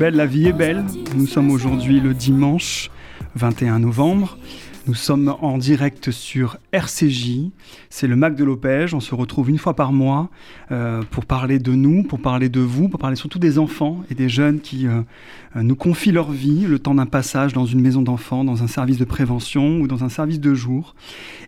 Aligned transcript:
belle, 0.00 0.16
la 0.16 0.24
vie 0.24 0.48
est 0.48 0.54
belle. 0.54 0.82
Nous 1.14 1.26
sommes 1.26 1.50
aujourd'hui 1.50 2.00
le 2.00 2.14
dimanche 2.14 2.90
21 3.34 3.80
novembre. 3.80 4.38
Nous 4.86 4.94
sommes 4.94 5.36
en 5.42 5.58
direct 5.58 6.10
sur 6.10 6.56
RCJ, 6.72 7.50
c'est 7.90 8.06
le 8.06 8.16
Mac 8.16 8.34
de 8.34 8.44
l'Opège. 8.44 8.94
On 8.94 9.00
se 9.00 9.14
retrouve 9.14 9.50
une 9.50 9.58
fois 9.58 9.76
par 9.76 9.92
mois 9.92 10.30
euh, 10.72 11.02
pour 11.10 11.26
parler 11.26 11.58
de 11.58 11.72
nous, 11.72 12.02
pour 12.02 12.18
parler 12.18 12.48
de 12.48 12.60
vous, 12.60 12.88
pour 12.88 12.98
parler 12.98 13.14
surtout 13.14 13.38
des 13.38 13.58
enfants 13.58 14.02
et 14.10 14.14
des 14.14 14.30
jeunes 14.30 14.60
qui 14.60 14.86
euh, 14.86 15.02
euh, 15.54 15.62
nous 15.62 15.76
confient 15.76 16.12
leur 16.12 16.32
vie, 16.32 16.66
le 16.66 16.78
temps 16.78 16.94
d'un 16.94 17.04
passage 17.04 17.52
dans 17.52 17.66
une 17.66 17.82
maison 17.82 18.00
d'enfants, 18.00 18.42
dans 18.42 18.62
un 18.62 18.68
service 18.68 18.96
de 18.96 19.04
prévention 19.04 19.80
ou 19.80 19.86
dans 19.86 20.02
un 20.02 20.08
service 20.08 20.40
de 20.40 20.54
jour. 20.54 20.94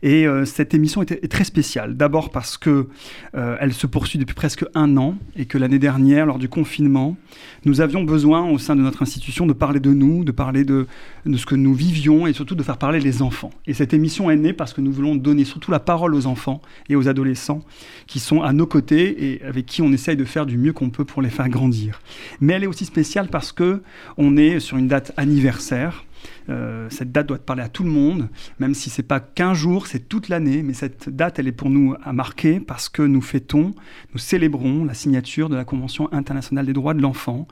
Et 0.03 0.27
cette 0.44 0.75
émission 0.75 1.03
est, 1.03 1.28
très 1.28 1.44
spéciale. 1.44 1.97
D'abord 1.97 2.30
parce 2.30 2.58
que 2.58 2.88
elle 3.33 3.72
se 3.72 3.86
poursuit 3.86 4.19
depuis 4.19 4.34
presque 4.34 4.64
un 4.75 4.97
an 4.97 5.14
et 5.36 5.44
que 5.47 5.58
l'année 5.58 5.78
dernière, 5.78 6.27
lors 6.27 6.41
du 6.41 6.48
confinement, 6.48 7.16
nous 7.64 7.80
avions 7.80 8.03
besoin 8.03 8.44
au 8.50 8.58
sein 8.58 8.75
de 8.75 8.80
notre 8.80 9.03
institution 9.03 9.47
de 9.47 9.53
parler 9.53 9.78
de 9.78 9.92
nous, 9.92 10.25
de 10.25 10.33
parler 10.33 10.64
de, 10.64 10.88
de 11.25 11.36
ce 11.36 11.47
que 11.47 11.55
nous 11.55 11.72
vivions 11.72 12.27
et 12.27 12.33
surtout 12.33 12.56
de 12.56 12.62
faire 12.64 12.78
parler 12.78 12.98
les 12.98 13.22
Et 13.67 13.75
cette 13.75 13.95
émission 13.95 14.31
est 14.31 14.37
née 14.37 14.53
parce 14.53 14.73
que 14.73 14.81
nous 14.81 14.92
voulons 14.92 15.15
donner 15.15 15.45
surtout 15.45 15.70
la 15.70 15.81
parole 15.81 16.15
aux 16.15 16.27
enfants 16.27 16.61
et 16.89 16.97
aux 16.97 17.09
adolescents 17.09 17.62
qui 18.06 18.19
sont 18.19 18.42
à 18.42 18.53
nos 18.53 18.67
côtés 18.67 19.33
et 19.33 19.42
avec 19.42 19.67
qui 19.67 19.83
on 19.83 19.92
essaye 19.92 20.17
de 20.17 20.25
faire 20.25 20.47
du 20.47 20.59
mieux 20.59 20.73
qu'on 20.73 20.91
peut 20.91 21.05
pour 21.05 21.23
les 21.23 21.31
faire 21.31 21.48
grandir. 21.48 22.00
Mais 22.41 22.55
elle 22.55 22.65
est 22.65 22.69
aussi 22.69 22.84
spéciale 22.84 23.28
parce 23.28 23.53
que 23.53 23.83
on 24.17 24.37
est 24.37 24.61
sur 24.61 24.77
une 24.77 24.89
date 24.89 25.12
anniversaire. 25.17 26.05
Euh, 26.48 26.88
cette 26.90 27.12
date 27.12 27.28
doit 27.28 27.38
parler 27.38 27.62
à 27.62 27.68
tout 27.68 27.84
le 27.84 27.90
monde, 27.90 28.28
même 28.58 28.74
si 28.74 28.90
c'est 28.90 29.02
pas 29.02 29.20
qu'un 29.20 29.54
jour, 29.54 29.86
c'est 29.86 30.08
toute 30.08 30.28
l'année. 30.28 30.62
Mais 30.62 30.72
cette 30.72 31.08
date, 31.08 31.38
elle 31.38 31.48
est 31.48 31.52
pour 31.52 31.70
nous 31.70 31.94
à 32.02 32.12
marquer 32.12 32.60
parce 32.60 32.88
que 32.88 33.02
nous 33.02 33.20
fêtons, 33.20 33.72
nous 34.12 34.18
célébrons 34.18 34.84
la 34.84 34.94
signature 34.94 35.48
de 35.48 35.56
la 35.56 35.64
Convention 35.64 36.12
internationale 36.12 36.66
des 36.66 36.72
droits 36.72 36.94
de 36.94 37.02
l'enfant. 37.02 37.46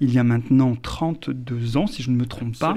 Il 0.00 0.12
y 0.12 0.18
a 0.18 0.24
maintenant 0.24 0.76
32 0.76 1.76
ans, 1.76 1.86
si 1.86 2.02
je 2.02 2.10
ne 2.10 2.16
me 2.16 2.26
trompe 2.26 2.58
pas. 2.58 2.76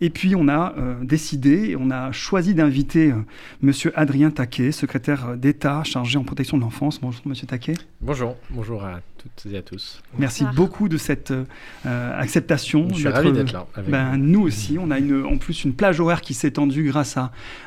Et 0.00 0.10
puis 0.10 0.34
on 0.34 0.48
a 0.48 0.74
euh, 0.78 0.94
décidé, 1.02 1.76
on 1.78 1.90
a 1.90 2.12
choisi 2.12 2.54
d'inviter 2.54 3.12
euh, 3.12 3.16
Monsieur 3.62 3.92
Adrien 3.98 4.30
Taquet, 4.30 4.72
secrétaire 4.72 5.36
d'État 5.36 5.82
chargé 5.84 6.18
en 6.18 6.24
protection 6.24 6.56
de 6.56 6.62
l'enfance. 6.62 7.00
Bonjour 7.00 7.26
Monsieur 7.26 7.46
Taquet. 7.46 7.74
Bonjour, 8.00 8.36
bonjour 8.50 8.84
à 8.84 9.00
toutes 9.18 9.52
et 9.52 9.56
à 9.56 9.62
tous. 9.62 10.02
Merci 10.18 10.44
Bonsoir. 10.44 10.54
beaucoup 10.54 10.88
de 10.88 10.96
cette 10.96 11.30
euh, 11.30 12.20
acceptation. 12.20 12.88
Je 12.90 12.96
suis 12.96 13.08
ravi 13.08 13.32
d'être 13.32 13.52
là. 13.52 13.66
avec 13.74 13.90
Ben, 13.90 14.16
nous 14.16 14.42
aussi, 14.42 14.76
on 14.78 14.90
a 14.90 14.98
en 15.12 15.38
plus 15.38 15.64
une 15.64 15.74
plage 15.74 16.00
horaire 16.00 16.20
qui 16.20 16.34
s'est 16.34 16.48
étendue 16.48 16.84
grâce 16.84 17.16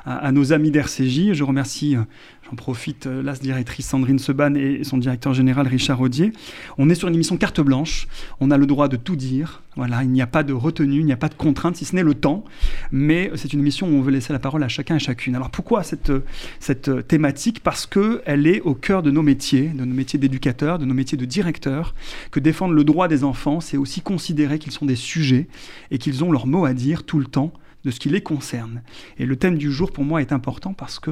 à 0.06 0.32
nos 0.32 0.54
amis 0.54 0.72
d'RCJ. 0.72 1.34
Je 1.34 1.44
remercie, 1.44 1.96
euh, 1.96 2.02
j'en 2.50 2.56
profite, 2.56 3.08
euh, 3.08 3.22
la 3.22 3.34
directrice 3.34 3.88
Sandrine 3.88 4.20
Seban 4.20 4.56
et 4.56 4.84
son 4.84 4.98
directeur 4.98 5.34
général 5.34 5.68
Richard 5.68 6.00
Audier. 6.02 6.32
On 6.78 6.90
est 6.90 6.96
sur 6.96 7.08
une 7.08 7.16
émission 7.16 7.38
carte 7.38 7.62
blanche. 7.62 8.08
On 8.40 8.52
a 8.52 8.58
le 8.58 8.66
droit 8.66 8.88
de 8.88 8.96
tout 8.96 9.16
dire. 9.16 9.64
Voilà, 9.76 10.04
il 10.04 10.10
n'y 10.10 10.22
a 10.22 10.28
pas 10.28 10.44
de 10.44 10.54
retenue, 10.54 11.00
il 11.00 11.06
n'y 11.06 11.14
a 11.14 11.18
pas 11.18 11.30
de 11.30 11.36
contrainte, 11.36 11.76
si 11.76 11.86
ce 11.86 11.96
n'est 11.96 12.04
le 12.04 12.16
temps. 12.16 12.44
Mais 12.92 13.32
c'est 13.36 13.54
une 13.54 13.60
émission 13.60 13.88
où 13.88 13.92
on 13.92 14.02
veut 14.02 14.12
laisser 14.12 14.34
la 14.34 14.40
parole 14.40 14.64
à 14.64 14.68
chacun 14.68 14.96
et 14.96 15.00
chacune. 15.00 15.36
Alors 15.36 15.52
pourquoi 15.52 15.84
cette, 15.84 16.12
cette 16.60 17.08
thématique? 17.08 17.62
Parce 17.62 17.86
qu'elle 17.86 18.48
est 18.48 18.62
au 18.62 18.74
cœur 18.74 19.04
de 19.04 19.12
nos 19.12 19.22
métiers, 19.22 19.70
de 19.70 19.86
nos 19.86 19.94
métiers 19.94 20.18
d'éducateurs, 20.18 20.80
de 20.80 20.86
nos 20.86 20.94
métiers 20.94 21.18
de 21.18 21.26
directeurs, 21.26 21.94
que 22.32 22.40
défendre 22.40 22.74
le 22.74 22.84
droit 22.84 23.08
des 23.08 23.24
enfants, 23.24 23.60
c'est 23.60 23.78
aussi 23.78 24.02
considérer 24.02 24.58
qu'ils 24.58 24.72
sont 24.72 24.86
des 24.86 24.96
sujets 24.96 25.48
et 25.92 25.98
qu'ils 25.98 26.24
ont 26.24 26.32
leur 26.32 26.48
mot 26.48 26.66
à 26.66 26.74
dire 26.74 27.04
tout 27.04 27.20
le 27.20 27.26
temps 27.26 27.54
de 27.88 27.92
ce 27.92 28.02
qui 28.02 28.10
les 28.10 28.20
concerne. 28.20 28.82
Et 29.18 29.26
le 29.26 29.38
thème 29.38 29.58
du 29.58 29.72
jour 29.72 29.94
pour 29.94 30.04
moi 30.04 30.20
est 30.20 30.34
important 30.34 30.74
parce 30.74 31.00
que 31.00 31.12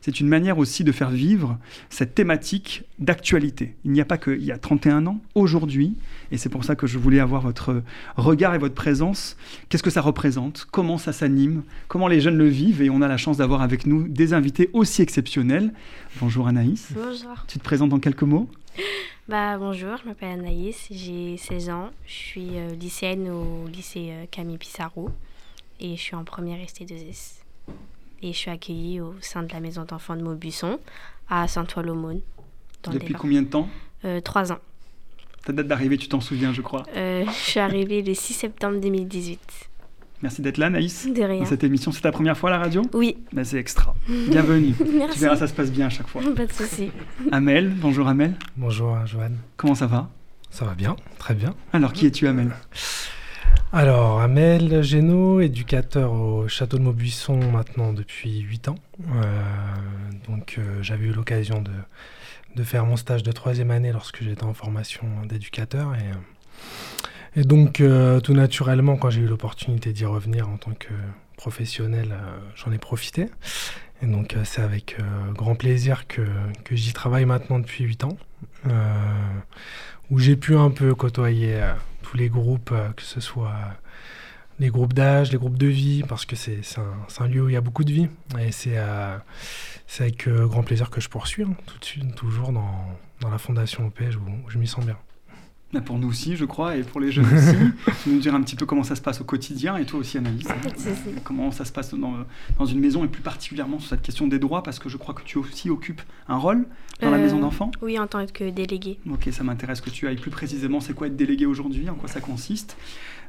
c'est 0.00 0.20
une 0.20 0.26
manière 0.26 0.56
aussi 0.56 0.82
de 0.82 0.90
faire 0.90 1.10
vivre 1.10 1.58
cette 1.90 2.14
thématique 2.14 2.84
d'actualité. 2.98 3.76
Il 3.84 3.92
n'y 3.92 4.00
a 4.00 4.06
pas 4.06 4.16
qu'il 4.16 4.42
y 4.42 4.50
a 4.50 4.56
31 4.56 5.06
ans, 5.06 5.20
aujourd'hui, 5.34 5.96
et 6.32 6.38
c'est 6.38 6.48
pour 6.48 6.64
ça 6.64 6.76
que 6.76 6.86
je 6.86 6.96
voulais 6.98 7.20
avoir 7.20 7.42
votre 7.42 7.82
regard 8.16 8.54
et 8.54 8.58
votre 8.58 8.74
présence. 8.74 9.36
Qu'est-ce 9.68 9.82
que 9.82 9.90
ça 9.90 10.00
représente? 10.00 10.66
Comment 10.70 10.96
ça 10.96 11.12
s'anime? 11.12 11.62
Comment 11.88 12.08
les 12.08 12.22
jeunes 12.22 12.38
le 12.38 12.48
vivent? 12.48 12.80
Et 12.80 12.88
on 12.88 13.02
a 13.02 13.08
la 13.08 13.18
chance 13.18 13.36
d'avoir 13.36 13.60
avec 13.60 13.86
nous 13.86 14.08
des 14.08 14.32
invités 14.32 14.70
aussi 14.72 15.02
exceptionnels. 15.02 15.74
Bonjour 16.22 16.48
Anaïs. 16.48 16.88
Bonjour. 16.94 17.44
Tu 17.48 17.58
te 17.58 17.64
présentes 17.64 17.92
en 17.92 17.98
quelques 17.98 18.22
mots? 18.22 18.48
Bah 19.28 19.58
bonjour, 19.58 19.98
je 20.02 20.08
m'appelle 20.08 20.40
Anaïs, 20.40 20.88
j'ai 20.90 21.36
16 21.36 21.68
ans, 21.70 21.90
je 22.06 22.12
suis 22.12 22.48
euh, 22.56 22.74
lycéenne 22.74 23.28
au 23.30 23.68
lycée 23.68 24.08
euh, 24.10 24.24
Camille 24.30 24.58
Pissarro 24.58 25.10
et 25.80 25.96
je 25.96 26.00
suis 26.00 26.14
en 26.14 26.24
première 26.24 26.58
ST2S. 26.58 27.40
Et 28.22 28.32
je 28.32 28.36
suis 28.38 28.50
accueillie 28.50 29.00
au 29.00 29.14
sein 29.20 29.42
de 29.42 29.52
la 29.52 29.60
maison 29.60 29.84
d'enfants 29.84 30.16
de 30.16 30.22
Maubusson 30.22 30.78
à 31.28 31.46
Saint-Ouen-l'Aumône. 31.48 32.20
Depuis 32.90 33.14
combien 33.14 33.42
de 33.42 33.48
temps 33.48 33.68
Euh, 34.04 34.20
Trois 34.20 34.52
ans. 34.52 34.58
Ta 35.44 35.52
date 35.52 35.66
d'arrivée, 35.68 35.98
tu 35.98 36.08
t'en 36.08 36.20
souviens, 36.20 36.52
je 36.52 36.62
crois. 36.62 36.84
Euh, 36.96 37.24
je 37.26 37.32
suis 37.32 37.60
arrivée 37.60 38.02
le 38.02 38.14
6 38.14 38.32
septembre 38.34 38.80
2018. 38.80 39.40
Merci 40.22 40.40
d'être 40.40 40.56
là, 40.56 40.66
Anaïs. 40.66 41.06
De 41.06 41.22
rien. 41.22 41.40
Dans 41.40 41.44
cette 41.44 41.64
émission, 41.64 41.92
c'est 41.92 42.00
ta 42.00 42.12
première 42.12 42.36
fois 42.38 42.48
à 42.48 42.52
la 42.54 42.58
radio 42.60 42.80
Oui, 42.94 43.18
Ben, 43.32 43.44
C'est 43.44 43.58
extra. 43.58 43.94
Bienvenue. 44.08 44.72
tu 44.78 44.84
merci. 44.84 45.18
verras, 45.18 45.36
ça 45.36 45.46
se 45.46 45.52
passe 45.52 45.70
bien 45.70 45.86
à 45.86 45.90
chaque 45.90 46.08
fois. 46.08 46.22
Pas 46.34 46.46
de 46.46 46.52
souci. 46.52 46.90
Amel, 47.30 47.68
bonjour 47.76 48.08
Amel. 48.08 48.34
Bonjour 48.56 49.04
Joanne. 49.06 49.36
Comment 49.58 49.74
ça 49.74 49.86
va? 49.86 50.08
Ça 50.50 50.64
va 50.64 50.74
bien, 50.74 50.96
très 51.18 51.34
bien. 51.34 51.54
Alors, 51.74 51.92
qui 51.92 52.06
es-tu, 52.06 52.26
Amel? 52.26 52.52
Alors, 53.76 54.20
Amel 54.20 54.84
Génaud, 54.84 55.40
éducateur 55.40 56.12
au 56.12 56.46
château 56.46 56.78
de 56.78 56.84
Maubuisson 56.84 57.36
maintenant 57.50 57.92
depuis 57.92 58.38
8 58.38 58.68
ans. 58.68 58.78
Euh, 59.16 59.42
donc, 60.28 60.54
euh, 60.58 60.80
j'avais 60.80 61.06
eu 61.06 61.12
l'occasion 61.12 61.60
de, 62.54 62.62
faire 62.62 62.86
mon 62.86 62.94
stage 62.94 63.24
de 63.24 63.32
troisième 63.32 63.72
année 63.72 63.90
lorsque 63.90 64.22
j'étais 64.22 64.44
en 64.44 64.54
formation 64.54 65.08
d'éducateur. 65.28 65.92
Et, 65.96 67.40
euh, 67.40 67.42
donc, 67.42 67.82
tout 68.22 68.32
naturellement, 68.32 68.96
quand 68.96 69.10
j'ai 69.10 69.22
eu 69.22 69.26
l'opportunité 69.26 69.92
d'y 69.92 70.04
revenir 70.04 70.48
en 70.48 70.56
tant 70.56 70.74
que 70.74 70.94
professionnel, 71.36 72.14
j'en 72.54 72.70
ai 72.70 72.78
profité. 72.78 73.26
Et 74.02 74.06
donc, 74.06 74.36
c'est 74.44 74.62
avec 74.62 74.98
grand 75.32 75.56
plaisir 75.56 76.06
que, 76.06 76.22
que 76.62 76.76
j'y 76.76 76.92
travaille 76.92 77.24
maintenant 77.24 77.58
depuis 77.58 77.82
8 77.82 78.04
ans. 78.04 78.16
Où 80.12 80.20
j'ai 80.20 80.36
pu 80.36 80.54
un 80.54 80.70
peu 80.70 80.94
côtoyer 80.94 81.60
les 82.14 82.28
groupes, 82.28 82.70
euh, 82.72 82.90
que 82.90 83.02
ce 83.02 83.20
soit 83.20 83.48
euh, 83.48 83.72
les 84.58 84.68
groupes 84.68 84.92
d'âge, 84.92 85.32
les 85.32 85.38
groupes 85.38 85.58
de 85.58 85.66
vie, 85.66 86.02
parce 86.08 86.24
que 86.24 86.36
c'est 86.36 86.60
un, 87.18 87.26
lieu 87.26 87.42
où 87.42 87.48
il 87.48 87.54
y 87.54 87.56
a 87.56 87.60
beaucoup 87.60 87.84
de 87.84 87.92
vie. 87.92 88.08
Et 88.38 88.52
c'est 88.52 88.78
euh, 88.78 89.18
avec 89.98 90.28
grand 90.28 90.62
plaisir 90.62 90.90
que 90.90 91.00
je 91.00 91.08
poursuis, 91.08 91.44
hein, 91.44 91.54
tout 91.66 91.78
de 91.78 91.84
suite, 91.84 92.14
toujours 92.14 92.52
dans, 92.52 92.86
la 93.30 93.38
fondation 93.38 93.86
OPEJ 93.86 94.16
où 94.16 94.50
je 94.50 94.58
m'y 94.58 94.66
sens 94.66 94.84
bien. 94.84 94.98
Pour 95.84 95.98
nous 95.98 96.08
aussi, 96.08 96.36
je 96.36 96.44
crois, 96.44 96.76
et 96.76 96.82
pour 96.82 97.00
les 97.00 97.10
jeunes 97.12 97.26
aussi. 97.26 97.94
tu 98.02 98.08
nous 98.10 98.18
dire 98.20 98.34
un 98.34 98.42
petit 98.42 98.56
peu 98.56 98.66
comment 98.66 98.82
ça 98.84 98.96
se 98.96 99.00
passe 99.00 99.20
au 99.20 99.24
quotidien, 99.24 99.76
et 99.76 99.84
toi 99.86 100.00
aussi, 100.00 100.18
Anaïs. 100.18 100.44
De 100.44 100.78
souci. 100.78 100.92
Comment 101.24 101.50
ça 101.50 101.64
se 101.64 101.72
passe 101.72 101.94
dans, 101.94 102.14
dans 102.58 102.66
une 102.66 102.80
maison, 102.80 103.04
et 103.04 103.08
plus 103.08 103.22
particulièrement 103.22 103.78
sur 103.78 103.90
cette 103.90 104.02
question 104.02 104.26
des 104.26 104.38
droits, 104.38 104.62
parce 104.62 104.78
que 104.78 104.88
je 104.88 104.96
crois 104.96 105.14
que 105.14 105.22
tu 105.22 105.38
aussi 105.38 105.70
occupes 105.70 106.02
un 106.28 106.36
rôle 106.36 106.66
dans 107.00 107.10
la 107.10 107.16
Euh, 107.18 107.20
maison 107.20 107.38
d'enfants. 107.40 107.70
Oui, 107.82 107.98
en 107.98 108.06
tant 108.06 108.24
que 108.26 108.50
déléguée. 108.50 108.98
Ok, 109.10 109.28
ça 109.32 109.42
m'intéresse 109.44 109.80
que 109.80 109.90
tu 109.90 110.06
ailles 110.06 110.16
plus 110.16 110.30
précisément. 110.30 110.80
C'est 110.80 110.94
quoi 110.94 111.06
être 111.08 111.16
délégué 111.16 111.46
aujourd'hui 111.46 111.88
En 111.90 111.94
quoi 111.94 112.08
ça 112.08 112.20
consiste 112.20 112.76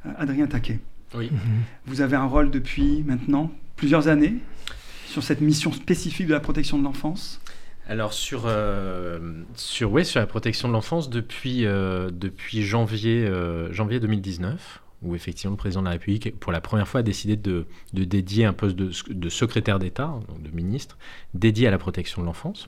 Euh, 0.05 0.11
Adrien 0.17 0.45
Taquet, 0.47 0.79
Oui. 1.15 1.29
vous 1.87 2.01
avez 2.01 2.15
un 2.15 2.25
rôle 2.25 2.51
depuis 2.51 3.03
maintenant 3.05 3.51
plusieurs 3.75 4.07
années 4.07 4.35
sur 5.07 5.23
cette 5.23 5.41
mission 5.41 5.71
spécifique 5.71 6.27
de 6.27 6.33
la 6.33 6.39
protection 6.39 6.77
de 6.77 6.83
l'enfance. 6.83 7.41
Alors 7.87 8.13
sur, 8.13 8.43
euh, 8.45 9.43
sur, 9.55 9.91
ouais, 9.91 10.03
sur 10.03 10.19
la 10.19 10.25
protection 10.25 10.67
de 10.67 10.73
l'enfance 10.73 11.09
depuis, 11.09 11.65
euh, 11.65 12.09
depuis 12.11 12.63
janvier, 12.63 13.25
euh, 13.25 13.71
janvier 13.73 13.99
2019, 13.99 14.81
où 15.03 15.13
effectivement 15.13 15.51
le 15.51 15.57
président 15.57 15.81
de 15.81 15.85
la 15.85 15.91
République, 15.91 16.39
pour 16.39 16.51
la 16.51 16.61
première 16.61 16.87
fois, 16.87 17.01
a 17.01 17.03
décidé 17.03 17.35
de, 17.35 17.67
de 17.93 18.03
dédier 18.03 18.45
un 18.45 18.53
poste 18.53 18.75
de, 18.75 18.91
de 19.13 19.29
secrétaire 19.29 19.77
d'État, 19.77 20.15
donc 20.27 20.41
de 20.41 20.49
ministre, 20.49 20.97
dédié 21.35 21.67
à 21.67 21.71
la 21.71 21.77
protection 21.77 22.21
de 22.21 22.25
l'enfance. 22.25 22.67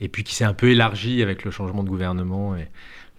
Et 0.00 0.08
puis 0.08 0.22
qui 0.22 0.34
s'est 0.36 0.44
un 0.44 0.54
peu 0.54 0.70
élargi 0.70 1.20
avec 1.22 1.44
le 1.44 1.50
changement 1.50 1.82
de 1.82 1.88
gouvernement 1.88 2.56
et 2.56 2.68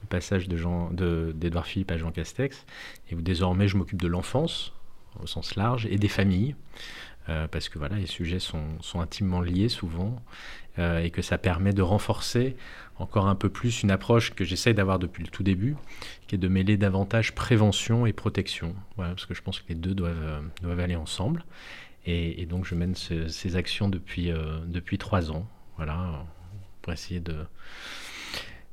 le 0.02 0.08
passage 0.08 0.48
de 0.48 0.56
Jean- 0.56 0.90
de- 0.92 1.34
d'Edouard 1.36 1.66
Philippe 1.68 1.92
à 1.92 1.98
Jean 1.98 2.12
Castex, 2.12 2.66
et 3.10 3.16
où 3.16 3.22
désormais 3.22 3.68
je 3.68 3.76
m'occupe 3.76 4.02
de 4.02 4.08
l'enfance 4.08 4.72
au 5.22 5.28
sens 5.28 5.56
large 5.58 5.86
et 5.92 5.98
des 5.98 6.08
familles. 6.08 6.56
parce 7.52 7.70
que 7.70 7.78
voilà, 7.80 7.96
les 7.96 8.08
sujets 8.08 8.40
sont, 8.40 8.64
sont 8.82 9.00
intimement 9.00 9.40
liés 9.42 9.70
souvent, 9.70 10.22
et 10.78 11.12
que 11.12 11.22
ça 11.22 11.38
permet 11.38 11.74
de 11.74 11.82
renforcer 11.82 12.56
encore 12.98 13.28
un 13.28 13.36
peu 13.36 13.50
plus 13.50 13.84
une 13.84 13.92
approche 13.92 14.34
que 14.34 14.44
j'essaye 14.46 14.74
d'avoir 14.74 15.00
depuis 15.00 15.24
le 15.24 15.30
tout 15.30 15.44
début, 15.44 15.76
qui 16.28 16.36
est 16.36 16.38
de 16.38 16.48
mêler 16.48 16.78
davantage 16.78 17.34
prévention 17.34 18.06
et 18.06 18.14
protection. 18.14 18.76
Voilà, 18.96 19.12
parce 19.12 19.26
que 19.26 19.34
je 19.34 19.42
pense 19.42 19.60
que 19.60 19.70
les 19.70 19.76
deux 19.76 19.94
doivent, 19.94 20.44
doivent 20.62 20.80
aller 20.80 20.96
ensemble. 20.96 21.44
Et, 22.06 22.46
donc 22.46 22.66
je 22.66 22.76
mène 22.76 22.96
ces 22.96 23.56
actions 23.56 23.90
depuis, 23.90 24.32
depuis 24.66 24.98
trois 24.98 25.32
ans. 25.32 25.48
Voilà, 25.78 26.26
pour 26.82 26.94
essayer 26.94 27.20
de, 27.20 27.36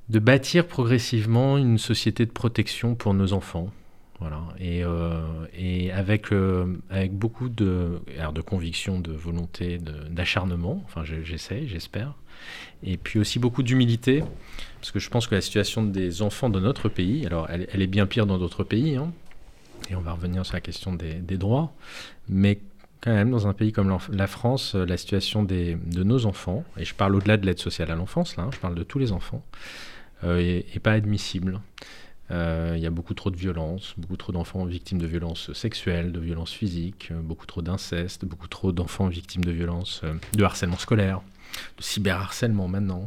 de 0.09 0.19
bâtir 0.19 0.67
progressivement 0.67 1.59
une 1.59 1.79
société 1.79 2.25
de 2.27 2.31
protection 2.31 2.95
pour 2.95 3.15
nos 3.15 3.33
enfants. 3.33 3.71
Et, 4.59 4.83
euh, 4.85 5.21
euh, 6.33 6.77
avec 6.91 7.13
beaucoup 7.13 7.49
de, 7.49 8.01
de 8.35 8.41
conviction, 8.41 8.99
de 9.01 9.13
volonté, 9.13 9.79
d'acharnement, 10.11 10.83
enfin 10.85 11.05
j'essaie, 11.05 11.67
j'espère, 11.67 12.15
et 12.83 12.97
puis 12.97 13.21
aussi 13.21 13.39
beaucoup 13.39 13.63
d'humilité, 13.63 14.25
parce 14.81 14.91
que 14.91 14.99
je 14.99 15.09
pense 15.09 15.27
que 15.29 15.35
la 15.35 15.41
situation 15.41 15.85
des 15.85 16.23
enfants 16.23 16.51
de 16.51 16.59
notre 16.59 16.89
pays, 16.89 17.27
alors 17.27 17.49
elle, 17.49 17.81
est 17.81 17.87
bien 17.87 18.07
pire 18.07 18.27
dans 18.27 18.39
d'autres 18.39 18.65
pays, 18.65 18.97
hein, 18.97 19.13
et 19.91 19.95
on 19.95 20.01
va 20.01 20.13
revenir 20.13 20.45
sur 20.45 20.55
la 20.55 20.61
question 20.61 20.95
des, 20.95 21.37
droits, 21.37 21.73
mais 22.29 22.59
quand 23.01 23.13
même 23.13 23.31
dans 23.31 23.47
un 23.47 23.53
pays 23.53 23.71
comme 23.71 23.97
la 24.13 24.27
France, 24.27 24.75
la 24.75 24.97
situation 24.97 25.45
de 25.45 26.03
nos 26.03 26.27
enfants, 26.27 26.65
et 26.77 26.85
je 26.85 26.95
parle 26.95 27.15
au-delà 27.15 27.37
de 27.37 27.47
l'aide 27.47 27.61
sociale 27.61 27.93
à 27.93 27.95
l'enfance, 27.95 28.37
là, 28.37 28.45
hein, 28.45 28.51
je 28.53 28.59
parle 28.59 28.75
de 28.75 28.83
tous 28.83 28.99
les 28.99 29.13
enfants, 29.13 29.45
euh, 30.25 30.61
pas 30.83 30.93
admissible. 30.93 31.61
Euh, 32.31 32.75
il 32.77 32.83
y 32.83 32.87
a 32.87 32.91
beaucoup 32.91 33.15
trop 33.15 33.31
de 33.31 33.37
violence, 33.37 33.95
beaucoup 33.97 34.17
trop 34.17 34.33
d'enfants 34.33 34.65
victimes 34.67 34.99
de 34.99 35.07
violences 35.07 35.53
sexuelles, 35.55 36.13
de 36.13 36.21
violences 36.21 36.53
physiques, 36.53 37.09
euh, 37.11 37.21
beaucoup 37.23 37.47
trop 37.47 37.63
d'inceste, 37.63 38.27
beaucoup 38.27 38.49
trop 38.49 38.71
d'enfants 38.71 39.09
victimes 39.09 39.45
de 39.45 39.51
violences, 39.51 40.03
de 40.35 40.45
harcèlement 40.45 40.77
scolaire, 40.77 41.23
de 41.79 41.83
cyberharcèlement 41.83 42.69
maintenant. 42.69 43.07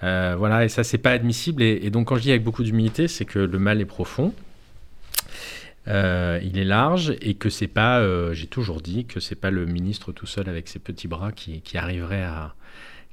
voilà, 0.00 0.64
et 0.64 0.68
ça, 0.68 0.84
c'est 0.84 0.98
pas 0.98 1.10
admissible. 1.10 1.62
Et, 1.62 1.90
donc, 1.90 2.08
quand 2.08 2.16
je 2.16 2.22
dis 2.22 2.30
avec 2.30 2.44
beaucoup 2.44 2.62
d'humilité, 2.62 3.08
c'est 3.08 3.24
que 3.24 3.40
le 3.40 3.58
mal 3.58 3.80
est 3.80 3.86
profond, 3.86 4.32
il 5.88 6.58
est 6.58 6.64
large, 6.64 7.14
et 7.20 7.34
que 7.34 7.50
c'est 7.50 7.66
pas, 7.66 8.32
j'ai 8.32 8.46
toujours 8.46 8.80
dit, 8.80 9.06
que 9.06 9.18
c'est 9.18 9.34
pas 9.34 9.50
le 9.50 9.66
ministre 9.66 10.12
tout 10.12 10.26
seul 10.26 10.48
avec 10.48 10.68
ses 10.68 10.78
petits 10.78 11.08
bras 11.08 11.32
qui 11.32 11.62
arriverait 11.76 12.22
à, 12.22 12.54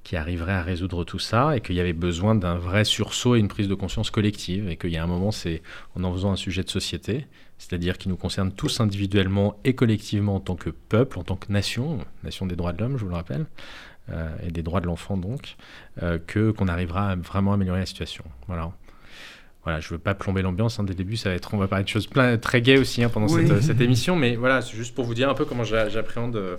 qui 0.03 0.15
arriverait 0.15 0.53
à 0.53 0.61
résoudre 0.61 1.03
tout 1.05 1.19
ça 1.19 1.55
et 1.55 1.61
qu'il 1.61 1.75
y 1.75 1.79
avait 1.79 1.93
besoin 1.93 2.35
d'un 2.35 2.55
vrai 2.55 2.83
sursaut 2.83 3.35
et 3.35 3.39
une 3.39 3.47
prise 3.47 3.67
de 3.67 3.75
conscience 3.75 4.11
collective 4.11 4.69
et 4.69 4.75
qu'il 4.75 4.91
y 4.91 4.97
a 4.97 5.03
un 5.03 5.07
moment, 5.07 5.31
c'est 5.31 5.61
en 5.95 6.03
en 6.03 6.13
faisant 6.13 6.31
un 6.31 6.35
sujet 6.35 6.63
de 6.63 6.69
société, 6.69 7.27
c'est-à-dire 7.57 7.97
qui 7.97 8.09
nous 8.09 8.17
concerne 8.17 8.51
tous 8.51 8.81
individuellement 8.81 9.57
et 9.63 9.75
collectivement 9.75 10.35
en 10.35 10.39
tant 10.41 10.55
que 10.55 10.69
peuple, 10.69 11.19
en 11.19 11.23
tant 11.23 11.37
que 11.37 11.51
nation, 11.51 11.99
nation 12.23 12.45
des 12.45 12.55
droits 12.55 12.73
de 12.73 12.81
l'homme, 12.81 12.97
je 12.97 13.03
vous 13.03 13.09
le 13.09 13.15
rappelle, 13.15 13.45
euh, 14.09 14.35
et 14.45 14.51
des 14.51 14.63
droits 14.63 14.81
de 14.81 14.87
l'enfant 14.87 15.15
donc, 15.15 15.55
euh, 16.01 16.19
que 16.25 16.51
qu'on 16.51 16.67
arrivera 16.67 17.11
à 17.11 17.15
vraiment 17.15 17.53
améliorer 17.53 17.79
la 17.79 17.85
situation. 17.85 18.25
Voilà 18.47 18.71
voilà, 19.63 19.79
je 19.79 19.89
veux 19.89 19.97
pas 19.97 20.13
plomber 20.13 20.41
l'ambiance. 20.41 20.79
Hein, 20.79 20.83
dès 20.83 20.91
le 20.91 20.97
début, 20.97 21.15
ça 21.15 21.29
va 21.29 21.35
être, 21.35 21.53
on 21.53 21.57
va 21.57 21.67
parler 21.67 21.85
de 21.85 21.89
choses 21.89 22.07
plein, 22.07 22.37
très 22.37 22.61
gaies 22.61 22.77
aussi 22.77 23.01
hein, 23.01 23.09
pendant 23.09 23.29
cette, 23.29 23.61
cette, 23.61 23.79
émission, 23.79 24.15
mais 24.15 24.35
voilà, 24.35 24.61
c'est 24.61 24.75
juste 24.75 24.93
pour 24.93 25.05
vous 25.05 25.13
dire 25.13 25.29
un 25.29 25.33
peu 25.33 25.45
comment 25.45 25.63
j'appréhende 25.63 26.35
euh, 26.35 26.57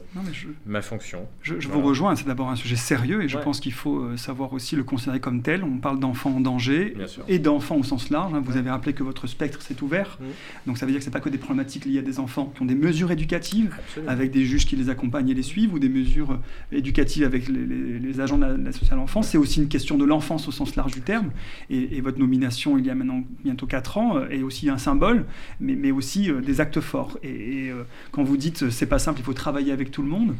ma 0.65 0.81
fonction. 0.81 1.27
Je, 1.43 1.55
vous 1.69 1.83
rejoins. 1.83 2.17
C'est 2.17 2.27
d'abord 2.27 2.49
un 2.49 2.56
sujet 2.56 2.77
sérieux 2.77 3.23
et 3.23 3.29
je 3.29 3.37
pense 3.37 3.61
qu'il 3.61 3.73
faut 3.73 3.99
euh, 3.99 4.17
savoir 4.17 4.53
aussi 4.55 4.75
le 4.75 4.85
considérer 4.85 5.21
comme 5.21 5.43
tel. 5.43 5.65
On 5.65 5.79
parle 5.79 6.01
d'enfants 6.01 6.37
en 6.37 6.41
danger 6.41 6.95
et 7.29 7.39
d'enfants 7.39 7.77
au 7.77 7.83
sens 7.83 8.09
large. 8.09 8.33
Hein. 8.33 8.43
Vous 8.45 8.56
avez 8.56 8.71
rappelé 8.71 8.95
que 8.95 9.03
votre 9.03 9.27
spectre 9.27 9.61
s'est 9.61 9.83
ouvert, 9.83 10.19
mmh. 10.19 10.25
donc 10.67 10.79
ça 10.79 10.87
veut 10.87 10.93
dire 10.93 10.99
que 11.01 11.05
c'est 11.05 11.11
pas 11.11 11.21
que 11.21 11.29
des 11.29 11.39
problématiques 11.39 11.85
liées 11.85 11.99
à 11.99 12.03
des 12.03 12.19
enfants 12.19 12.53
qui 12.55 12.62
ont 12.62 12.67
des 12.67 12.75
mesures 12.75 13.11
éducatives 13.11 13.75
avec 14.06 14.31
des 14.31 14.45
juges 14.45 14.67
qui 14.67 14.77
les 14.77 14.89
accompagnent 14.89 15.29
et 15.29 15.35
les 15.35 15.43
suivent 15.43 15.75
ou 15.75 15.79
des 15.79 15.89
mesures 15.89 16.33
euh, 16.33 16.39
éducatives 16.77 17.25
avec 17.25 17.49
les, 17.49 18.21
agents 18.21 18.39
de 18.39 18.65
la, 18.65 18.73
sociale 18.73 18.99
enfance. 18.99 19.29
C'est 19.29 19.39
aussi 19.39 19.61
une 19.61 19.69
question 19.69 19.99
de 19.99 20.05
l'enfance 20.05 20.49
au 20.49 20.53
sens 20.53 20.77
large 20.77 20.93
du 20.93 21.03
terme. 21.03 21.31
Et, 21.69 21.97
et 21.97 22.01
votre 22.01 22.19
nomination, 22.19 22.79
il 22.79 22.87
y 22.87 22.91
a 22.91 22.94
maintenant 22.94 23.23
bientôt 23.43 23.67
4 23.67 23.99
ans, 23.99 24.20
est 24.29 24.41
euh, 24.41 24.44
aussi 24.44 24.69
un 24.69 24.79
symbole, 24.79 25.26
mais, 25.61 25.75
mais 25.75 25.91
aussi 25.91 26.31
euh, 26.31 26.41
des 26.41 26.61
actes 26.61 26.81
forts. 26.81 27.19
Et, 27.23 27.70
euh, 27.70 27.85
quand 28.12 28.23
vous 28.23 28.37
dites 28.37 28.70
c'est 28.70 28.87
pas 28.87 28.99
simple, 28.99 29.20
il 29.20 29.25
faut 29.25 29.35
travailler 29.35 29.73
avec 29.73 29.91
tout 29.91 30.02
le 30.02 30.08
monde, 30.08 30.35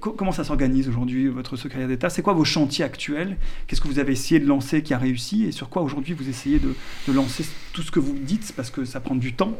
comment 0.00 0.32
ça 0.32 0.44
s'organise 0.44 0.88
aujourd'hui, 0.88 1.28
votre 1.28 1.56
secrétaire 1.56 1.88
d'État? 1.88 2.10
C'est 2.10 2.22
quoi 2.22 2.32
vos 2.32 2.44
chantiers 2.44 2.84
actuels? 2.84 3.36
Qu'est-ce 3.66 3.80
que 3.80 3.88
vous 3.88 3.98
avez 3.98 4.12
essayé 4.12 4.40
de 4.40 4.46
lancer 4.46 4.82
qui 4.82 4.94
a 4.94 4.98
réussi? 4.98 5.44
Et 5.44 5.52
sur 5.52 5.68
quoi 5.68 5.82
aujourd'hui 5.82 6.14
vous 6.14 6.28
essayez 6.28 6.58
de, 6.58 6.74
de 7.08 7.12
lancer 7.12 7.44
tout 7.74 7.82
ce 7.82 7.90
que 7.90 8.00
vous 8.00 8.16
dites 8.18 8.54
Parce 8.56 8.70
que 8.70 8.86
ça 8.86 9.00
prend 9.00 9.14
du 9.14 9.34
temps 9.34 9.58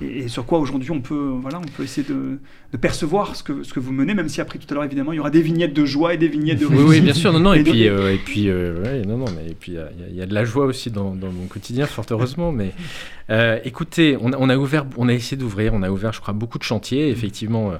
et, 0.00 0.28
sur 0.28 0.44
quoi 0.46 0.58
aujourd'hui 0.58 0.90
on 0.90 1.00
peut, 1.00 1.36
voilà, 1.40 1.58
on 1.58 1.76
peut 1.76 1.84
essayer 1.84 2.06
de, 2.06 2.38
percevoir 2.78 3.36
ce 3.36 3.42
que, 3.42 3.62
ce 3.62 3.72
que 3.72 3.78
vous 3.78 3.92
menez, 3.92 4.14
même 4.14 4.28
si 4.28 4.40
après 4.40 4.58
tout 4.58 4.66
à 4.70 4.74
l'heure 4.74 4.84
évidemment 4.84 5.12
il 5.12 5.16
y 5.16 5.20
aura 5.20 5.30
des 5.30 5.42
vignettes 5.42 5.74
de 5.74 5.84
joie 5.84 6.14
et 6.14 6.16
des 6.16 6.28
vignettes 6.28 6.58
de 6.58 6.66
Oui, 6.66 6.82
oui 6.84 7.00
bien 7.00 7.14
sûr, 7.14 7.32
non, 7.32 7.38
non, 7.38 7.52
et, 7.52 7.62
puis, 7.62 7.82
et 7.82 8.20
puis, 8.24 8.48
euh, 8.48 9.04
non, 9.04 9.18
non, 9.18 9.26
mais 9.36 9.50
et 9.50 9.54
puis 9.54 9.76
il 10.08 10.16
y, 10.16 10.22
a 10.22 10.26
de 10.26 10.34
la 10.34 10.44
joie 10.44 10.64
aussi 10.64 10.90
dans, 10.90 11.14
dans 11.14 11.30
mon 11.30 11.46
quotidien, 11.46 11.86
fort 11.86 12.06
heureusement. 12.10 12.52
mais 12.52 12.72
euh, 13.30 13.60
écoutez, 13.64 14.16
on, 14.20 14.32
on, 14.36 14.48
a 14.48 14.56
ouvert, 14.56 14.86
on 14.96 15.08
a 15.08 15.12
essayé 15.12 15.36
d'ouvrir, 15.36 15.72
on 15.74 15.82
a 15.82 15.90
ouvert, 15.90 16.12
je 16.12 16.20
crois, 16.20 16.34
beaucoup 16.34 16.58
de 16.58 16.64
chantiers, 16.64 17.10
effectivement. 17.10 17.70
Euh, 17.70 17.76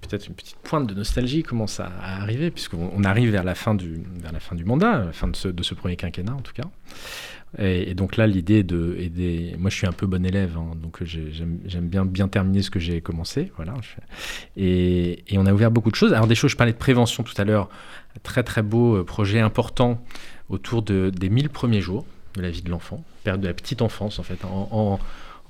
peut-être 0.00 0.26
une 0.26 0.34
petite 0.34 0.56
pointe 0.62 0.86
de 0.86 0.94
nostalgie 0.94 1.42
commence 1.42 1.78
à, 1.78 1.90
arriver, 2.02 2.50
puisqu'on 2.50 3.04
arrive 3.04 3.30
vers 3.30 3.44
la 3.44 3.54
fin 3.54 3.74
du, 3.74 4.02
vers 4.16 4.32
la 4.32 4.40
fin 4.40 4.56
du 4.56 4.64
mandat, 4.64 5.04
la 5.06 5.12
fin 5.12 5.28
de 5.28 5.36
ce, 5.36 5.48
de 5.48 5.62
ce 5.62 5.74
premier 5.74 5.96
quinquennat 5.96 6.34
en 6.34 6.40
tout 6.40 6.52
cas. 6.54 6.64
Et, 7.58 7.94
donc 7.94 8.16
là, 8.16 8.26
l'idée 8.26 8.62
de. 8.62 8.96
Moi, 9.58 9.70
je 9.70 9.76
suis 9.76 9.86
un 9.86 9.92
peu 9.92 10.06
bon 10.06 10.24
élève, 10.24 10.56
hein, 10.56 10.76
donc 10.80 11.02
j'aime 11.04 11.88
bien 11.88 12.04
bien 12.04 12.28
terminer 12.28 12.62
ce 12.62 12.70
que 12.70 12.78
j'ai 12.78 13.00
commencé. 13.00 13.50
Voilà. 13.56 13.74
Et, 14.56 15.24
on 15.32 15.46
a 15.46 15.52
ouvert 15.52 15.70
beaucoup 15.70 15.90
de 15.90 15.96
choses. 15.96 16.12
Alors, 16.12 16.26
des 16.26 16.34
choses, 16.34 16.52
je 16.52 16.56
parlais 16.56 16.72
de 16.72 16.78
prévention 16.78 17.22
tout 17.22 17.34
à 17.36 17.44
l'heure. 17.44 17.68
Très, 18.22 18.42
très 18.42 18.62
beau 18.62 18.96
euh, 18.96 19.04
projet 19.04 19.40
important 19.40 20.02
autour 20.48 20.82
de, 20.82 21.10
des 21.14 21.28
1000 21.28 21.48
premiers 21.48 21.80
jours 21.80 22.04
de 22.34 22.42
la 22.42 22.50
vie 22.50 22.62
de 22.62 22.70
l'enfant, 22.70 23.04
période 23.24 23.40
de 23.40 23.46
la 23.46 23.54
petite 23.54 23.82
enfance, 23.82 24.18
en 24.18 24.22
fait. 24.22 24.38
En, 24.44 24.98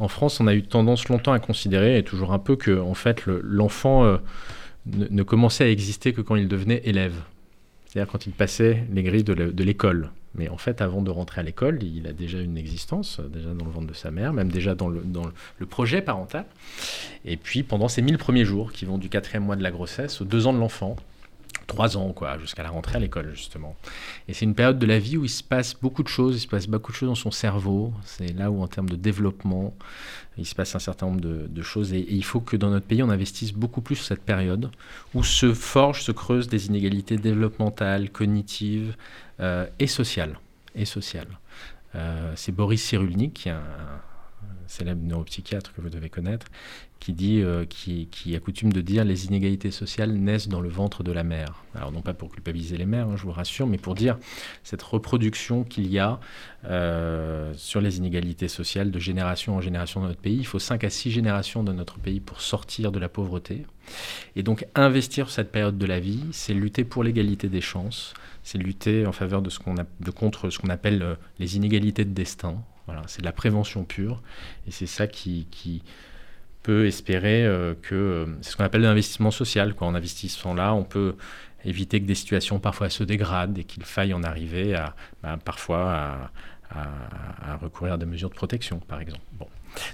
France, 0.09 0.41
on 0.41 0.47
a 0.47 0.55
eu 0.55 0.63
tendance 0.63 1.09
longtemps 1.09 1.33
à 1.33 1.39
considérer, 1.39 1.99
et 1.99 2.03
toujours 2.03 2.33
un 2.33 2.39
peu, 2.39 2.57
que 2.57 2.79
en 2.81 2.95
fait, 2.95 3.27
l'enfant 3.27 4.05
euh, 4.05 4.17
ne, 4.87 5.23
commençait 5.23 5.65
à 5.65 5.69
exister 5.69 6.15
que 6.15 6.23
quand 6.23 6.37
il 6.37 6.49
devenait 6.49 6.81
élève. 6.85 7.15
C'est-à-dire 7.91 8.11
quand 8.11 8.27
il 8.27 8.33
passait 8.33 8.85
les 8.93 9.03
grilles 9.03 9.25
de 9.25 9.65
l'école. 9.65 10.11
Mais 10.37 10.49
en 10.49 10.57
fait, 10.57 10.81
avant 10.81 11.03
de 11.03 11.11
rentrer 11.11 11.41
à 11.41 11.45
l'école, 11.45 11.83
il 11.83 12.07
a 12.07 12.13
déjà 12.13 12.41
une 12.41 12.57
existence, 12.57 13.19
euh, 13.19 13.27
déjà 13.27 13.53
dans 13.53 13.65
le 13.65 13.71
ventre 13.73 13.89
de 13.89 13.95
sa 13.95 14.13
mère, 14.13 14.33
même 14.33 14.53
déjà 14.53 14.77
dans 14.77 14.89
le, 14.89 15.67
projet 15.67 16.03
parental. 16.03 16.45
Et 17.25 17.37
puis 17.37 17.65
pendant 17.65 17.89
ces 17.89 18.01
1000 18.01 18.17
premiers 18.17 18.45
jours, 18.45 18.73
qui 18.73 18.85
vont 18.85 18.97
du 18.97 19.09
quatrième 19.09 19.45
mois 19.45 19.57
de 19.57 19.63
la 19.63 19.73
grossesse 19.73 20.21
aux 20.21 20.25
deux 20.25 20.47
ans 20.47 20.53
de 20.53 20.59
l'enfant, 20.59 20.95
trois 21.71 21.97
ans, 21.97 22.13
quoi, 22.13 22.37
jusqu'à 22.39 22.65
la 22.65 22.71
rentrée 22.71 22.97
à 22.97 22.99
l'école, 22.99 23.31
justement. 23.33 23.77
Et 24.27 24.35
c'est 24.35 24.45
une 24.45 24.57
période 24.57 24.79
de 24.79 24.87
la 24.87 24.99
vie 24.99 25.17
où 25.17 25.25
il 25.25 25.31
se 25.31 25.43
passe 25.43 25.75
beaucoup 25.81 26.03
de 26.03 26.09
choses, 26.09 26.37
il 26.37 26.41
se 26.41 26.49
passe 26.49 26.67
beaucoup 26.67 26.91
de 26.91 26.97
choses 26.97 27.09
dans 27.09 27.15
son 27.15 27.31
cerveau. 27.31 27.93
C'est 28.05 28.33
là 28.33 28.51
où, 28.51 28.61
en 28.61 28.67
termes 28.67 28.89
de 28.89 28.97
développement, 28.97 29.73
il 30.37 30.47
se 30.47 30.55
passe 30.55 30.75
un 30.75 30.81
certain 30.81 31.07
nombre 31.07 31.21
de, 31.21 31.63
choses. 31.63 31.93
Et, 31.93 32.05
il 32.09 32.25
faut 32.25 32.41
que 32.41 32.57
dans 32.57 32.71
notre 32.71 32.87
pays, 32.87 33.03
on 33.05 33.09
investisse 33.09 33.53
beaucoup 33.53 33.83
plus 33.83 33.97
sur 33.97 34.07
cette 34.07 34.23
période 34.23 34.71
où 35.15 35.23
se 35.23 35.55
forgent, 35.55 36.03
se 36.03 36.13
creusent 36.13 36.49
des 36.49 36.67
inégalités 36.67 37.17
développementales, 37.17 38.11
cognitives 38.11 38.97
euh, 39.39 39.67
et 39.79 39.87
sociales. 39.87 40.41
Et 40.75 40.85
sociales. 40.85 41.39
Euh, 41.95 42.33
c'est 42.35 42.53
Boris 42.53 42.83
Cyrulnik, 42.83 43.35
qui 43.35 43.49
est 43.49 43.53
un, 43.53 43.63
célèbre 44.67 45.03
neuropsychiatre 45.05 45.73
que 45.75 45.81
vous 45.81 45.91
devez 45.91 46.09
connaître, 46.09 46.47
qui 47.01 47.15
dit, 47.15 47.41
euh, 47.41 47.65
qui, 47.65 48.09
qui, 48.09 48.37
a 48.37 48.41
coutume 48.41 48.73
de 48.73 48.83
dire 48.83 49.05
les 49.05 49.25
inégalités 49.25 49.71
sociales 49.71 50.13
naissent 50.13 50.49
dans 50.49 50.61
le 50.61 50.69
ventre 50.69 51.03
de 51.03 51.11
la 51.11 51.25
mère. 51.25 51.65
Alors 51.75 51.93
non 51.93 52.03
pas 52.03 52.13
pour 52.13 52.31
culpabiliser 52.31 52.77
les 52.77 52.85
mères, 52.85 53.09
hein, 53.09 53.17
je 53.17 53.23
vous 53.23 53.33
rassure, 53.33 53.67
mais 53.67 53.79
pour 53.79 53.95
dire 53.95 54.19
cette 54.63 54.83
reproduction 54.83 55.65
qu'il 55.65 55.91
y 55.91 55.99
a 55.99 56.21
euh, 56.67 57.55
sur 57.57 57.81
les 57.81 57.97
inégalités 57.97 58.49
sociales 58.49 58.91
de 58.91 58.99
génération 58.99 59.57
en 59.57 59.63
génération 59.63 60.03
dans 60.03 60.09
notre 60.09 60.21
pays. 60.21 60.37
Il 60.37 60.47
faut 60.47 60.59
5 60.59 60.85
à 60.85 60.91
6 60.91 61.11
générations 61.11 61.65
dans 61.65 61.73
notre 61.73 61.99
pays 61.99 62.21
pour 62.21 62.43
sortir 62.43 62.93
de 62.93 62.99
la 62.99 63.09
pauvreté. 63.09 63.65
Et 64.37 64.43
donc 64.43 64.67
investir 64.75 65.31
cette 65.31 65.51
période 65.51 65.79
de 65.79 65.87
la 65.87 66.01
vie, 66.01 66.21
c'est 66.33 66.55
lutter 66.55 66.85
pour 66.85 67.03
l'égalité 67.03 67.49
des 67.49 67.63
chances, 67.63 68.13
c'est 68.43 68.59
lutter 68.59 69.07
en 69.07 69.13
faveur 69.13 69.41
de 69.41 69.49
ce 69.49 69.59
qu'on 69.59 69.75
de 69.75 70.11
contre 70.11 70.51
ce 70.51 70.59
qu'on 70.59 70.69
appelle 70.69 71.03
euh, 71.03 71.15
les 71.39 71.57
inégalités 71.57 72.05
de 72.05 72.13
destin. 72.13 72.63
Voilà, 72.85 73.03
c'est 73.07 73.21
de 73.21 73.27
la 73.27 73.33
prévention 73.33 73.85
pure, 73.85 74.21
et 74.67 74.73
c'est 74.73 74.87
ça 74.87 75.07
qui, 75.07 75.47
qui 75.53 75.83
peut 76.63 76.87
espérer 76.87 77.45
euh, 77.45 77.75
que 77.81 77.95
euh, 77.95 78.27
c'est 78.43 78.53
ce 78.53 78.57
qu'on 78.57 78.65
appelle 78.65 78.83
l'investissement 78.83 79.31
social. 79.31 79.75
Quoi. 79.75 79.89
En 79.89 79.95
investissant 79.95 80.55
là, 80.55 80.75
on 80.75 80.85
peut 80.85 81.17
éviter 81.65 82.01
que 82.01 82.07
des 82.07 82.15
situations 82.15 82.59
parfois 82.59 82.91
se 82.91 83.05
dégradent 83.05 83.59
et 83.59 83.65
qu'il 83.65 83.85
faille 83.85 84.15
en 84.15 84.23
arriver 84.23 84.75
à 84.75 84.95
bah, 85.23 85.39
parfois 85.45 86.31
à, 86.71 87.57
recourir 87.61 87.95
à 87.95 87.97
des 87.97 88.07
mesures 88.07 88.31
de 88.31 88.35
protection, 88.35 88.79
par 88.79 89.01
exemple. 89.01 89.23
Bon. 89.33 89.47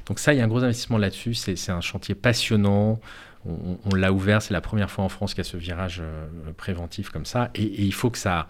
Donc 0.07 0.19
ça, 0.19 0.35
il 0.35 0.39
y 0.39 0.41
a 0.41 0.45
un 0.45 0.49
gros 0.49 0.63
investissement 0.63 0.99
là-dessus. 0.99 1.35
C'est 1.35 1.71
un 1.71 1.81
chantier 1.81 2.15
passionnant. 2.15 3.01
On, 3.47 3.95
l'a 3.95 4.13
ouvert, 4.13 4.43
c'est 4.43 4.53
la 4.53 4.61
première 4.61 4.91
fois 4.91 5.05
en 5.05 5.09
France 5.09 5.33
qu'il 5.33 5.45
y 5.45 5.47
a 5.47 5.51
ce 5.51 5.57
virage 5.57 6.01
euh, 6.03 6.27
préventif 6.57 7.11
comme 7.11 7.25
ça. 7.25 7.51
Et, 7.55 7.63
et, 7.63 7.83
il 7.83 7.95
faut 7.95 8.11
que 8.11 8.19
ça, 8.19 8.49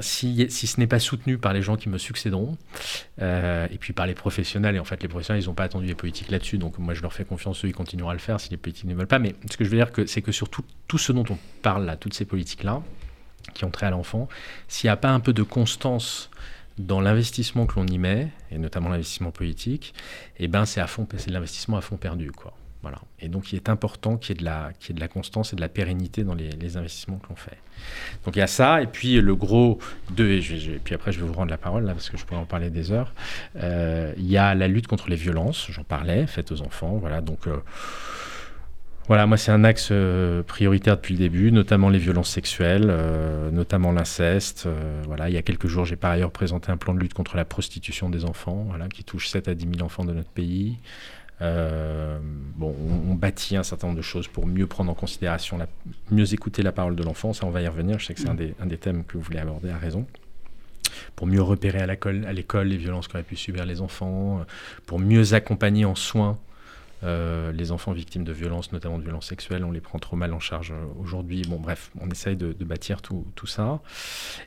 si, 0.00 0.48
ce 0.50 0.80
n'est 0.80 0.86
pas 0.86 0.98
soutenu 0.98 1.38
par 1.38 1.52
les 1.52 1.62
gens 1.62 1.76
qui 1.76 1.88
me 1.88 1.98
succéderont, 1.98 2.56
euh, 3.20 3.66
et 3.70 3.78
puis 3.78 3.92
par 3.92 4.06
les 4.06 4.14
professionnels, 4.14 4.76
et 4.76 4.78
en 4.78 4.84
fait 4.84 5.02
les 5.02 5.08
professionnels, 5.08 5.42
ils 5.42 5.46
n'ont 5.46 5.54
pas 5.54 5.64
attendu 5.64 5.86
les 5.86 5.94
politiques 5.94 6.30
là-dessus, 6.30 6.58
donc 6.58 6.78
moi 6.78 6.94
je 6.94 7.02
leur 7.02 7.12
fais 7.12 7.24
confiance, 7.24 7.64
eux, 7.64 7.68
ils 7.68 7.74
continueront 7.74 8.10
à 8.10 8.14
le 8.14 8.18
faire 8.18 8.40
si 8.40 8.50
les 8.50 8.56
politiques 8.56 8.86
ne 8.86 8.94
veulent 8.94 9.06
pas. 9.06 9.18
Mais 9.18 9.34
ce 9.50 9.56
que 9.56 9.64
je 9.64 9.70
veux 9.70 9.76
dire, 9.76 9.90
c'est 10.06 10.22
que 10.22 10.32
sur 10.32 10.48
tout, 10.48 10.64
ce 10.98 11.12
dont 11.12 11.24
on 11.28 11.38
parle 11.62 11.84
là, 11.84 11.96
toutes 11.96 12.14
ces 12.14 12.24
politiques-là, 12.24 12.82
qui 13.52 13.64
ont 13.64 13.70
trait 13.70 13.86
à 13.86 13.90
l'enfant, 13.90 14.28
s'il 14.68 14.88
n'y 14.88 14.92
a 14.92 14.96
pas 14.96 15.10
un 15.10 15.20
peu 15.20 15.32
de 15.32 15.42
constance 15.42 16.30
dans 16.78 17.00
l'investissement 17.00 17.66
que 17.66 17.78
l'on 17.78 17.86
y 17.86 17.98
met, 17.98 18.28
et 18.50 18.58
notamment 18.58 18.88
l'investissement 18.88 19.30
politique, 19.30 19.94
eh 20.38 20.48
ben 20.48 20.64
c'est 20.64 20.80
à 20.80 20.86
fond, 20.86 21.06
de 21.10 21.32
l'investissement 21.32 21.76
à 21.76 21.82
fond 21.82 21.96
perdu, 21.96 22.32
quoi. 22.32 22.54
Et 23.20 23.28
donc, 23.28 23.52
il 23.52 23.56
est 23.56 23.68
important 23.68 24.16
qu'il 24.16 24.36
y, 24.36 24.38
ait 24.38 24.94
de 24.94 25.00
la, 25.00 25.08
constance 25.08 25.52
et 25.52 25.56
de 25.56 25.60
la 25.60 25.68
pérennité 25.68 26.24
dans 26.24 26.34
les, 26.34 26.76
investissements 26.76 27.18
que 27.18 27.28
l'on 27.28 27.36
fait. 27.36 27.58
Donc, 28.24 28.36
il 28.36 28.40
y 28.40 28.42
a 28.42 28.46
ça. 28.46 28.82
Et 28.82 28.86
puis, 28.86 29.20
le 29.20 29.34
gros 29.34 29.78
de. 30.14 30.24
Et, 30.24 30.80
puis 30.82 30.94
après, 30.94 31.12
je 31.12 31.20
vais 31.20 31.26
vous 31.26 31.32
rendre 31.32 31.50
la 31.50 31.58
parole, 31.58 31.84
là, 31.84 31.92
parce 31.92 32.10
que 32.10 32.16
je 32.16 32.24
pourrais 32.24 32.40
en 32.40 32.46
parler 32.46 32.70
des 32.70 32.92
heures. 32.92 33.12
Euh, 33.56 34.12
il 34.16 34.30
y 34.30 34.36
a 34.36 34.54
la 34.54 34.68
lutte 34.68 34.86
contre 34.86 35.08
les 35.08 35.16
violences, 35.16 35.68
j'en 35.70 35.84
parlais, 35.84 36.26
faites 36.26 36.52
aux 36.52 36.62
enfants. 36.62 36.96
Voilà. 36.96 37.20
Donc. 37.20 37.46
Euh, 37.46 37.56
voilà, 39.06 39.26
moi 39.26 39.36
c'est 39.36 39.52
un 39.52 39.64
axe 39.64 39.90
euh, 39.90 40.42
prioritaire 40.42 40.96
depuis 40.96 41.12
le 41.12 41.18
début, 41.18 41.52
notamment 41.52 41.90
les 41.90 41.98
violences 41.98 42.30
sexuelles, 42.30 42.90
notamment 43.52 43.92
l'inceste. 43.92 44.66
voilà, 45.06 45.28
il 45.28 45.34
y 45.34 45.36
a 45.36 45.42
quelques 45.42 45.66
jours, 45.66 45.84
j'ai 45.84 45.96
par 45.96 46.12
ailleurs 46.12 46.30
présenté 46.30 46.72
un 46.72 46.78
plan 46.78 46.94
de 46.94 47.00
lutte 47.00 47.12
contre 47.12 47.36
la 47.36 47.44
prostitution 47.44 48.08
des 48.08 48.24
enfants, 48.24 48.66
qui 48.94 49.04
touche 49.04 49.28
7 49.28 49.48
à 49.48 49.54
10 49.54 49.68
000 49.74 49.84
enfants 49.84 50.06
de 50.06 50.14
notre 50.14 50.30
pays. 50.30 50.78
Euh, 51.42 52.18
bon, 52.22 52.74
on, 53.08 53.14
bâtit 53.14 53.56
un 53.56 53.62
certain 53.62 53.88
nombre 53.88 53.96
de 53.96 54.02
choses 54.02 54.28
pour 54.28 54.46
mieux 54.46 54.66
prendre 54.66 54.90
en 54.90 54.94
considération, 54.94 55.58
mieux 56.10 56.32
écouter 56.32 56.62
la 56.62 56.72
parole 56.72 56.96
de 56.96 57.02
l'enfant. 57.02 57.32
Ça, 57.32 57.46
on 57.46 57.50
va 57.50 57.62
y 57.62 57.68
revenir. 57.68 57.98
Je 57.98 58.06
sais 58.06 58.14
que 58.14 58.20
c'est 58.20 58.28
un, 58.28 58.34
des, 58.34 58.78
thèmes 58.78 59.04
que 59.04 59.16
vous 59.16 59.22
voulez 59.22 59.38
aborder 59.38 59.70
à 59.70 59.78
raison 59.78 60.06
pour 61.16 61.26
mieux 61.26 61.42
repérer 61.42 61.80
à 61.80 62.32
l'école 62.32 62.66
les 62.68 62.76
violences 62.76 63.08
qu'auraient 63.08 63.24
pu 63.24 63.36
subir 63.36 63.66
les 63.66 63.80
enfants, 63.80 64.38
euh, 64.40 64.44
pour 64.86 65.00
mieux 65.00 65.34
accompagner 65.34 65.84
en 65.84 65.94
soins 65.94 66.38
euh, 67.04 67.52
les 67.52 67.72
enfants 67.72 67.92
victimes 67.92 68.24
de 68.24 68.32
violences, 68.32 68.72
notamment 68.72 68.98
de 68.98 69.02
violences 69.02 69.26
sexuelles, 69.26 69.64
on 69.64 69.72
les 69.72 69.80
prend 69.80 69.98
trop 69.98 70.16
mal 70.16 70.32
en 70.32 70.40
charge 70.40 70.72
aujourd'hui. 71.00 71.42
Bon, 71.48 71.58
bref, 71.58 71.90
on 72.00 72.08
essaye 72.08 72.36
de, 72.36 72.52
bâtir 72.64 73.02
tout, 73.02 73.46
ça. 73.46 73.80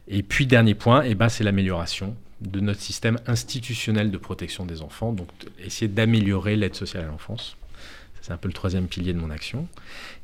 Et 0.07 0.23
puis, 0.23 0.47
dernier 0.47 0.73
point, 0.73 1.03
eh 1.03 1.13
ben, 1.13 1.29
c'est 1.29 1.43
l'amélioration 1.43 2.15
de 2.41 2.59
notre 2.59 2.81
système 2.81 3.17
institutionnel 3.25 4.11
de 4.11 4.17
protection 4.17 4.65
des 4.65 4.81
enfants, 4.81 5.11
donc 5.11 5.27
essayer 5.59 5.87
d'améliorer 5.87 6.55
l'aide 6.55 6.75
sociale 6.75 7.05
à 7.05 7.07
l'enfance. 7.07 7.57
C'est 8.21 8.33
un 8.33 8.37
peu 8.37 8.47
le 8.47 8.53
troisième 8.53 8.87
pilier 8.87 9.13
de 9.13 9.19
mon 9.19 9.29
action. 9.29 9.67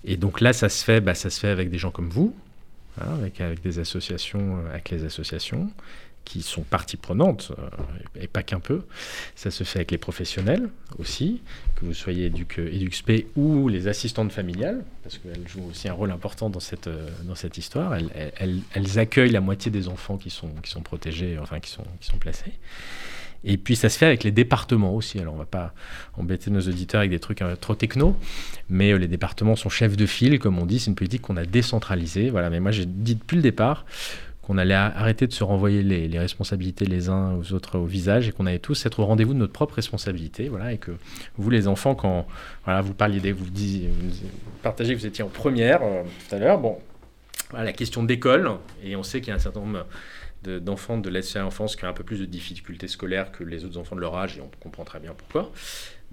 Et 0.04 0.18
donc 0.18 0.42
là, 0.42 0.54
ça 0.54 0.70
se 0.70 0.84
fait, 0.84 1.02
bah, 1.02 1.16
ça 1.16 1.30
se 1.30 1.40
fait 1.40 1.48
avec 1.48 1.70
des 1.70 1.78
gens 1.78 1.92
comme 1.92 2.10
vous, 2.10 2.36
hein, 3.00 3.16
avec, 3.16 3.40
avec, 3.42 3.62
des 3.62 3.80
associations, 3.80 4.58
euh, 4.58 4.70
avec 4.72 4.90
les 4.90 5.06
associations, 5.06 5.72
qui 6.26 6.42
sont 6.42 6.62
partie 6.62 6.98
prenante, 6.98 7.52
euh, 7.58 8.22
et 8.22 8.28
pas 8.28 8.44
qu'un 8.44 8.60
peu. 8.60 8.84
Ça 9.36 9.52
se 9.52 9.64
fait 9.64 9.80
avec 9.80 9.92
les 9.92 9.98
professionnels 9.98 10.70
aussi, 10.98 11.42
que 11.76 11.86
vous 11.86 11.94
soyez 11.94 12.28
EduxP 12.28 13.28
ou 13.36 13.68
les 13.68 13.88
assistantes 13.88 14.32
familiales, 14.32 14.84
parce 15.04 15.18
qu'elles 15.18 15.48
jouent 15.48 15.68
aussi 15.70 15.90
un 15.90 15.94
rôle 15.94 16.12
important 16.12 16.50
dans 16.50 16.60
cette, 16.60 16.88
euh, 16.88 17.10
dans 17.24 17.36
cette 17.36 17.58
histoire. 17.58 17.96
Elles, 17.96 18.10
elles, 18.38 18.60
elles, 18.74 19.00
accueillent 19.00 19.32
la 19.32 19.42
moitié 19.42 19.72
des 19.72 19.88
enfants 19.88 20.18
qui 20.18 20.30
sont, 20.30 20.50
qui 20.64 20.72
sont 20.72 20.82
protégés, 20.82 21.38
enfin 21.40 21.60
qui 21.60 21.70
sont, 21.70 21.86
qui 22.00 22.08
sont 22.08 22.18
placés. 22.18 22.54
Et 23.46 23.58
puis 23.58 23.76
ça 23.76 23.90
se 23.90 23.98
fait 23.98 24.06
avec 24.06 24.24
les 24.24 24.32
départements 24.32 24.96
aussi. 24.96 25.20
Alors 25.20 25.34
on 25.34 25.38
va 25.38 25.46
pas 25.46 25.74
embêter 26.18 26.50
nos 26.50 26.62
auditeurs 26.62 27.00
avec 27.00 27.12
des 27.12 27.20
trucs 27.20 27.42
euh, 27.42 27.58
trop 27.58 27.76
techno, 27.76 28.16
mais 28.70 28.98
les 28.98 29.10
départements 29.10 29.58
sont 29.58 29.68
chefs 29.68 29.98
de 29.98 30.06
file, 30.06 30.40
comme 30.40 30.58
on 30.60 30.66
dit. 30.66 30.80
C'est 30.80 30.90
une 30.90 30.96
politique 30.96 31.24
qu'on 31.24 31.36
a 31.36 31.46
décentralisée. 31.46 32.30
Voilà. 32.30 32.50
Mais 32.50 32.62
moi 32.62 32.72
j'ai 32.72 32.86
dit 32.86 33.16
depuis 33.16 33.36
le 33.36 33.42
départ 33.42 33.86
qu'on 34.44 34.58
allait 34.58 34.74
arrêter 34.74 35.26
de 35.26 35.34
se 35.34 35.44
renvoyer 35.44 35.84
les, 35.84 36.20
responsabilités 36.20 36.86
les 36.86 37.10
uns 37.10 37.36
aux 37.36 37.54
autres 37.54 37.80
au 37.80 37.86
visage 37.86 38.28
et 38.28 38.32
qu'on 38.34 38.46
allait 38.46 38.60
tous 38.60 38.86
être 38.86 39.00
au 39.00 39.06
rendez-vous 39.06 39.34
de 39.34 39.40
notre 39.40 39.54
propre 39.54 39.76
responsabilité. 39.76 40.50
Voilà, 40.50 40.74
et 40.74 40.78
que 40.78 40.92
vous, 41.38 41.50
les 41.50 41.68
enfants, 41.68 41.96
quand 41.96 42.28
voilà, 42.66 42.82
vous 42.82 42.94
parliez, 42.94 43.32
vous, 43.32 43.46
vous 43.46 44.12
partagez 44.62 44.94
que 44.94 45.00
vous 45.00 45.06
étiez 45.06 45.24
en 45.24 45.30
première 45.30 45.82
euh, 45.82 46.04
tout 46.28 46.36
à 46.36 46.40
l'heure, 46.40 46.60
bon, 46.60 46.78
la 47.54 47.72
question 47.72 48.04
d'école, 48.04 48.52
et 48.84 48.96
on 48.96 49.04
sait 49.04 49.22
qu'il 49.22 49.30
y 49.30 49.32
a 49.32 49.36
un 49.36 49.40
certain 49.40 49.62
nombre 49.62 49.86
d'enfants 50.44 50.98
de, 50.98 51.04
de 51.04 51.10
l'aide 51.10 51.26
à 51.36 51.40
l'enfance 51.40 51.78
qui 51.78 51.86
ont 51.86 51.88
un 51.88 51.94
peu 51.94 52.04
plus 52.04 52.20
de 52.20 52.26
difficultés 52.26 52.90
scolaires 52.90 53.32
que 53.32 53.46
les 53.46 53.64
autres 53.64 53.78
enfants 53.78 53.96
de 53.96 54.02
leur 54.02 54.16
âge, 54.18 54.38
et 54.38 54.42
on 54.42 54.50
comprend 54.60 54.84
très 54.84 55.00
bien 55.00 55.14
pourquoi. 55.18 55.52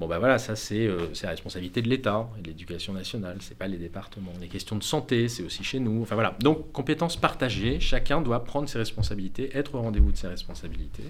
Bon, 0.01 0.09
ben 0.09 0.19
voilà, 0.19 0.39
ça 0.39 0.57
c'est 0.57 0.87
euh, 0.87 1.09
la 1.23 1.29
responsabilité 1.29 1.83
de 1.83 1.89
l'État 1.91 2.27
et 2.39 2.41
de 2.41 2.47
l'éducation 2.47 2.95
nationale, 2.95 3.37
c'est 3.41 3.59
pas 3.59 3.67
les 3.67 3.77
départements. 3.77 4.33
Les 4.41 4.49
questions 4.49 4.77
de 4.77 4.83
santé, 4.83 5.29
c'est 5.29 5.43
aussi 5.43 5.63
chez 5.63 5.79
nous. 5.79 6.01
Enfin 6.01 6.15
voilà, 6.15 6.35
donc 6.41 6.73
compétences 6.73 7.19
partagées, 7.19 7.81
chacun 7.81 8.23
doit 8.23 8.43
prendre 8.43 8.67
ses 8.67 8.79
responsabilités, 8.79 9.55
être 9.55 9.75
au 9.75 9.83
rendez-vous 9.83 10.11
de 10.11 10.17
ses 10.17 10.29
responsabilités, 10.29 11.05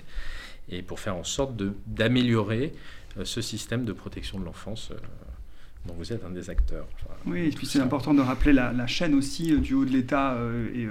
et 0.69 0.83
pour 0.83 0.99
faire 0.99 1.15
en 1.15 1.23
sorte 1.23 1.53
d'améliorer 1.87 2.73
euh, 3.17 3.25
ce 3.25 3.41
système 3.41 3.85
de 3.85 3.93
protection 3.93 4.41
de 4.41 4.45
l'enfance. 4.45 4.91
Euh, 4.91 4.97
dont 5.87 5.95
vous 5.95 6.13
êtes 6.13 6.23
un 6.27 6.31
des 6.31 6.51
acteurs. 6.51 6.87
oui, 7.25 7.47
et 7.47 7.51
puis 7.53 7.67
c'est 7.67 7.81
important 7.81 8.13
de 8.13 8.21
rappeler 8.21 8.53
la, 8.53 8.71
la 8.71 8.87
chaîne 8.87 9.15
aussi 9.15 9.59
du 9.61 9.73
haut 9.73 9.87
de 9.87 9.91
l'État 9.91 10.37
et 10.75 10.87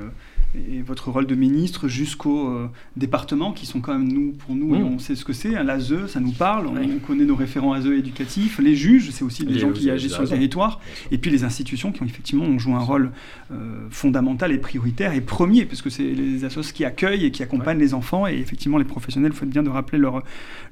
et 0.56 0.82
votre 0.82 1.12
rôle 1.12 1.28
de 1.28 1.36
ministre 1.36 1.88
jusqu'aux 1.88 2.50
euh, 2.50 2.70
départements 2.98 3.54
qui 3.54 3.66
sont 3.66 3.82
quand 3.82 3.94
même 3.94 4.12
nous 4.12 4.32
pour 4.32 4.56
nous 4.56 4.74
on 4.74 4.98
sait 4.98 5.16
ce 5.16 5.24
que 5.24 5.34
c'est 5.34 5.56
hein, 5.56 5.64
l'ASE 5.64 6.08
ça 6.08 6.20
nous 6.20 6.32
parle 6.32 6.68
on, 6.68 7.00
connaît 7.06 7.26
nos 7.26 7.36
référents 7.36 7.74
ASE 7.74 7.86
éducatifs 7.86 8.60
les 8.60 8.76
juges 8.76 9.12
c'est 9.12 9.24
aussi 9.24 9.46
des 9.46 9.60
gens 9.60 9.72
qui 9.72 9.92
agissent 9.92 10.14
sur 10.14 10.24
le 10.24 10.28
territoire 10.28 10.80
et 11.12 11.18
puis 11.20 11.30
les 11.30 11.44
institutions 11.44 11.92
qui 11.92 12.02
ont 12.02 12.06
effectivement 12.06 12.46
ont 12.46 12.58
joué 12.58 12.74
un 12.74 12.80
rôle 12.80 13.12
euh, 13.52 13.88
fondamental 13.92 14.52
et 14.52 14.58
prioritaire 14.58 15.14
et 15.14 15.22
premier 15.22 15.66
puisque 15.66 15.92
c'est 15.92 16.04
les 16.04 16.46
associations 16.46 16.76
qui 16.76 16.86
accueillent 16.86 17.26
et 17.26 17.32
qui 17.32 17.44
accompagnent 17.44 17.80
les 17.80 17.94
enfants 17.94 18.28
et 18.28 18.34
effectivement 18.34 18.78
les 18.78 18.86
professionnels 18.86 19.34
faut 19.34 19.46
bien 19.46 19.64
de 19.64 19.70
rappeler 19.70 20.00
leur 20.00 20.24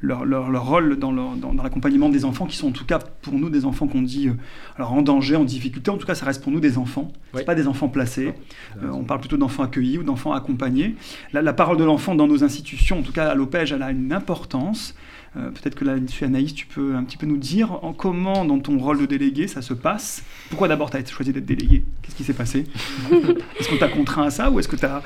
leur, 0.01 0.25
leur, 0.25 0.65
rôle 0.65 0.97
dans, 0.97 1.11
dans, 1.11 1.53
l'accompagnement 1.63 2.09
des 2.09 2.25
enfants 2.25 2.45
qui 2.45 2.57
sont 2.57 2.67
en 2.67 2.71
tout 2.71 2.85
cas 2.85 2.99
pour 3.21 3.33
nous 3.33 3.49
des 3.49 3.65
enfants 3.65 3.87
qu'on 3.87 4.01
dit 4.01 4.27
euh, 4.29 4.33
alors 4.75 4.93
en 4.93 5.01
danger 5.01 5.35
en 5.35 5.43
difficulté 5.43 5.91
en 5.91 5.97
tout 5.97 6.07
cas 6.07 6.15
ça 6.15 6.25
reste 6.25 6.43
pour 6.43 6.51
nous 6.51 6.59
des 6.59 6.77
enfants. 6.77 7.11
C'est 7.33 7.45
pas 7.45 7.55
des 7.55 7.67
enfants 7.67 7.89
placés. 7.89 8.33
On 8.81 9.03
parle 9.03 9.19
plutôt 9.19 9.37
d'enfants 9.37 9.63
accueillis 9.67 9.97
ou 9.97 10.03
d'enfants 10.03 10.33
accompagnés. 10.33 10.95
La, 11.33 11.53
parole 11.53 11.77
de 11.77 11.83
l'enfant 11.83 12.15
dans 12.15 12.27
nos 12.27 12.43
institutions, 12.43 12.99
en 12.99 13.01
tout 13.03 13.11
cas 13.11 13.27
à 13.29 13.35
l'OPEJ, 13.35 13.73
elle 13.73 13.83
a 13.83 13.91
une 13.91 14.11
importance. 14.11 14.95
Euh, 15.35 15.51
peut-être 15.51 15.75
que 15.75 15.85
là, 15.85 15.95
Anaïs, 16.21 16.53
tu 16.53 16.65
peux 16.65 16.95
un 16.95 17.03
petit 17.03 17.17
peu 17.17 17.25
nous 17.25 17.37
dire 17.37 17.83
en 17.83 17.93
comment, 17.93 18.45
dans 18.45 18.59
ton 18.59 18.77
rôle 18.79 18.99
de 18.99 19.05
délégué, 19.05 19.47
ça 19.47 19.61
se 19.61 19.73
passe. 19.73 20.23
Pourquoi 20.49 20.67
d'abord 20.67 20.89
tu 20.89 20.97
as 20.97 21.05
choisi 21.05 21.31
d'être 21.31 21.45
délégué? 21.45 21.83
Qu'est-ce 22.01 22.15
qui 22.15 22.23
s'est 22.23 22.33
passé? 22.33 22.65
Est-ce 23.59 23.69
qu'on 23.69 23.77
t'a 23.77 23.89
contraint 23.89 24.23
à 24.23 24.29
ça 24.31 24.49
ou 24.49 24.59
est-ce 24.59 24.67
que 24.67 24.75
tu 24.75 24.85
as, 24.85 25.01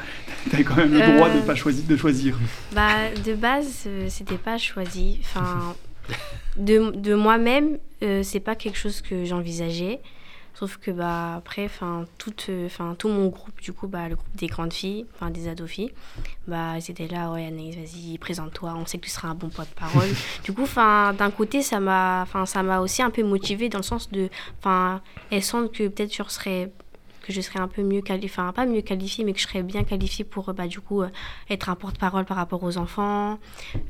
quand 0.63 0.75
même 0.75 0.94
le 0.94 1.15
droit 1.15 1.30
de 1.30 1.39
euh, 1.39 1.46
pas 1.46 1.56
choisir, 1.56 1.86
de 1.86 1.98
choisir? 1.98 2.38
Bah, 2.74 3.10
De 3.25 3.34
base, 3.34 3.84
euh, 3.88 4.06
c'était 4.10 4.38
pas 4.38 4.58
choisi. 4.58 5.20
Enfin, 5.22 5.75
de, 6.58 6.91
de 6.96 7.15
moi-même, 7.15 7.77
c'est 8.24 8.39
pas 8.39 8.56
quelque 8.56 8.77
chose 8.77 9.01
que 9.01 9.25
j'envisageais. 9.25 10.00
Sauf 10.53 10.77
que 10.77 10.91
bah, 10.91 11.36
après, 11.36 11.70
tout, 12.17 12.34
enfin 12.65 12.96
tout 12.98 13.10
mon 13.10 13.27
groupe, 13.27 13.60
du 13.62 13.74
coup, 13.74 13.88
bah, 13.88 14.10
le 14.10 14.15
groupe 14.15 14.36
des 14.36 14.48
grandes 14.48 14.74
filles, 14.74 15.05
enfin 15.15 15.29
des 15.29 15.48
ados 15.48 15.70
filles, 15.70 15.91
bah, 16.48 16.77
ils 16.77 16.91
étaient 16.91 17.08
là, 17.08 17.31
ouais, 17.31 17.46
Anaïs, 17.46 17.75
vas-y, 17.75 18.17
présente-toi, 18.17 18.74
on 18.77 18.86
sait 18.86 18.98
que 18.98 19.05
tu 19.05 19.10
seras 19.10 19.29
un 19.29 19.36
bon 19.36 19.50
poids 19.50 19.65
de 19.65 19.74
parole. 19.74 20.10
du 20.43 20.53
coup, 20.53 20.65
d'un 20.75 21.31
côté, 21.31 21.62
ça 21.62 21.79
m'a 21.79 22.25
aussi 22.79 23.01
un 23.01 23.10
peu 23.10 23.24
motivée 23.24 23.70
dans 23.70 23.79
le 23.79 23.84
sens 23.84 24.10
de. 24.12 24.29
Elles 25.29 25.43
sentent 25.43 25.72
que 25.72 25.88
peut-être 25.88 26.13
je 26.13 26.24
serais 26.29 26.72
que 27.22 27.31
je 27.31 27.41
serais 27.41 27.60
un 27.60 27.67
peu 27.67 27.84
mieux 27.84 28.01
qualifiée, 28.01 28.29
enfin 28.31 28.51
pas 28.51 28.65
mieux 28.65 28.81
qualifiée, 28.81 29.24
mais 29.24 29.34
que 29.34 29.39
je 29.39 29.48
serais 29.48 29.63
bien 29.63 29.84
qualifiée 29.84 30.25
pour 30.25 30.53
bah, 30.53 30.67
du 30.67 30.81
coup 30.81 31.01
euh, 31.01 31.10
être 31.50 31.70
un 31.70 31.75
porte-parole 31.75 32.25
par 32.25 32.38
rapport 32.38 32.63
aux 32.63 32.77
enfants, 32.77 33.39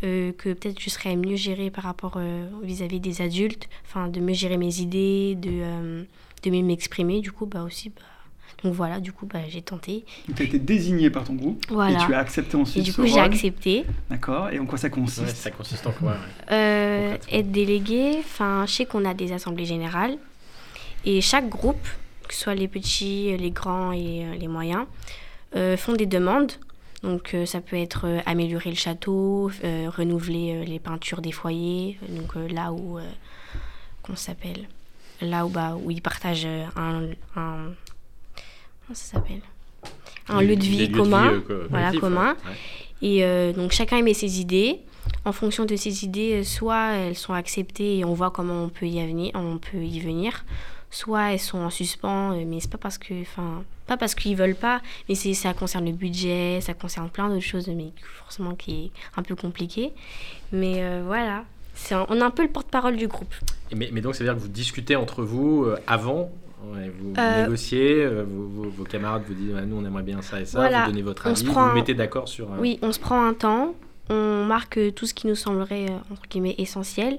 euh, 0.03 0.31
que 0.33 0.53
peut-être 0.53 0.79
je 0.79 0.89
serais 0.89 1.15
mieux 1.15 1.35
gérée 1.35 1.71
par 1.71 1.85
rapport 1.85 2.13
euh, 2.17 2.47
vis-à-vis 2.61 2.99
des 2.99 3.21
adultes, 3.21 3.69
enfin 3.85 4.07
de 4.07 4.19
mieux 4.19 4.33
gérer 4.33 4.57
mes 4.57 4.79
idées, 4.79 5.35
de 5.35 6.05
de 6.49 6.61
m'exprimer. 6.61 7.21
Du 7.21 7.31
coup, 7.31 7.45
bah 7.45 7.63
aussi, 7.63 7.89
bah... 7.89 8.01
donc 8.63 8.73
voilà, 8.73 8.99
du 8.99 9.11
coup, 9.11 9.25
bah, 9.25 9.39
j'ai 9.47 9.61
tenté. 9.61 10.05
Tu 10.35 10.41
as 10.41 10.45
été 10.45 10.59
désigné 10.59 11.09
par 11.09 11.23
ton 11.23 11.33
groupe 11.33 11.63
voilà. 11.69 12.01
et 12.01 12.05
tu 12.05 12.13
as 12.13 12.19
accepté 12.19 12.57
ensuite. 12.57 12.83
Et 12.83 12.89
du 12.89 12.93
coup, 12.93 13.05
j'ai 13.05 13.19
accepté. 13.19 13.85
D'accord. 14.09 14.49
Et 14.49 14.59
en 14.59 14.65
quoi 14.65 14.77
ça 14.77 14.89
consiste 14.89 15.35
Ça 15.35 15.51
consiste 15.51 15.85
en 15.85 15.91
quoi 15.91 16.15
euh, 16.51 17.17
Être 17.31 17.51
délégué, 17.51 18.17
enfin, 18.19 18.65
je 18.67 18.73
sais 18.73 18.85
qu'on 18.85 19.05
a 19.05 19.13
des 19.13 19.31
assemblées 19.31 19.65
générales 19.65 20.17
et 21.05 21.21
chaque 21.21 21.49
groupe, 21.49 21.87
que 22.27 22.33
ce 22.33 22.41
soit 22.41 22.55
les 22.55 22.67
petits, 22.67 23.35
les 23.37 23.51
grands 23.51 23.91
et 23.91 24.25
euh, 24.25 24.35
les 24.35 24.47
moyens, 24.47 24.85
euh, 25.55 25.77
font 25.77 25.93
des 25.93 26.05
demandes. 26.05 26.51
Donc 27.03 27.35
ça 27.45 27.61
peut 27.61 27.77
être 27.77 28.21
améliorer 28.27 28.69
le 28.69 28.75
château, 28.75 29.49
renouveler 29.63 30.63
les 30.65 30.77
peintures 30.77 31.19
des 31.19 31.31
foyers, 31.31 31.97
donc 32.09 32.35
là 32.51 32.71
où 32.71 32.99
qu'on 34.03 34.15
s'appelle 34.15 34.67
là 35.21 35.45
où, 35.45 35.49
bah, 35.49 35.77
où 35.81 35.91
ils 35.91 36.01
partagent 36.01 36.45
euh, 36.45 36.65
un, 36.75 37.03
un 37.35 37.73
comment 38.81 38.93
ça 38.93 39.13
s'appelle? 39.13 39.41
Un 40.27 40.41
lieu 40.41 40.55
de 40.55 40.63
vie 40.63 40.91
commun, 40.91 41.41
euh, 41.49 41.67
voilà 41.69 41.91
commun. 41.93 42.35
Et 43.01 43.23
euh, 43.23 43.53
donc 43.53 43.71
chacun 43.71 43.97
émet 43.97 44.13
ses 44.13 44.39
idées. 44.39 44.79
En 45.25 45.31
fonction 45.31 45.65
de 45.65 45.75
ses 45.75 46.05
idées, 46.05 46.43
soit 46.43 46.91
elles 46.93 47.15
sont 47.15 47.33
acceptées 47.33 47.97
et 47.97 48.05
on 48.05 48.13
voit 48.13 48.29
comment 48.29 48.63
on 48.63 48.69
peut 48.69 48.85
y 48.85 49.03
venir, 49.05 49.31
on 49.33 49.57
peut 49.57 49.83
y 49.83 49.99
venir, 49.99 50.45
soit 50.91 51.33
elles 51.33 51.39
sont 51.39 51.57
en 51.57 51.69
suspens, 51.71 52.35
mais 52.45 52.59
c'est 52.59 52.69
pas 52.69 52.77
parce 52.77 52.99
que, 52.99 53.19
enfin, 53.21 53.63
pas 53.87 53.97
parce 53.97 54.13
qu'ils 54.13 54.35
veulent 54.35 54.55
pas, 54.55 54.79
mais 55.09 55.15
c'est 55.15 55.33
ça 55.33 55.53
concerne 55.53 55.85
le 55.85 55.91
budget, 55.91 56.59
ça 56.61 56.75
concerne 56.75 57.09
plein 57.09 57.29
d'autres 57.29 57.41
choses, 57.41 57.67
mais 57.67 57.91
forcément 58.19 58.53
qui 58.53 58.85
est 58.85 58.91
un 59.17 59.23
peu 59.23 59.35
compliqué. 59.35 59.91
Mais 60.51 61.01
voilà, 61.01 61.45
on 61.91 62.17
est 62.17 62.21
un 62.21 62.31
peu 62.31 62.43
le 62.43 62.49
porte-parole 62.49 62.95
du 62.95 63.07
groupe. 63.07 63.33
Mais, 63.75 63.89
mais, 63.91 64.01
donc, 64.01 64.15
ça 64.15 64.23
veut 64.23 64.29
dire 64.29 64.35
que 64.35 64.41
vous 64.41 64.47
discutez 64.47 64.95
entre 64.95 65.23
vous 65.23 65.65
avant 65.87 66.31
vous 66.63 67.13
euh, 67.17 67.43
négociez, 67.43 68.03
euh, 68.03 68.23
vos, 68.27 68.83
camarades 68.83 69.23
vous 69.27 69.33
disent 69.33 69.53
nous 69.67 69.77
on 69.77 69.85
aimerait 69.85 70.03
bien 70.03 70.21
ça 70.21 70.39
et 70.39 70.45
ça, 70.45 70.67
vous 70.67 70.91
donnez 70.91 71.01
votre 71.01 71.27
avis, 71.27 71.43
vous 71.43 71.53
vous 71.53 71.73
mettez 71.73 71.93
d'accord 71.93 72.27
sur. 72.27 72.49
Oui, 72.59 72.79
on 72.81 72.91
se 72.91 72.99
prend 72.99 73.25
un 73.25 73.33
temps, 73.33 73.73
on 74.09 74.45
marque 74.45 74.79
tout 74.93 75.05
ce 75.05 75.13
qui 75.13 75.27
nous 75.27 75.35
semblerait 75.35 75.87
entre 76.11 76.21
guillemets 76.29 76.55
essentiel, 76.57 77.17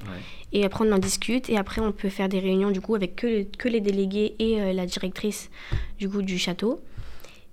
et 0.53 0.65
après 0.65 0.87
on 0.87 0.93
en 0.93 0.99
discute, 0.99 1.51
et 1.51 1.57
après 1.57 1.81
on 1.81 1.93
peut 1.93 2.09
faire 2.09 2.29
des 2.29 2.39
réunions 2.39 2.71
du 2.71 2.81
coup 2.81 2.95
avec 2.95 3.17
que, 3.17 3.43
que 3.43 3.69
les 3.69 3.81
délégués 3.81 4.37
et 4.39 4.61
euh, 4.61 4.73
la 4.73 4.87
directrice 4.87 5.51
du 5.99 6.09
coup 6.09 6.23
du 6.23 6.39
château, 6.39 6.81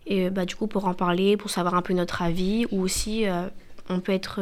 et 0.06 0.30
bah, 0.30 0.46
du 0.46 0.56
coup 0.56 0.68
pour 0.68 0.86
en 0.86 0.94
parler, 0.94 1.38
pour 1.38 1.50
savoir 1.50 1.74
un 1.74 1.82
peu 1.82 1.94
notre 1.94 2.22
avis, 2.22 2.66
ou 2.72 2.82
aussi 2.82 3.25
on 3.89 4.00
peut 4.00 4.12
être 4.12 4.42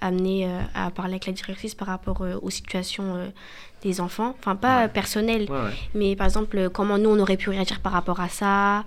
amené 0.00 0.48
à 0.74 0.90
parler 0.90 1.12
avec 1.14 1.26
la 1.26 1.32
directrice 1.32 1.74
par 1.74 1.88
rapport 1.88 2.24
aux 2.42 2.50
situations 2.50 3.30
des 3.82 4.00
enfants, 4.00 4.34
enfin 4.38 4.56
pas 4.56 4.88
personnel, 4.88 5.48
mais 5.94 6.16
par 6.16 6.26
exemple 6.26 6.68
comment 6.70 6.98
nous 6.98 7.10
on 7.10 7.18
aurait 7.18 7.36
pu 7.36 7.50
réagir 7.50 7.80
par 7.80 7.92
rapport 7.92 8.20
à 8.20 8.28
ça, 8.28 8.84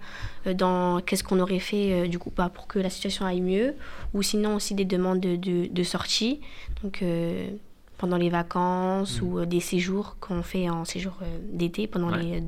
euh, 0.48 0.54
dans 0.54 1.02
qu'est-ce 1.02 1.24
qu'on 1.24 1.40
aurait 1.40 1.60
fait 1.60 1.94
euh, 1.94 2.08
du 2.08 2.20
coup 2.20 2.30
pas 2.30 2.44
bah, 2.44 2.52
pour 2.54 2.68
que 2.68 2.80
la 2.80 2.90
situation 2.90 3.26
aille 3.26 3.42
mieux, 3.42 3.76
ou 4.14 4.22
sinon 4.22 4.56
aussi 4.56 4.76
des 4.76 4.86
demandes 4.86 5.20
de, 5.20 5.68
de, 5.68 5.84
sortie, 5.84 6.42
donc 6.84 7.02
euh, 7.02 7.50
pendant 7.98 8.18
les 8.18 8.30
vacances 8.30 9.22
mm. 9.22 9.26
ou 9.26 9.46
des 9.46 9.60
séjours 9.60 10.18
qu'on 10.20 10.44
fait 10.44 10.70
en 10.70 10.86
séjour 10.86 11.14
d'été 11.52 11.88
pendant 11.88 12.10
les 12.10 12.44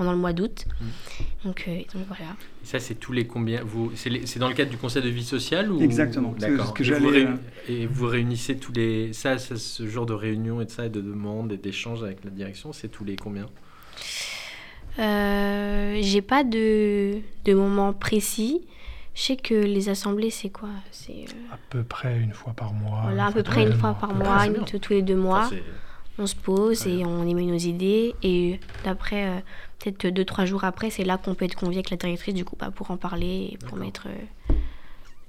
pendant 0.00 0.12
le 0.12 0.18
mois 0.18 0.32
d'août. 0.32 0.64
Mm. 0.80 0.84
Donc, 1.44 1.68
donc, 1.92 2.06
voilà. 2.08 2.34
ça, 2.62 2.80
c'est 2.80 2.94
tous 2.94 3.12
les 3.12 3.26
combien 3.26 3.62
vous, 3.62 3.92
C'est 3.94 4.38
dans 4.38 4.48
le 4.48 4.54
cadre 4.54 4.70
du 4.70 4.78
conseil 4.78 5.02
de 5.02 5.10
vie 5.10 5.22
sociale 5.22 5.70
ou... 5.70 5.82
Exactement. 5.82 6.34
D'accord. 6.38 6.72
Que 6.72 6.82
et, 6.82 6.98
vous 6.98 7.38
et 7.68 7.86
vous 7.86 8.06
réunissez 8.06 8.56
tous 8.56 8.72
les. 8.72 9.12
Ça, 9.12 9.36
ce 9.36 9.86
genre 9.86 10.06
de 10.06 10.14
réunion 10.14 10.62
et 10.62 10.64
de 10.64 10.70
ça, 10.70 10.86
et 10.86 10.88
de 10.88 11.02
demandes 11.02 11.52
et 11.52 11.58
d'échanges 11.58 12.02
avec 12.02 12.24
la 12.24 12.30
direction, 12.30 12.72
c'est 12.72 12.88
tous 12.88 13.04
les 13.04 13.16
combien? 13.16 13.44
Euh, 14.98 15.98
J'ai 16.00 16.22
pas 16.22 16.44
de, 16.44 17.18
de 17.44 17.52
moment 17.52 17.92
précis. 17.92 18.62
Je 19.14 19.20
sais 19.20 19.36
que 19.36 19.52
les 19.52 19.90
assemblées, 19.90 20.30
c'est 20.30 20.48
quoi? 20.48 20.70
C'est 20.92 21.12
euh, 21.12 21.52
à 21.52 21.58
peu 21.68 21.82
près 21.82 22.18
une 22.18 22.32
fois 22.32 22.54
par 22.54 22.72
mois. 22.72 23.02
Voilà, 23.02 23.26
à 23.26 23.32
peu 23.32 23.42
près 23.42 23.66
une 23.66 23.74
fois 23.74 23.92
par 23.92 24.14
mois, 24.14 24.46
une, 24.46 24.64
tous 24.64 24.94
les 24.94 25.02
deux 25.02 25.16
mois. 25.16 25.50
on 26.18 26.26
se 26.26 26.36
pose 26.36 26.86
et 26.86 27.04
on 27.04 27.26
émet 27.26 27.44
nos 27.44 27.58
idées. 27.58 28.14
Et 28.22 28.60
d'après, 28.84 29.26
euh, 29.26 29.40
peut-être 29.80 30.06
deux, 30.14 30.24
trois 30.24 30.44
jours 30.44 30.64
après, 30.64 30.90
c'est 30.90 31.04
là 31.04 31.16
qu'on 31.16 31.34
peut 31.34 31.44
être 31.44 31.54
convié 31.54 31.78
avec 31.78 31.90
la 31.90 31.96
directrice, 31.96 32.34
du 32.34 32.44
coup, 32.44 32.56
pas 32.56 32.70
pour 32.70 32.90
en 32.90 32.96
parler 32.96 33.50
et 33.52 33.58
pour 33.58 33.76
mettre 33.76 34.06
euh, 34.08 34.54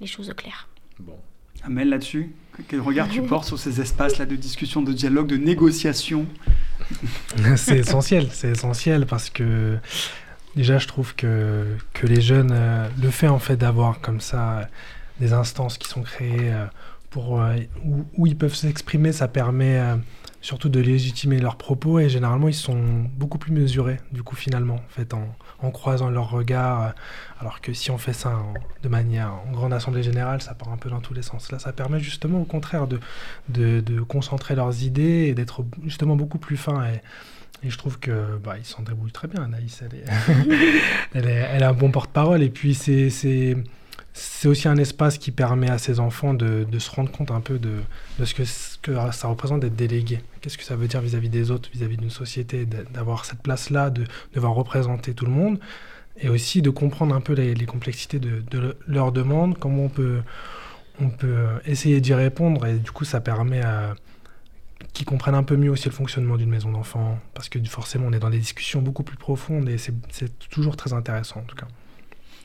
les 0.00 0.06
choses 0.06 0.30
au 0.30 0.34
clair. 0.34 0.68
Bon. 1.00 1.16
Amel, 1.64 1.90
là-dessus, 1.90 2.32
quel 2.68 2.80
regard 2.80 3.08
tu 3.08 3.22
portes 3.28 3.46
sur 3.46 3.58
ces 3.58 3.80
espaces-là 3.80 4.26
de 4.26 4.36
discussion, 4.36 4.82
de 4.82 4.92
dialogue, 4.92 5.28
de 5.28 5.36
négociation 5.36 6.26
C'est 7.56 7.78
essentiel, 7.78 8.28
c'est 8.32 8.50
essentiel 8.50 9.06
parce 9.06 9.30
que 9.30 9.78
déjà, 10.56 10.78
je 10.78 10.88
trouve 10.88 11.14
que, 11.14 11.64
que 11.92 12.06
les 12.06 12.20
jeunes, 12.20 12.50
euh, 12.52 12.88
le 13.00 13.10
fait 13.10 13.28
en 13.28 13.38
fait 13.38 13.56
d'avoir 13.56 14.00
comme 14.00 14.20
ça 14.20 14.68
des 15.20 15.32
instances 15.32 15.78
qui 15.78 15.88
sont 15.88 16.02
créées 16.02 16.52
euh, 16.52 16.66
pour, 17.10 17.40
où, 17.84 18.04
où, 18.16 18.26
ils 18.26 18.36
peuvent 18.36 18.54
s'exprimer, 18.54 19.12
ça 19.12 19.28
permet 19.28 19.80
surtout 20.42 20.68
de 20.68 20.80
légitimer 20.80 21.38
leurs 21.38 21.56
propos 21.56 22.00
et 22.00 22.08
généralement 22.08 22.48
ils 22.48 22.54
sont 22.54 23.06
beaucoup 23.16 23.38
plus 23.38 23.52
mesurés 23.52 23.98
du 24.10 24.22
coup 24.24 24.34
finalement 24.34 24.80
en 25.60 25.70
croisant 25.70 26.10
leurs 26.10 26.30
regards 26.30 26.82
euh, 26.82 26.90
alors 27.40 27.60
que 27.60 27.72
si 27.72 27.90
on 27.92 27.98
fait 27.98 28.12
ça 28.12 28.36
de 28.82 28.88
manière 28.88 29.32
en 29.48 29.52
grande 29.52 29.72
assemblée 29.72 30.02
générale 30.02 30.42
ça 30.42 30.54
part 30.54 30.70
un 30.70 30.76
peu 30.76 30.90
dans 30.90 31.00
tous 31.00 31.14
les 31.14 31.22
sens. 31.22 31.50
Là 31.52 31.60
ça 31.60 31.72
permet 31.72 32.00
justement 32.00 32.40
au 32.40 32.44
contraire 32.44 32.88
de, 32.88 32.98
de, 33.48 34.00
concentrer 34.00 34.56
leurs 34.56 34.82
idées 34.82 35.28
et 35.28 35.34
d'être 35.34 35.64
justement 35.84 36.16
beaucoup 36.16 36.38
plus 36.38 36.56
fin 36.56 36.84
et, 36.84 37.00
je 37.64 37.78
trouve 37.78 38.00
que 38.00 38.38
bah, 38.42 38.56
s'en 38.64 38.82
débrouillent 38.82 39.12
très 39.12 39.28
bien 39.28 39.44
Anaïs 39.44 39.82
elle, 39.82 39.96
est 39.96 40.04
elle, 41.14 41.26
est, 41.26 41.48
elle 41.52 41.62
a 41.62 41.68
un 41.68 41.72
bon 41.72 41.92
porte-parole 41.92 42.42
et 42.42 42.50
puis 42.50 42.74
c'est 42.74 43.56
c'est 44.14 44.48
aussi 44.48 44.68
un 44.68 44.76
espace 44.76 45.16
qui 45.16 45.30
permet 45.30 45.70
à 45.70 45.78
ces 45.78 45.98
enfants 45.98 46.34
de, 46.34 46.66
se 46.78 46.90
rendre 46.90 47.10
compte 47.10 47.30
un 47.30 47.40
peu 47.40 47.58
de, 47.58 47.78
ce, 48.24 48.34
que, 48.34 48.92
ça 49.12 49.28
représente 49.28 49.60
d'être 49.60 49.76
délégué. 49.76 50.20
Qu'est-ce 50.40 50.58
que 50.58 50.64
ça 50.64 50.76
veut 50.76 50.86
dire 50.86 51.00
vis-à-vis 51.00 51.30
des 51.30 51.50
autres, 51.50 51.70
vis-à-vis 51.72 51.96
d'une 51.96 52.10
société, 52.10 52.66
d'avoir 52.66 53.24
cette 53.24 53.40
place-là, 53.42 53.90
de 53.90 54.04
devoir 54.34 54.52
représenter 54.54 55.14
tout 55.14 55.24
le 55.24 55.30
monde, 55.30 55.58
et 56.18 56.28
aussi 56.28 56.60
de 56.60 56.68
comprendre 56.68 57.14
un 57.14 57.22
peu 57.22 57.32
les, 57.32 57.54
complexités 57.64 58.18
de, 58.18 58.76
leurs 58.86 59.12
demandes, 59.12 59.58
comment 59.58 59.84
on 59.84 59.88
peut, 59.88 60.20
on 61.00 61.08
peut 61.08 61.46
essayer 61.64 62.02
d'y 62.02 62.12
répondre, 62.12 62.66
et 62.66 62.78
du 62.78 62.90
coup 62.90 63.06
ça 63.06 63.20
permet 63.20 63.62
à 63.62 63.94
qu'ils 64.92 65.06
comprennent 65.06 65.36
un 65.36 65.44
peu 65.44 65.56
mieux 65.56 65.70
aussi 65.70 65.86
le 65.86 65.94
fonctionnement 65.94 66.36
d'une 66.36 66.50
maison 66.50 66.70
d'enfants, 66.70 67.18
parce 67.32 67.48
que 67.48 67.58
forcément 67.64 68.08
on 68.08 68.12
est 68.12 68.18
dans 68.18 68.28
des 68.28 68.38
discussions 68.38 68.82
beaucoup 68.82 69.04
plus 69.04 69.16
profondes, 69.16 69.70
et 69.70 69.78
c'est 69.78 70.38
toujours 70.50 70.76
très 70.76 70.92
intéressant 70.92 71.40
en 71.40 71.44
tout 71.44 71.56
cas. 71.56 71.66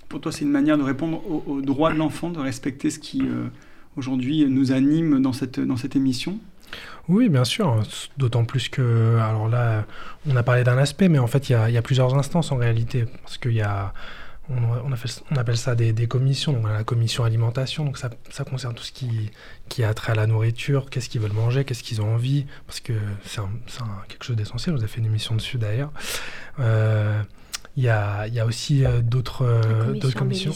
Pour 0.10 0.22
toi, 0.22 0.32
c'est 0.32 0.46
une 0.46 0.52
manière 0.52 0.78
de 0.78 0.84
répondre 0.84 1.22
aux, 1.48 1.62
droits 1.62 1.92
de 1.92 1.98
l'enfant, 1.98 2.30
de 2.30 2.40
respecter 2.40 2.90
ce 2.90 3.00
qui 3.00 3.22
euh, 3.22 3.48
aujourd'hui 3.98 4.46
nous 4.48 4.72
anime 4.72 5.22
dans 5.22 5.34
cette, 5.34 5.58
émission? 5.96 6.40
Oui, 7.10 7.30
bien 7.30 7.44
sûr. 7.44 7.84
D'autant 8.18 8.46
plus 8.46 8.70
que, 8.70 9.18
alors 9.18 9.50
là, 9.50 9.86
on 10.26 10.36
a 10.36 10.44
parlé 10.44 10.64
d'un 10.64 10.78
aspect, 10.78 11.10
mais 11.10 11.20
en 11.20 11.28
fait, 11.28 11.50
il 11.50 11.54
y, 11.54 11.78
a, 11.78 11.82
plusieurs 11.82 12.16
instances 12.16 12.52
en 12.52 12.58
réalité. 12.58 13.06
Parce 13.24 13.38
qu'il 13.38 13.54
y 13.54 13.62
a, 13.62 13.94
on, 14.50 15.38
appelle 15.38 15.58
ça 15.58 15.76
des, 15.76 16.08
commissions. 16.08 16.54
Donc, 16.54 16.64
on 16.66 16.70
a 16.70 16.74
la 16.74 16.84
commission 16.84 17.24
alimentation, 17.24 17.84
donc 17.84 17.98
ça, 17.98 18.10
concerne 18.46 18.76
tout 18.76 18.84
ce 18.84 18.92
qui, 18.92 19.32
qui 19.68 19.84
a 19.84 19.94
trait 19.94 20.14
à 20.14 20.16
la 20.16 20.28
nourriture, 20.28 20.90
qu'est-ce 20.90 21.10
qu'ils 21.10 21.22
veulent 21.22 21.34
manger, 21.34 21.66
qu'est-ce 21.66 21.84
qu'ils 21.84 22.02
ont 22.02 22.14
envie, 22.14 22.46
parce 22.66 22.80
que 22.80 22.94
c'est 23.26 23.42
quelque 24.08 24.24
chose 24.24 24.36
d'essentiel. 24.36 24.76
Vous 24.76 24.82
avez 24.82 24.92
fait 24.92 25.00
une 25.00 25.06
émission 25.06 25.36
dessus 25.36 25.58
d'ailleurs. 25.58 25.92
Euh, 26.60 27.22
il 27.78 27.84
y 27.84 27.90
a, 27.90 28.28
y 28.28 28.40
a, 28.40 28.46
aussi 28.46 28.84
euh, 28.84 29.02
d'autres 29.02 29.46
euh, 29.46 30.12
commissions. 30.16 30.52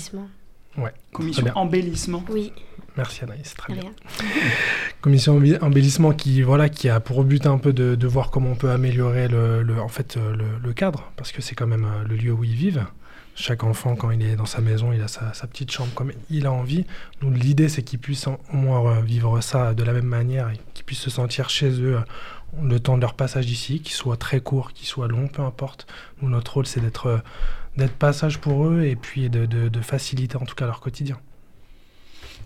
Ouais. 0.77 0.91
Commission 1.13 1.47
embellissement. 1.53 2.23
Oui. 2.29 2.51
Merci 2.97 3.23
Anaïs, 3.23 3.53
très 3.55 3.73
bien. 3.73 3.91
Commission 5.01 5.41
embellissement 5.61 6.11
qui, 6.11 6.41
voilà, 6.41 6.67
qui 6.67 6.89
a 6.89 6.99
pour 6.99 7.23
but 7.23 7.45
un 7.45 7.57
peu 7.57 7.71
de, 7.73 7.95
de 7.95 8.07
voir 8.07 8.31
comment 8.31 8.49
on 8.51 8.55
peut 8.55 8.71
améliorer 8.71 9.27
le, 9.27 9.61
le 9.61 9.79
en 9.79 9.87
fait, 9.87 10.17
euh, 10.17 10.35
le, 10.35 10.45
le, 10.61 10.73
cadre, 10.73 11.11
parce 11.15 11.31
que 11.31 11.41
c'est 11.41 11.55
quand 11.55 11.67
même 11.67 11.87
le 12.09 12.15
lieu 12.15 12.33
où 12.33 12.43
ils 12.43 12.55
vivent. 12.55 12.85
Chaque 13.33 13.63
enfant, 13.63 13.95
quand 13.95 14.11
il 14.11 14.21
est 14.23 14.35
dans 14.35 14.45
sa 14.45 14.59
maison, 14.59 14.91
il 14.91 15.01
a 15.01 15.07
sa, 15.07 15.33
sa 15.33 15.47
petite 15.47 15.71
chambre 15.71 15.93
comme 15.93 16.11
il 16.29 16.45
a 16.45 16.51
envie. 16.51 16.85
Donc 17.21 17.37
l'idée, 17.37 17.69
c'est 17.69 17.81
qu'ils 17.81 17.99
puissent 17.99 18.27
au 18.27 18.37
moins 18.51 18.99
vivre 18.99 19.39
ça 19.41 19.73
de 19.73 19.83
la 19.83 19.93
même 19.93 20.05
manière 20.05 20.49
et 20.49 20.59
qu'ils 20.73 20.83
puissent 20.83 20.99
se 20.99 21.09
sentir 21.09 21.49
chez 21.49 21.69
eux 21.81 21.97
le 22.61 22.79
temps 22.79 22.95
de 22.97 23.01
leur 23.01 23.13
passage 23.13 23.49
ici, 23.49 23.81
qu'il 23.81 23.93
soit 23.93 24.17
très 24.17 24.39
court, 24.41 24.73
qu'il 24.73 24.87
soit 24.87 25.07
long, 25.07 25.27
peu 25.27 25.41
importe. 25.41 25.87
Notre 26.21 26.55
rôle, 26.55 26.65
c'est 26.65 26.81
d'être, 26.81 27.07
euh, 27.07 27.17
d'être 27.77 27.93
passage 27.93 28.39
pour 28.39 28.67
eux 28.67 28.83
et 28.83 28.95
puis 28.95 29.29
de, 29.29 29.45
de, 29.45 29.81
faciliter 29.81 30.37
en 30.37 30.45
tout 30.45 30.55
cas 30.55 30.65
leur 30.65 30.79
quotidien. 30.79 31.17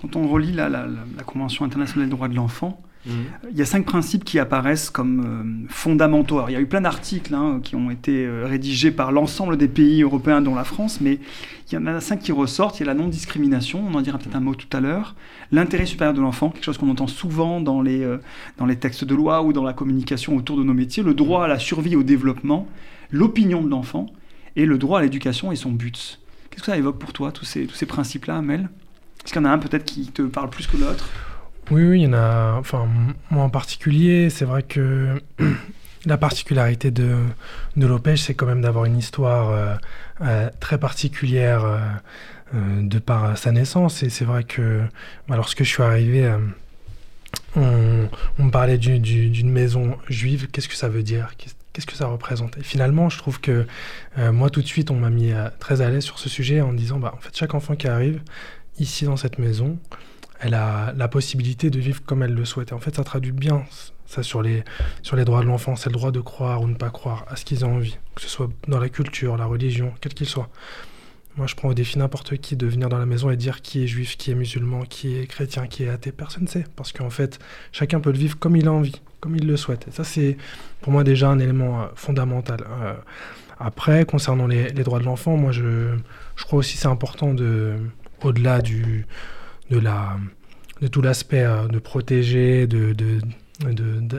Quand 0.01 0.15
on 0.15 0.27
relit 0.27 0.51
la, 0.51 0.69
la, 0.69 0.85
la 0.85 1.23
Convention 1.23 1.65
internationale 1.65 2.07
des 2.07 2.15
droits 2.15 2.27
de 2.27 2.35
l'enfant, 2.35 2.81
Mhm. 3.05 3.13
Il 3.51 3.57
y 3.57 3.61
a 3.61 3.65
cinq 3.65 3.85
principes 3.85 4.23
qui 4.23 4.39
apparaissent 4.39 4.89
comme 4.89 5.65
euh, 5.65 5.67
fondamentaux. 5.69 6.41
il 6.47 6.53
y 6.53 6.55
a 6.55 6.59
eu 6.59 6.65
plein 6.65 6.81
d'articles 6.81 7.33
hein, 7.33 7.59
qui 7.63 7.75
ont 7.75 7.91
été 7.91 8.25
euh, 8.25 8.45
rédigés 8.47 8.91
par 8.91 9.11
l'ensemble 9.11 9.57
des 9.57 9.67
pays 9.67 10.01
européens, 10.01 10.41
dont 10.41 10.55
la 10.55 10.63
France, 10.63 10.99
mais 11.01 11.19
il 11.71 11.75
y 11.75 11.77
en 11.77 11.85
a 11.87 12.01
cinq 12.01 12.19
qui 12.19 12.31
ressortent. 12.31 12.79
Il 12.79 12.81
y 12.81 12.89
a 12.89 12.93
la 12.93 12.99
non-discrimination, 12.99 13.83
on 13.87 13.93
en 13.95 14.01
dira 14.01 14.17
peut-être 14.17 14.35
un 14.35 14.39
mot 14.39 14.55
tout 14.55 14.75
à 14.75 14.79
l'heure. 14.79 15.15
L'intérêt 15.51 15.85
supérieur 15.85 16.13
de 16.13 16.21
l'enfant, 16.21 16.49
quelque 16.49 16.63
chose 16.63 16.77
qu'on 16.77 16.89
entend 16.89 17.07
souvent 17.07 17.61
dans 17.61 17.81
les, 17.81 18.03
euh, 18.03 18.17
dans 18.57 18.65
les 18.65 18.75
textes 18.75 19.03
de 19.03 19.15
loi 19.15 19.43
ou 19.43 19.53
dans 19.53 19.63
la 19.63 19.73
communication 19.73 20.35
autour 20.35 20.57
de 20.57 20.63
nos 20.63 20.73
métiers. 20.73 21.03
Le 21.03 21.13
droit 21.13 21.45
à 21.45 21.47
la 21.47 21.59
survie 21.59 21.93
et 21.93 21.95
au 21.95 22.03
développement, 22.03 22.67
l'opinion 23.11 23.61
de 23.61 23.69
l'enfant 23.69 24.07
et 24.55 24.65
le 24.65 24.77
droit 24.77 24.99
à 24.99 25.01
l'éducation 25.03 25.51
et 25.51 25.55
son 25.55 25.71
but. 25.71 26.19
Qu'est-ce 26.49 26.63
que 26.63 26.71
ça 26.71 26.77
évoque 26.77 26.97
pour 26.97 27.13
toi, 27.13 27.31
tous 27.31 27.45
ces, 27.45 27.67
tous 27.67 27.75
ces 27.75 27.85
principes-là, 27.85 28.37
Amel? 28.37 28.69
Est-ce 29.23 29.33
qu'il 29.33 29.41
y 29.41 29.45
en 29.45 29.49
a 29.49 29.51
un 29.51 29.57
peut-être 29.57 29.85
qui 29.85 30.07
te 30.07 30.21
parle 30.21 30.49
plus 30.49 30.67
que 30.67 30.77
l'autre? 30.77 31.09
Oui, 31.71 31.83
oui, 31.83 32.01
il 32.01 32.03
y 32.03 32.07
en 32.07 32.13
a. 32.13 32.53
Enfin, 32.59 32.87
moi 33.31 33.43
en 33.43 33.49
particulier, 33.49 34.29
c'est 34.29 34.45
vrai 34.45 34.63
que 34.63 35.21
la 36.05 36.17
particularité 36.17 36.91
de, 36.91 37.17
de 37.75 37.87
l'Opège, 37.87 38.21
c'est 38.21 38.35
quand 38.35 38.45
même 38.45 38.61
d'avoir 38.61 38.85
une 38.85 38.97
histoire 38.97 39.49
euh, 39.49 39.75
euh, 40.21 40.49
très 40.59 40.77
particulière 40.77 41.65
euh, 41.65 42.81
de 42.81 42.99
par 42.99 43.37
sa 43.37 43.51
naissance. 43.51 44.03
Et 44.03 44.09
c'est 44.09 44.25
vrai 44.25 44.43
que 44.43 44.81
lorsque 45.27 45.63
je 45.63 45.69
suis 45.69 45.83
arrivé, 45.83 46.31
on, 47.55 48.09
on, 48.39 48.43
me 48.43 48.51
parlait 48.51 48.77
d'une 48.77 49.49
maison 49.49 49.97
juive. 50.07 50.47
Qu'est-ce 50.51 50.69
que 50.69 50.75
ça 50.75 50.89
veut 50.89 51.03
dire? 51.03 51.33
Qu'est-ce 51.73 51.87
que 51.87 51.95
ça 51.95 52.05
représente 52.05 52.57
Et 52.57 52.63
finalement, 52.63 53.09
je 53.09 53.17
trouve 53.17 53.41
que 53.41 53.65
moi, 54.17 54.49
tout 54.49 54.61
de 54.61 54.67
suite, 54.67 54.91
on 54.91 54.95
m'a 54.95 55.09
mis 55.09 55.33
très 55.59 55.81
à 55.81 55.89
l'aise 55.89 56.03
sur 56.03 56.19
ce 56.19 56.29
sujet 56.29 56.61
en 56.61 56.71
disant, 56.71 56.99
bah, 56.99 57.13
en 57.15 57.19
fait, 57.19 57.35
chaque 57.35 57.53
enfant 57.53 57.75
qui 57.75 57.87
arrive 57.87 58.21
ici 58.77 59.05
dans 59.05 59.17
cette 59.17 59.39
maison, 59.39 59.77
elle 60.39 60.53
a 60.53 60.93
la 60.93 61.07
possibilité 61.07 61.69
de 61.69 61.79
vivre 61.79 62.01
comme 62.05 62.23
elle 62.23 62.33
le 62.33 62.45
souhaite. 62.45 62.71
Et 62.71 62.73
en 62.73 62.79
fait, 62.79 62.95
ça 62.95 63.03
traduit 63.03 63.31
bien 63.31 63.63
ça 64.05 64.23
sur 64.23 64.41
les, 64.41 64.63
sur 65.01 65.15
les 65.15 65.25
droits 65.25 65.41
de 65.41 65.47
l'enfant. 65.47 65.75
C'est 65.75 65.89
le 65.89 65.95
droit 65.95 66.11
de 66.11 66.19
croire 66.19 66.61
ou 66.61 66.67
ne 66.67 66.75
pas 66.75 66.89
croire 66.89 67.25
à 67.27 67.35
ce 67.35 67.45
qu'ils 67.45 67.65
ont 67.65 67.75
envie, 67.75 67.97
que 68.15 68.21
ce 68.21 68.27
soit 68.27 68.49
dans 68.67 68.79
la 68.79 68.89
culture, 68.89 69.37
la 69.37 69.45
religion, 69.45 69.93
quel 70.01 70.13
qu'il 70.13 70.27
soit. 70.27 70.49
Moi, 71.37 71.47
je 71.47 71.55
prends 71.55 71.69
au 71.69 71.73
défi 71.73 71.99
n'importe 71.99 72.37
qui 72.37 72.55
de 72.55 72.65
venir 72.65 72.87
dans 72.87 72.97
la 72.97 73.05
maison 73.05 73.29
et 73.29 73.35
dire 73.35 73.61
qui 73.61 73.83
est 73.83 73.87
juif, 73.87 74.15
qui 74.15 74.31
est 74.31 74.35
musulman, 74.35 74.83
qui 74.83 75.17
est 75.17 75.27
chrétien, 75.27 75.67
qui 75.67 75.83
est 75.83 75.89
athée. 75.89 76.13
Personne 76.13 76.43
ne 76.43 76.47
sait. 76.47 76.63
Parce 76.77 76.93
qu'en 76.93 77.09
fait, 77.09 77.39
chacun 77.73 77.99
peut 77.99 78.11
le 78.11 78.17
vivre 78.17 78.39
comme 78.39 78.55
il 78.55 78.67
a 78.67 78.71
envie, 78.71 79.01
comme 79.19 79.35
il 79.35 79.45
le 79.45 79.57
souhaite. 79.57 79.85
Et 79.89 79.91
ça, 79.91 80.05
c'est 80.05 80.37
pour 80.79 80.93
moi 80.93 81.03
déjà 81.03 81.29
un 81.29 81.39
élément 81.39 81.81
euh, 81.81 81.85
fondamental. 81.95 82.61
Euh, 82.69 82.93
après, 83.59 84.05
concernant 84.05 84.47
les, 84.47 84.69
les 84.69 84.83
droits 84.83 84.99
de 84.99 85.05
l'enfant, 85.05 85.35
moi, 85.35 85.51
je, 85.51 85.97
je 86.37 86.43
crois 86.45 86.59
aussi 86.59 86.77
c'est 86.77 86.87
important 86.87 87.33
de, 87.33 87.75
au-delà 88.23 88.61
du, 88.61 89.05
de, 89.69 90.87
tout 90.87 91.01
l'aspect 91.01 91.43
euh, 91.43 91.67
de 91.67 91.79
protéger, 91.79 92.67
de, 92.67 92.95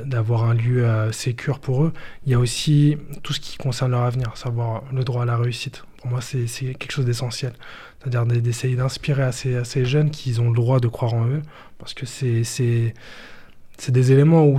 d'avoir 0.05 0.45
un 0.45 0.55
lieu 0.55 0.87
euh, 0.87 1.13
sécur 1.13 1.59
pour 1.59 1.85
eux. 1.85 1.93
Il 2.25 2.33
y 2.33 2.35
a 2.35 2.39
aussi 2.39 2.97
tout 3.23 3.33
ce 3.33 3.41
qui 3.41 3.57
concerne 3.57 3.91
leur 3.91 4.03
avenir, 4.03 4.37
savoir 4.37 4.83
le 4.93 5.05
droit 5.05 5.23
à 5.23 5.27
la 5.27 5.37
réussite. 5.37 5.85
Pour 5.99 6.11
moi, 6.11 6.21
c'est 6.21 6.47
quelque 6.75 6.93
chose 6.93 7.05
d'essentiel. 7.05 7.53
C'est-à-dire 7.99 8.27
d'essayer 8.41 8.77
d'inspirer 8.77 9.25
à 9.25 9.33
ces, 9.33 9.85
jeunes 9.85 10.11
qu'ils 10.11 10.41
ont 10.41 10.51
le 10.51 10.55
droit 10.55 10.81
de 10.81 10.89
croire 10.89 11.15
en 11.15 11.27
eux, 11.27 11.43
parce 11.79 11.93
que 11.93 12.07
c'est 12.07 12.95
des 13.89 14.13
éléments 14.13 14.45
où 14.45 14.59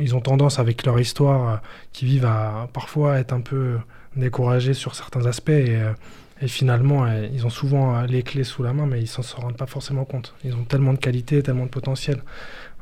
ils 0.00 0.14
ont 0.14 0.20
tendance, 0.20 0.58
avec 0.58 0.84
leur 0.86 0.98
histoire, 0.98 1.48
euh, 1.48 1.56
qui 1.92 2.04
vivent 2.06 2.26
à 2.26 2.68
parfois 2.72 3.18
être 3.18 3.32
un 3.32 3.40
peu 3.40 3.76
découragés 4.16 4.74
sur 4.74 4.94
certains 4.94 5.26
aspects. 5.26 5.50
Euh, 5.50 5.92
et 6.40 6.48
finalement, 6.48 7.04
euh, 7.04 7.26
ils 7.32 7.46
ont 7.46 7.50
souvent 7.50 8.02
les 8.02 8.22
clés 8.22 8.44
sous 8.44 8.62
la 8.62 8.72
main, 8.72 8.86
mais 8.86 9.00
ils 9.00 9.06
s'en 9.06 9.22
rendent 9.40 9.56
pas 9.56 9.66
forcément 9.66 10.04
compte. 10.04 10.34
Ils 10.44 10.54
ont 10.54 10.64
tellement 10.64 10.92
de 10.92 10.98
qualité, 10.98 11.42
tellement 11.42 11.64
de 11.64 11.70
potentiel. 11.70 12.22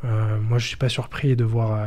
Euh, 0.04 0.38
moi, 0.40 0.58
je 0.58 0.66
suis 0.66 0.76
pas 0.76 0.88
surpris 0.88 1.36
de 1.36 1.44
voir 1.44 1.72
euh, 1.72 1.86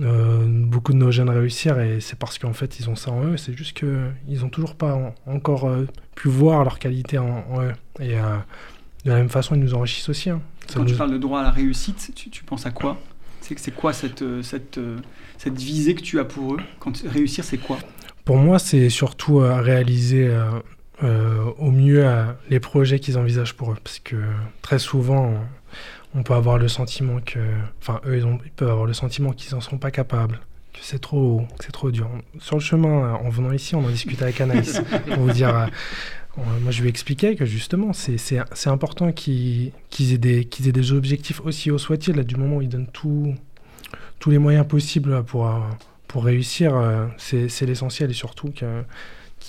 euh, 0.00 0.44
beaucoup 0.46 0.92
de 0.92 0.98
nos 0.98 1.10
jeunes 1.10 1.30
réussir, 1.30 1.78
et 1.80 2.00
c'est 2.00 2.18
parce 2.18 2.38
qu'en 2.38 2.52
fait, 2.52 2.80
ils 2.80 2.90
ont 2.90 2.96
ça 2.96 3.10
en 3.10 3.24
eux. 3.24 3.36
C'est 3.36 3.56
juste 3.56 3.76
qu'ils 3.76 4.40
n'ont 4.40 4.48
toujours 4.48 4.74
pas 4.74 5.14
encore 5.26 5.70
pu 6.14 6.28
voir 6.28 6.64
leur 6.64 6.78
qualité 6.78 7.18
en, 7.18 7.44
eux. 7.60 7.72
Et 8.00 8.14
de 8.14 9.10
la 9.10 9.16
même 9.16 9.28
façon, 9.28 9.54
ils 9.54 9.60
nous 9.60 9.74
enrichissent 9.74 10.08
aussi. 10.08 10.30
Hein. 10.30 10.40
Quand 10.74 10.84
tu 10.84 10.94
parles 10.94 11.12
de 11.12 11.18
droit 11.18 11.40
à 11.40 11.44
la 11.44 11.50
réussite, 11.50 12.12
tu, 12.14 12.30
tu 12.30 12.42
penses 12.42 12.66
à 12.66 12.70
quoi? 12.70 12.98
C'est 13.40 13.70
quoi 13.70 13.92
cette, 13.92 14.24
cette, 14.42 14.80
cette 15.38 15.56
visée 15.56 15.94
que 15.94 16.02
tu 16.02 16.18
as 16.18 16.24
pour 16.24 16.54
eux? 16.54 16.60
Quand 16.80 17.00
réussir, 17.06 17.44
c'est 17.44 17.58
quoi? 17.58 17.78
Pour 18.24 18.38
moi, 18.38 18.58
c'est 18.58 18.90
surtout 18.90 19.36
réaliser 19.36 20.28
au 21.02 21.70
mieux 21.70 22.08
les 22.48 22.60
projets 22.60 22.98
qu'ils 22.98 23.18
envisagent 23.18 23.54
pour 23.54 23.72
eux. 23.72 23.76
Parce 23.82 23.98
que 23.98 24.16
très 24.62 24.78
souvent, 24.78 25.34
on 26.14 26.22
peut 26.22 26.34
avoir 26.34 26.58
le 26.58 26.68
sentiment 26.68 27.20
que, 27.20 27.38
enfin, 27.80 28.00
eux, 28.06 28.18
ils, 28.18 28.50
peuvent 28.52 28.70
avoir 28.70 28.86
le 28.86 28.94
sentiment 28.94 29.32
qu'ils 29.32 29.54
n'en 29.54 29.60
sont 29.60 29.78
pas 29.78 29.90
capables, 29.90 30.40
que 30.72 30.80
c'est 30.80 30.98
trop, 30.98 31.46
que 31.58 31.64
c'est 31.64 31.72
trop 31.72 31.90
dur. 31.90 32.08
Sur 32.38 32.56
le 32.56 32.62
chemin, 32.62 33.14
en 33.14 33.28
venant 33.28 33.52
ici, 33.52 33.74
on 33.74 33.84
en 33.84 33.90
discutait 33.90 34.24
avec 34.24 34.40
Anaïs 34.40 34.80
pour 35.06 35.18
vous 35.18 35.32
dire. 35.32 35.54
Euh, 35.54 35.66
moi, 36.60 36.70
je 36.70 36.82
lui 36.82 36.88
expliquais 36.88 37.34
que 37.34 37.46
justement, 37.46 37.92
c'est 37.92 38.40
important 38.66 39.12
qu'ils 39.12 39.72
aient, 39.98 40.18
des, 40.18 40.44
qu'ils 40.44 40.68
aient 40.68 40.72
des 40.72 40.92
objectifs 40.92 41.40
aussi 41.40 41.70
hauts 41.70 41.78
soient-ils. 41.78 42.22
Du 42.24 42.36
moment 42.36 42.56
où 42.56 42.62
ils 42.62 42.68
donnent 42.68 42.90
tout, 42.92 43.34
tous 44.18 44.30
les 44.30 44.38
moyens 44.38 44.66
possibles 44.66 45.24
pour, 45.24 45.46
euh, 45.46 45.60
pour 46.08 46.24
réussir, 46.24 46.76
euh, 46.76 47.06
c'est 47.16 47.62
l'essentiel 47.62 48.10
et 48.10 48.14
surtout 48.14 48.52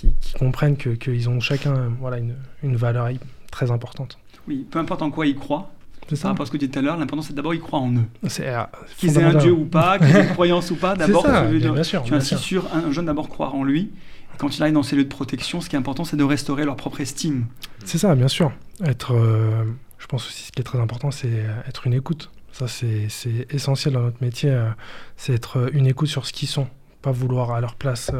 qu'ils 0.00 0.38
comprennent 0.38 0.76
qu'ils 0.76 1.28
ont 1.28 1.40
chacun 1.40 1.92
voilà, 2.00 2.18
une, 2.18 2.34
une 2.62 2.76
valeur 2.76 3.08
très 3.50 3.70
importante. 3.70 4.18
Oui, 4.46 4.66
peu 4.70 4.78
importe 4.78 5.02
en 5.02 5.10
quoi 5.10 5.26
ils 5.26 5.36
croient, 5.36 5.70
c'est 6.08 6.16
ça. 6.16 6.34
Parce 6.34 6.48
que 6.48 6.56
tu 6.56 6.66
disais 6.66 6.72
tout 6.72 6.78
à 6.78 6.82
l'heure, 6.82 6.96
l'important 6.96 7.22
c'est 7.22 7.34
d'abord 7.34 7.54
ils 7.54 7.60
croient 7.60 7.80
en 7.80 7.92
eux. 7.92 8.06
C'est 8.28 8.48
euh, 8.48 8.62
qu'ils 8.96 9.18
aient 9.18 9.24
un 9.24 9.34
dieu 9.34 9.52
ou 9.52 9.66
pas, 9.66 9.98
qu'ils 9.98 10.16
aient 10.16 10.24
une 10.24 10.32
croyance 10.32 10.70
ou 10.70 10.76
pas. 10.76 10.96
D'abord, 10.96 11.24
tu 11.24 12.14
insistes 12.14 12.38
sur 12.38 12.74
un, 12.74 12.90
jeune 12.92 13.06
d'abord 13.06 13.28
croire 13.28 13.54
en 13.54 13.64
lui. 13.64 13.90
quand 14.38 14.56
il 14.56 14.62
arrive 14.62 14.74
dans 14.74 14.82
ces 14.82 14.96
lieux 14.96 15.04
de 15.04 15.08
protection, 15.08 15.60
ce 15.60 15.68
qui 15.68 15.76
est 15.76 15.78
important, 15.78 16.04
c'est 16.04 16.16
de 16.16 16.24
restaurer 16.24 16.64
leur 16.64 16.76
propre 16.76 17.00
estime. 17.00 17.46
C'est 17.84 17.98
ça, 17.98 18.14
bien 18.14 18.28
sûr. 18.28 18.52
Être, 18.84 19.14
euh, 19.14 19.64
je 19.98 20.06
pense 20.06 20.26
aussi 20.26 20.44
ce 20.44 20.52
qui 20.52 20.60
est 20.60 20.64
très 20.64 20.80
important, 20.80 21.10
c'est 21.10 21.44
être 21.66 21.86
une 21.86 21.94
écoute. 21.94 22.30
Ça, 22.52 22.66
c'est 22.66 23.08
essentiel 23.50 23.94
dans 23.94 24.00
notre 24.00 24.22
métier. 24.22 24.50
Euh, 24.50 24.70
c'est 25.16 25.34
être 25.34 25.70
une 25.74 25.86
écoute 25.86 26.08
sur 26.08 26.26
ce 26.26 26.32
qu'ils 26.32 26.48
sont, 26.48 26.68
pas 27.02 27.12
vouloir 27.12 27.52
à 27.52 27.60
leur 27.60 27.74
place 27.74 28.10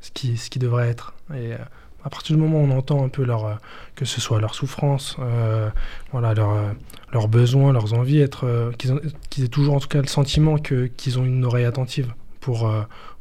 ce 0.00 0.10
qui, 0.10 0.36
ce 0.36 0.50
qui 0.50 0.58
devrait 0.58 0.88
être. 0.88 1.14
Et 1.34 1.52
à 2.04 2.10
partir 2.10 2.36
du 2.36 2.42
moment 2.42 2.60
où 2.60 2.64
on 2.64 2.76
entend 2.76 3.04
un 3.04 3.08
peu 3.08 3.24
leur, 3.24 3.44
euh, 3.44 3.54
que 3.94 4.04
ce 4.04 4.20
soit 4.20 4.40
leur 4.40 4.54
souffrance, 4.54 5.16
euh, 5.20 5.70
voilà, 6.10 6.34
leur, 6.34 6.50
euh, 6.50 6.72
leurs 7.12 7.28
besoins, 7.28 7.72
leurs 7.72 7.94
envies, 7.94 8.18
être, 8.18 8.72
qu'ils, 8.78 9.44
aient 9.44 9.48
toujours 9.48 9.74
en 9.74 9.80
tout 9.80 9.88
cas 9.88 10.00
le 10.00 10.08
sentiment 10.08 10.56
qu'ils 10.58 11.18
ont 11.18 11.24
une 11.24 11.44
oreille 11.44 11.64
attentive 11.64 12.12
pour, 12.40 12.70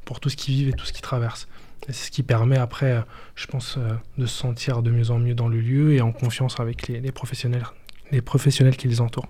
pour 0.05 0.19
tout 0.19 0.29
ce 0.29 0.35
qu'ils 0.35 0.55
vivent 0.55 0.69
et 0.69 0.73
tout 0.73 0.85
ce 0.85 0.93
qu'ils 0.93 1.01
traversent. 1.01 1.47
C'est 1.87 2.05
ce 2.05 2.11
qui 2.11 2.23
permet 2.23 2.57
après, 2.57 3.03
je 3.35 3.47
pense, 3.47 3.77
de 4.17 4.25
se 4.25 4.35
sentir 4.35 4.81
de 4.81 4.91
mieux 4.91 5.11
en 5.11 5.19
mieux 5.19 5.33
dans 5.33 5.47
le 5.47 5.59
lieu 5.59 5.93
et 5.93 6.01
en 6.01 6.11
confiance 6.11 6.59
avec 6.59 6.87
les, 6.87 7.01
les 7.01 7.11
professionnels, 7.11 7.65
les 8.11 8.21
professionnels 8.21 8.77
qui 8.77 8.87
les 8.87 9.01
entourent. 9.01 9.27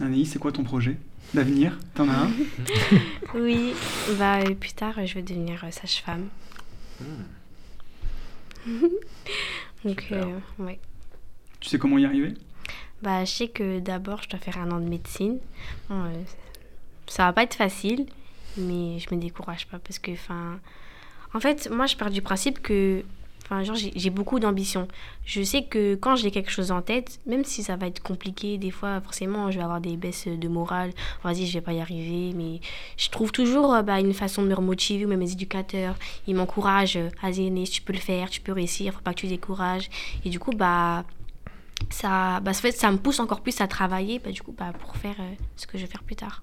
Anaïs, 0.00 0.30
c'est 0.30 0.38
quoi 0.38 0.52
ton 0.52 0.62
projet? 0.62 0.96
D'avenir 1.34 1.78
T'en 1.94 2.08
as 2.08 2.12
un 2.12 2.30
Oui, 3.34 3.74
bah, 4.18 4.38
plus 4.58 4.72
tard, 4.72 4.94
je 5.04 5.14
vais 5.14 5.22
devenir 5.22 5.64
sage-femme. 5.70 6.28
Hmm. 7.00 7.24
Donc, 9.84 10.06
euh, 10.12 10.38
ouais. 10.58 10.78
Tu 11.60 11.68
sais 11.68 11.78
comment 11.78 11.98
y 11.98 12.04
arriver? 12.04 12.34
Bah, 13.02 13.24
je 13.24 13.30
sais 13.30 13.48
que 13.48 13.78
d'abord, 13.78 14.22
je 14.22 14.28
dois 14.28 14.40
faire 14.40 14.58
un 14.58 14.70
an 14.70 14.80
de 14.80 14.88
médecine. 14.88 15.38
Bon, 15.88 16.04
euh, 16.04 16.22
ça 17.06 17.24
va 17.24 17.32
pas 17.32 17.44
être 17.44 17.54
facile, 17.54 18.06
mais 18.56 18.98
je 18.98 19.14
me 19.14 19.20
décourage 19.20 19.66
pas 19.66 19.78
parce 19.78 19.98
que, 19.98 20.10
enfin, 20.12 20.58
en 21.34 21.40
fait, 21.40 21.70
moi, 21.70 21.86
je 21.86 21.96
pars 21.96 22.10
du 22.10 22.22
principe 22.22 22.60
que 22.60 23.04
Enfin, 23.50 23.64
genre, 23.64 23.76
j'ai 23.76 24.10
beaucoup 24.10 24.38
d'ambition. 24.40 24.88
Je 25.24 25.42
sais 25.42 25.62
que 25.62 25.94
quand 25.94 26.16
j'ai 26.16 26.30
quelque 26.30 26.50
chose 26.50 26.70
en 26.70 26.82
tête, 26.82 27.18
même 27.24 27.44
si 27.44 27.62
ça 27.62 27.76
va 27.76 27.86
être 27.86 28.02
compliqué, 28.02 28.58
des 28.58 28.70
fois, 28.70 29.00
forcément, 29.00 29.50
je 29.50 29.56
vais 29.56 29.64
avoir 29.64 29.80
des 29.80 29.96
baisses 29.96 30.28
de 30.28 30.48
morale. 30.48 30.90
Vas-y, 31.24 31.46
je 31.46 31.54
vais 31.54 31.62
pas 31.62 31.72
y 31.72 31.80
arriver. 31.80 32.34
Mais 32.36 32.60
je 32.98 33.08
trouve 33.08 33.32
toujours 33.32 33.74
euh, 33.74 33.80
bah, 33.80 34.00
une 34.00 34.12
façon 34.12 34.42
de 34.42 34.48
me 34.48 34.54
remotiver. 34.54 35.06
Même 35.06 35.20
mes 35.20 35.32
éducateurs, 35.32 35.94
ils 36.26 36.34
m'encouragent. 36.34 36.98
Vas-y, 37.22 37.50
tu 37.70 37.80
peux 37.80 37.94
le 37.94 37.98
faire, 37.98 38.28
tu 38.28 38.42
peux 38.42 38.52
réussir, 38.52 38.92
faut 38.92 39.00
pas 39.00 39.14
que 39.14 39.20
tu 39.20 39.28
décourages. 39.28 39.88
Et 40.26 40.28
du 40.28 40.38
coup, 40.38 40.52
bah, 40.52 41.04
ça, 41.88 42.40
bah, 42.40 42.52
ça 42.52 42.92
me 42.92 42.98
pousse 42.98 43.18
encore 43.18 43.40
plus 43.40 43.58
à 43.62 43.66
travailler 43.66 44.18
bah, 44.18 44.30
du 44.30 44.42
coup, 44.42 44.52
bah, 44.52 44.72
pour 44.78 44.94
faire 44.96 45.16
euh, 45.20 45.34
ce 45.56 45.66
que 45.66 45.78
je 45.78 45.84
vais 45.84 45.90
faire 45.90 46.02
plus 46.02 46.16
tard. 46.16 46.42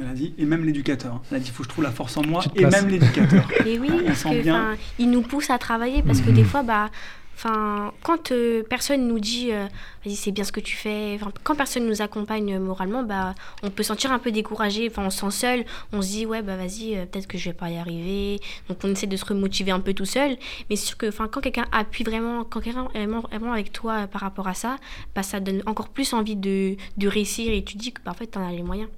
Elle 0.00 0.08
a 0.08 0.12
dit, 0.12 0.34
et 0.38 0.44
même 0.44 0.64
l'éducateur. 0.64 1.20
Elle 1.30 1.36
a 1.36 1.40
dit, 1.40 1.48
il 1.48 1.52
faut 1.52 1.62
que 1.62 1.68
je 1.68 1.72
trouve 1.72 1.84
la 1.84 1.90
force 1.90 2.16
en 2.16 2.22
moi, 2.22 2.42
et 2.56 2.66
même 2.66 2.88
l'éducateur. 2.88 3.48
Et 3.66 3.78
oui, 3.78 3.90
parce 4.06 4.24
que, 4.24 4.76
il 4.98 5.10
nous 5.10 5.22
pousse 5.22 5.50
à 5.50 5.58
travailler, 5.58 6.02
parce 6.02 6.20
que 6.20 6.30
des 6.30 6.42
mhm. 6.42 6.48
fois, 6.48 6.62
bah, 6.62 6.90
Enfin, 7.36 7.92
quand 8.02 8.30
euh, 8.32 8.62
personne 8.68 9.08
nous 9.08 9.18
dit 9.18 9.50
euh, 9.50 9.66
vas-y 10.04 10.14
c'est 10.14 10.30
bien 10.30 10.44
ce 10.44 10.52
que 10.52 10.60
tu 10.60 10.76
fais, 10.76 11.18
quand 11.42 11.56
personne 11.56 11.86
nous 11.86 12.00
accompagne 12.00 12.58
moralement, 12.58 13.02
bah 13.02 13.34
on 13.62 13.70
peut 13.70 13.82
sentir 13.82 14.12
un 14.12 14.18
peu 14.18 14.30
découragé. 14.30 14.88
Enfin, 14.88 15.04
on 15.04 15.10
se 15.10 15.20
sent 15.20 15.30
seul. 15.30 15.64
On 15.92 16.00
se 16.00 16.08
dit 16.08 16.26
ouais 16.26 16.42
bah 16.42 16.56
vas-y 16.56 16.96
euh, 16.96 17.06
peut-être 17.06 17.26
que 17.26 17.36
je 17.38 17.50
vais 17.50 17.54
pas 17.54 17.70
y 17.70 17.76
arriver. 17.76 18.40
Donc 18.68 18.78
on 18.84 18.90
essaie 18.92 19.06
de 19.06 19.16
se 19.16 19.24
remotiver 19.24 19.72
un 19.72 19.80
peu 19.80 19.94
tout 19.94 20.04
seul. 20.04 20.36
Mais 20.70 20.76
c'est 20.76 20.86
sûr 20.86 20.96
que 20.96 21.06
enfin 21.06 21.28
quand 21.28 21.40
quelqu'un 21.40 21.66
appuie 21.72 22.04
vraiment, 22.04 22.44
quand 22.44 22.60
quelqu'un 22.60 22.88
est 22.94 22.98
vraiment, 22.98 23.20
vraiment, 23.20 23.52
avec 23.52 23.72
toi 23.72 24.06
par 24.06 24.20
rapport 24.20 24.48
à 24.48 24.54
ça, 24.54 24.76
bah 25.14 25.22
ça 25.22 25.40
donne 25.40 25.62
encore 25.66 25.88
plus 25.88 26.12
envie 26.12 26.36
de, 26.36 26.76
de 26.96 27.08
réussir 27.08 27.52
et 27.52 27.64
tu 27.64 27.76
dis 27.76 27.92
que 27.92 28.00
bah, 28.04 28.12
en 28.12 28.14
fait 28.14 28.26
t'en 28.28 28.46
as 28.46 28.52
les 28.52 28.62
moyens. 28.62 28.88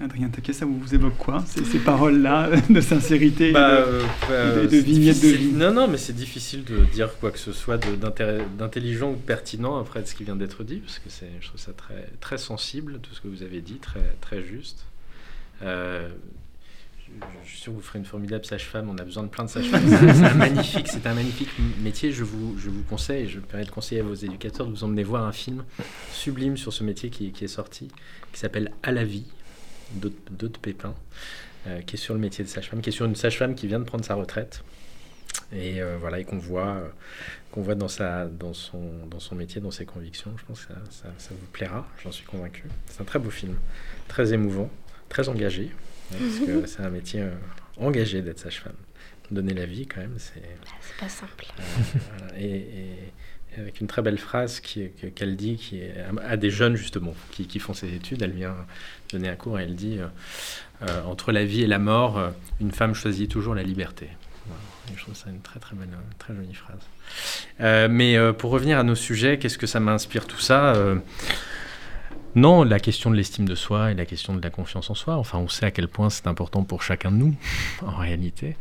Adrien 0.00 0.28
Taquet, 0.28 0.52
ça 0.52 0.64
vous 0.64 0.94
évoque 0.94 1.16
quoi 1.18 1.44
ces, 1.46 1.64
ces 1.64 1.78
paroles-là 1.78 2.50
de 2.70 2.80
sincérité 2.80 3.52
bah, 3.52 3.70
euh, 3.70 4.62
de, 4.62 4.66
de, 4.66 4.76
vignettes 4.78 5.22
de 5.22 5.28
vie? 5.28 5.52
Non, 5.52 5.72
non, 5.72 5.86
mais 5.86 5.98
c'est 5.98 6.14
difficile 6.14 6.64
de 6.64 6.84
dire 6.86 7.18
quoi 7.18 7.30
que 7.30 7.38
ce 7.38 7.52
soit 7.52 7.78
d'intelligent 7.78 9.10
ou 9.10 9.16
pertinent 9.16 9.78
après 9.78 10.04
ce 10.06 10.14
qui 10.14 10.24
vient 10.24 10.36
d'être 10.36 10.64
dit, 10.64 10.76
parce 10.78 10.98
que 10.98 11.10
je 11.40 11.46
trouve 11.46 11.60
ça 11.60 11.72
très, 11.72 12.08
très 12.20 12.38
sensible, 12.38 13.00
tout 13.02 13.14
ce 13.14 13.20
que 13.20 13.28
vous 13.28 13.42
avez 13.42 13.60
dit, 13.60 13.76
très, 13.76 14.16
très 14.20 14.42
juste. 14.42 14.86
Euh, 15.62 16.08
je 17.44 17.48
suis 17.50 17.58
sûr 17.58 17.72
que 17.72 17.76
vous 17.76 17.82
ferez 17.82 17.98
une 17.98 18.04
formidable 18.04 18.44
sage-femme. 18.44 18.88
On 18.88 18.96
a 18.96 19.04
besoin 19.04 19.24
de 19.24 19.28
plein 19.28 19.44
de 19.44 19.50
sages-femmes. 19.50 19.84
c'est 19.88 20.24
un 20.24 20.34
magnifique, 20.34 20.88
c'est 20.88 21.06
un 21.06 21.14
magnifique 21.14 21.50
métier. 21.82 22.12
Je 22.12 22.24
vous, 22.24 22.56
je 22.58 22.70
vous 22.70 22.82
conseille, 22.84 23.28
je 23.28 23.38
me 23.38 23.42
permets 23.44 23.66
de 23.66 23.70
conseiller 23.70 24.00
à 24.00 24.04
vos 24.04 24.14
éducateurs 24.14 24.66
de 24.66 24.72
vous 24.72 24.84
emmener 24.84 25.02
voir 25.02 25.24
un 25.24 25.32
film 25.32 25.64
sublime 26.12 26.56
sur 26.56 26.72
ce 26.72 26.84
métier 26.84 27.10
qui, 27.10 27.32
qui 27.32 27.44
est 27.44 27.48
sorti, 27.48 27.88
qui 28.32 28.40
s'appelle 28.40 28.72
À 28.82 28.92
la 28.92 29.04
vie, 29.04 29.26
d'autres 29.94 30.60
pépins, 30.60 30.94
euh, 31.66 31.80
qui 31.82 31.96
est 31.96 31.98
sur 31.98 32.14
le 32.14 32.20
métier 32.20 32.44
de 32.44 32.48
sage-femme, 32.48 32.80
qui 32.80 32.90
est 32.90 32.92
sur 32.92 33.06
une 33.06 33.16
sage-femme 33.16 33.54
qui 33.54 33.66
vient 33.66 33.78
de 33.78 33.84
prendre 33.84 34.04
sa 34.04 34.14
retraite. 34.14 34.64
Et 35.52 35.80
euh, 35.80 35.96
voilà, 35.98 36.18
et 36.18 36.24
qu'on 36.24 36.38
voit, 36.38 36.68
euh, 36.68 36.88
qu'on 37.50 37.62
voit 37.62 37.74
dans, 37.74 37.88
sa, 37.88 38.26
dans, 38.26 38.54
son, 38.54 38.82
dans 39.10 39.20
son 39.20 39.34
métier, 39.34 39.60
dans 39.60 39.70
ses 39.70 39.86
convictions. 39.86 40.32
Je 40.36 40.44
pense 40.44 40.64
que 40.64 40.72
ça, 40.90 41.08
ça, 41.18 41.28
vous 41.30 41.46
plaira, 41.52 41.86
j'en 42.02 42.12
suis 42.12 42.24
convaincu. 42.24 42.64
C'est 42.88 43.00
un 43.00 43.04
très 43.04 43.18
beau 43.18 43.30
film, 43.30 43.56
très 44.08 44.32
émouvant, 44.32 44.70
très 45.08 45.28
engagé, 45.28 45.70
hein, 46.12 46.16
parce 46.18 46.46
que 46.46 46.66
c'est 46.66 46.82
un 46.82 46.90
métier 46.90 47.24
engagé 47.76 48.22
d'être 48.22 48.38
sage-femme. 48.40 48.76
Donner 49.30 49.54
la 49.54 49.64
vie, 49.64 49.86
quand 49.86 50.00
même, 50.00 50.16
c'est. 50.18 50.42
C'est 50.82 50.96
pas 51.00 51.08
simple. 51.08 51.46
et, 52.38 52.66
avec 53.58 53.80
une 53.80 53.86
très 53.86 54.02
belle 54.02 54.18
phrase 54.18 54.60
qu'elle 54.60 55.36
dit 55.36 55.56
qui 55.56 55.80
à 56.26 56.36
des 56.36 56.50
jeunes 56.50 56.76
justement 56.76 57.14
qui, 57.30 57.58
font 57.58 57.74
ses 57.74 57.94
études. 57.94 58.22
Elle 58.22 58.32
vient 58.32 58.54
donner 59.10 59.28
un 59.28 59.36
cours 59.36 59.58
et 59.58 59.64
elle 59.64 59.74
dit 59.74 59.98
entre 61.06 61.32
la 61.32 61.44
vie 61.44 61.62
et 61.62 61.66
la 61.66 61.78
mort, 61.78 62.20
une 62.60 62.72
femme 62.72 62.94
choisit 62.94 63.30
toujours 63.30 63.54
la 63.54 63.62
liberté. 63.62 64.08
je 64.96 65.02
trouve 65.02 65.14
ça 65.14 65.30
une 65.30 65.40
très 65.40 65.60
très 65.60 65.76
belle, 65.76 65.88
très 66.18 66.34
jolie 66.34 66.54
phrase. 66.54 67.90
mais 67.90 68.16
pour 68.38 68.50
revenir 68.50 68.78
à 68.78 68.82
nos 68.82 68.94
sujets, 68.94 69.38
qu'est-ce 69.38 69.58
que 69.58 69.66
ça 69.66 69.80
m'inspire 69.80 70.26
tout 70.26 70.40
ça 70.40 70.74
non, 72.34 72.64
la 72.64 72.80
question 72.80 73.10
de 73.10 73.16
l'estime 73.16 73.46
de 73.46 73.54
soi 73.54 73.90
et 73.90 73.94
la 73.94 74.06
question 74.06 74.34
de 74.34 74.42
la 74.42 74.48
confiance 74.48 74.88
en 74.88 74.94
soi, 74.94 75.16
enfin 75.16 75.38
on 75.38 75.48
sait 75.48 75.66
à 75.66 75.70
quel 75.70 75.86
point 75.86 76.08
c'est 76.08 76.26
important 76.26 76.64
pour 76.64 76.82
chacun 76.82 77.10
de 77.10 77.16
nous, 77.16 77.34
en 77.86 77.96
réalité. 77.96 78.56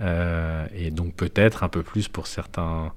Euh, 0.00 0.66
et 0.74 0.90
donc 0.90 1.14
peut-être 1.14 1.62
un 1.62 1.68
peu 1.68 1.84
plus 1.84 2.08
pour 2.08 2.26
certains, 2.26 2.92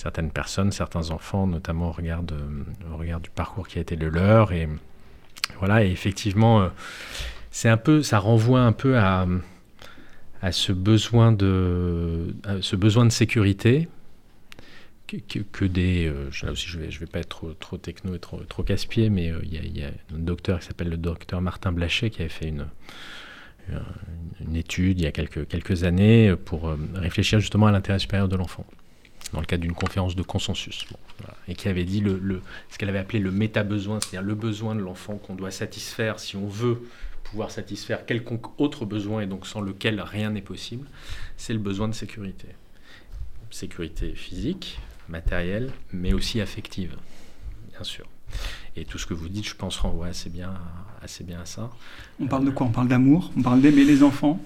certaines 0.00 0.30
personnes, 0.30 0.72
certains 0.72 1.10
enfants, 1.10 1.46
notamment 1.46 1.88
au 1.88 1.92
regard, 1.92 2.22
du 2.22 3.30
parcours 3.34 3.68
qui 3.68 3.76
a 3.76 3.82
été 3.82 3.96
le 3.96 4.08
leur. 4.08 4.52
Et 4.52 4.66
voilà, 5.58 5.84
et 5.84 5.90
effectivement, 5.90 6.62
euh, 6.62 6.68
c'est 7.50 7.68
un 7.68 7.76
peu, 7.76 8.02
ça 8.02 8.18
renvoie 8.18 8.62
un 8.62 8.72
peu 8.72 8.96
à, 8.96 9.26
à 10.40 10.52
ce 10.52 10.72
besoin 10.72 11.32
de, 11.32 12.34
ce 12.62 12.76
besoin 12.76 13.04
de 13.04 13.10
sécurité 13.10 13.88
que, 15.06 15.64
des. 15.66 16.06
Euh, 16.06 16.30
là 16.44 16.52
aussi, 16.52 16.66
je 16.66 16.78
ne 16.78 16.84
vais, 16.84 16.90
je 16.90 16.98
vais 16.98 17.06
pas 17.06 17.18
être 17.18 17.54
trop, 17.58 17.76
techno 17.76 18.14
et 18.14 18.18
trop, 18.18 18.38
trop 18.38 18.62
casse-pied, 18.62 19.10
mais 19.10 19.30
euh, 19.30 19.40
il 19.42 19.76
y, 19.76 19.84
a 19.84 19.88
un 19.88 20.18
docteur 20.18 20.60
qui 20.60 20.66
s'appelle 20.66 20.88
le 20.88 20.96
docteur 20.96 21.42
Martin 21.42 21.72
Blachet 21.72 22.08
qui 22.08 22.22
avait 22.22 22.30
fait 22.30 22.48
une, 22.48 22.66
une 24.40 24.56
étude 24.56 24.98
il 24.98 25.04
y 25.04 25.06
a 25.06 25.12
quelques, 25.12 25.46
quelques 25.46 25.84
années 25.84 26.34
pour 26.46 26.74
réfléchir 26.94 27.38
justement 27.38 27.66
à 27.66 27.70
l'intérêt 27.70 27.98
supérieur 27.98 28.28
de 28.28 28.36
l'enfant, 28.36 28.64
dans 29.32 29.40
le 29.40 29.46
cadre 29.46 29.62
d'une 29.62 29.74
conférence 29.74 30.16
de 30.16 30.22
consensus. 30.22 30.86
et 31.48 31.54
qui 31.54 31.68
avait 31.68 31.84
dit 31.84 32.00
le, 32.00 32.42
ce 32.70 32.78
qu'elle 32.78 32.88
avait 32.88 32.98
appelé 32.98 33.18
le 33.18 33.30
méta-besoin, 33.30 34.00
c'est-à-dire 34.00 34.22
le 34.22 34.34
besoin 34.34 34.74
de 34.74 34.80
l'enfant 34.80 35.16
qu'on 35.16 35.34
doit 35.34 35.50
satisfaire 35.50 36.18
si 36.18 36.36
on 36.36 36.46
veut 36.46 36.82
pouvoir 37.24 37.50
satisfaire 37.50 38.06
quelconque 38.06 38.58
autre 38.60 38.84
besoin 38.84 39.20
et 39.20 39.26
donc 39.26 39.46
sans 39.46 39.60
lequel 39.60 40.00
rien 40.00 40.30
n'est 40.30 40.40
possible, 40.42 40.88
c'est 41.36 41.52
le 41.52 41.58
besoin 41.58 41.88
de 41.88 41.94
sécurité. 41.94 42.48
Sécurité 43.50 44.14
physique, 44.14 44.80
matérielle, 45.08 45.72
mais 45.92 46.12
aussi 46.12 46.40
affective, 46.40 46.96
bien 47.72 47.84
sûr. 47.84 48.06
Et 48.76 48.84
tout 48.84 48.98
ce 48.98 49.06
que 49.06 49.14
vous 49.14 49.28
dites, 49.28 49.48
je 49.48 49.56
pense, 49.56 49.76
renvoie 49.78 50.06
assez 50.06 50.30
bien, 50.30 50.54
assez 51.02 51.24
bien 51.24 51.40
à 51.40 51.46
ça. 51.46 51.70
On 52.20 52.26
parle 52.26 52.44
de 52.44 52.50
quoi? 52.50 52.66
On 52.66 52.70
parle 52.70 52.88
d'amour? 52.88 53.32
On 53.36 53.42
parle 53.42 53.60
d'aimer 53.60 53.84
les 53.84 54.02
enfants? 54.02 54.40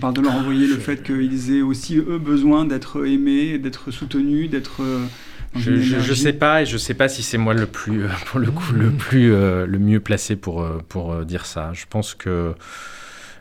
Parle 0.00 0.14
de 0.14 0.20
leur 0.20 0.34
envoyer 0.34 0.66
le 0.66 0.76
fait 0.76 1.02
qu'ils 1.02 1.56
aient 1.56 1.62
aussi, 1.62 1.96
eux, 1.96 2.18
besoin 2.18 2.64
d'être 2.64 3.06
aimés, 3.06 3.58
d'être 3.58 3.90
soutenus, 3.90 4.50
d'être... 4.50 4.82
Euh, 4.82 5.06
je, 5.54 5.70
ne 5.70 6.14
sais 6.14 6.32
pas 6.32 6.62
et 6.62 6.66
je 6.66 6.78
sais 6.78 6.94
pas 6.94 7.10
si 7.10 7.22
c'est 7.22 7.36
moi 7.36 7.52
le 7.52 7.66
plus 7.66 8.04
euh, 8.04 8.08
pour 8.24 8.40
le 8.40 8.50
coup 8.50 8.72
le 8.72 8.90
plus 8.90 9.34
euh, 9.34 9.66
le 9.66 9.78
mieux 9.78 10.00
placé 10.00 10.34
pour 10.34 10.66
pour 10.88 11.26
dire 11.26 11.44
ça. 11.44 11.74
Je 11.74 11.84
pense 11.90 12.14
que 12.14 12.54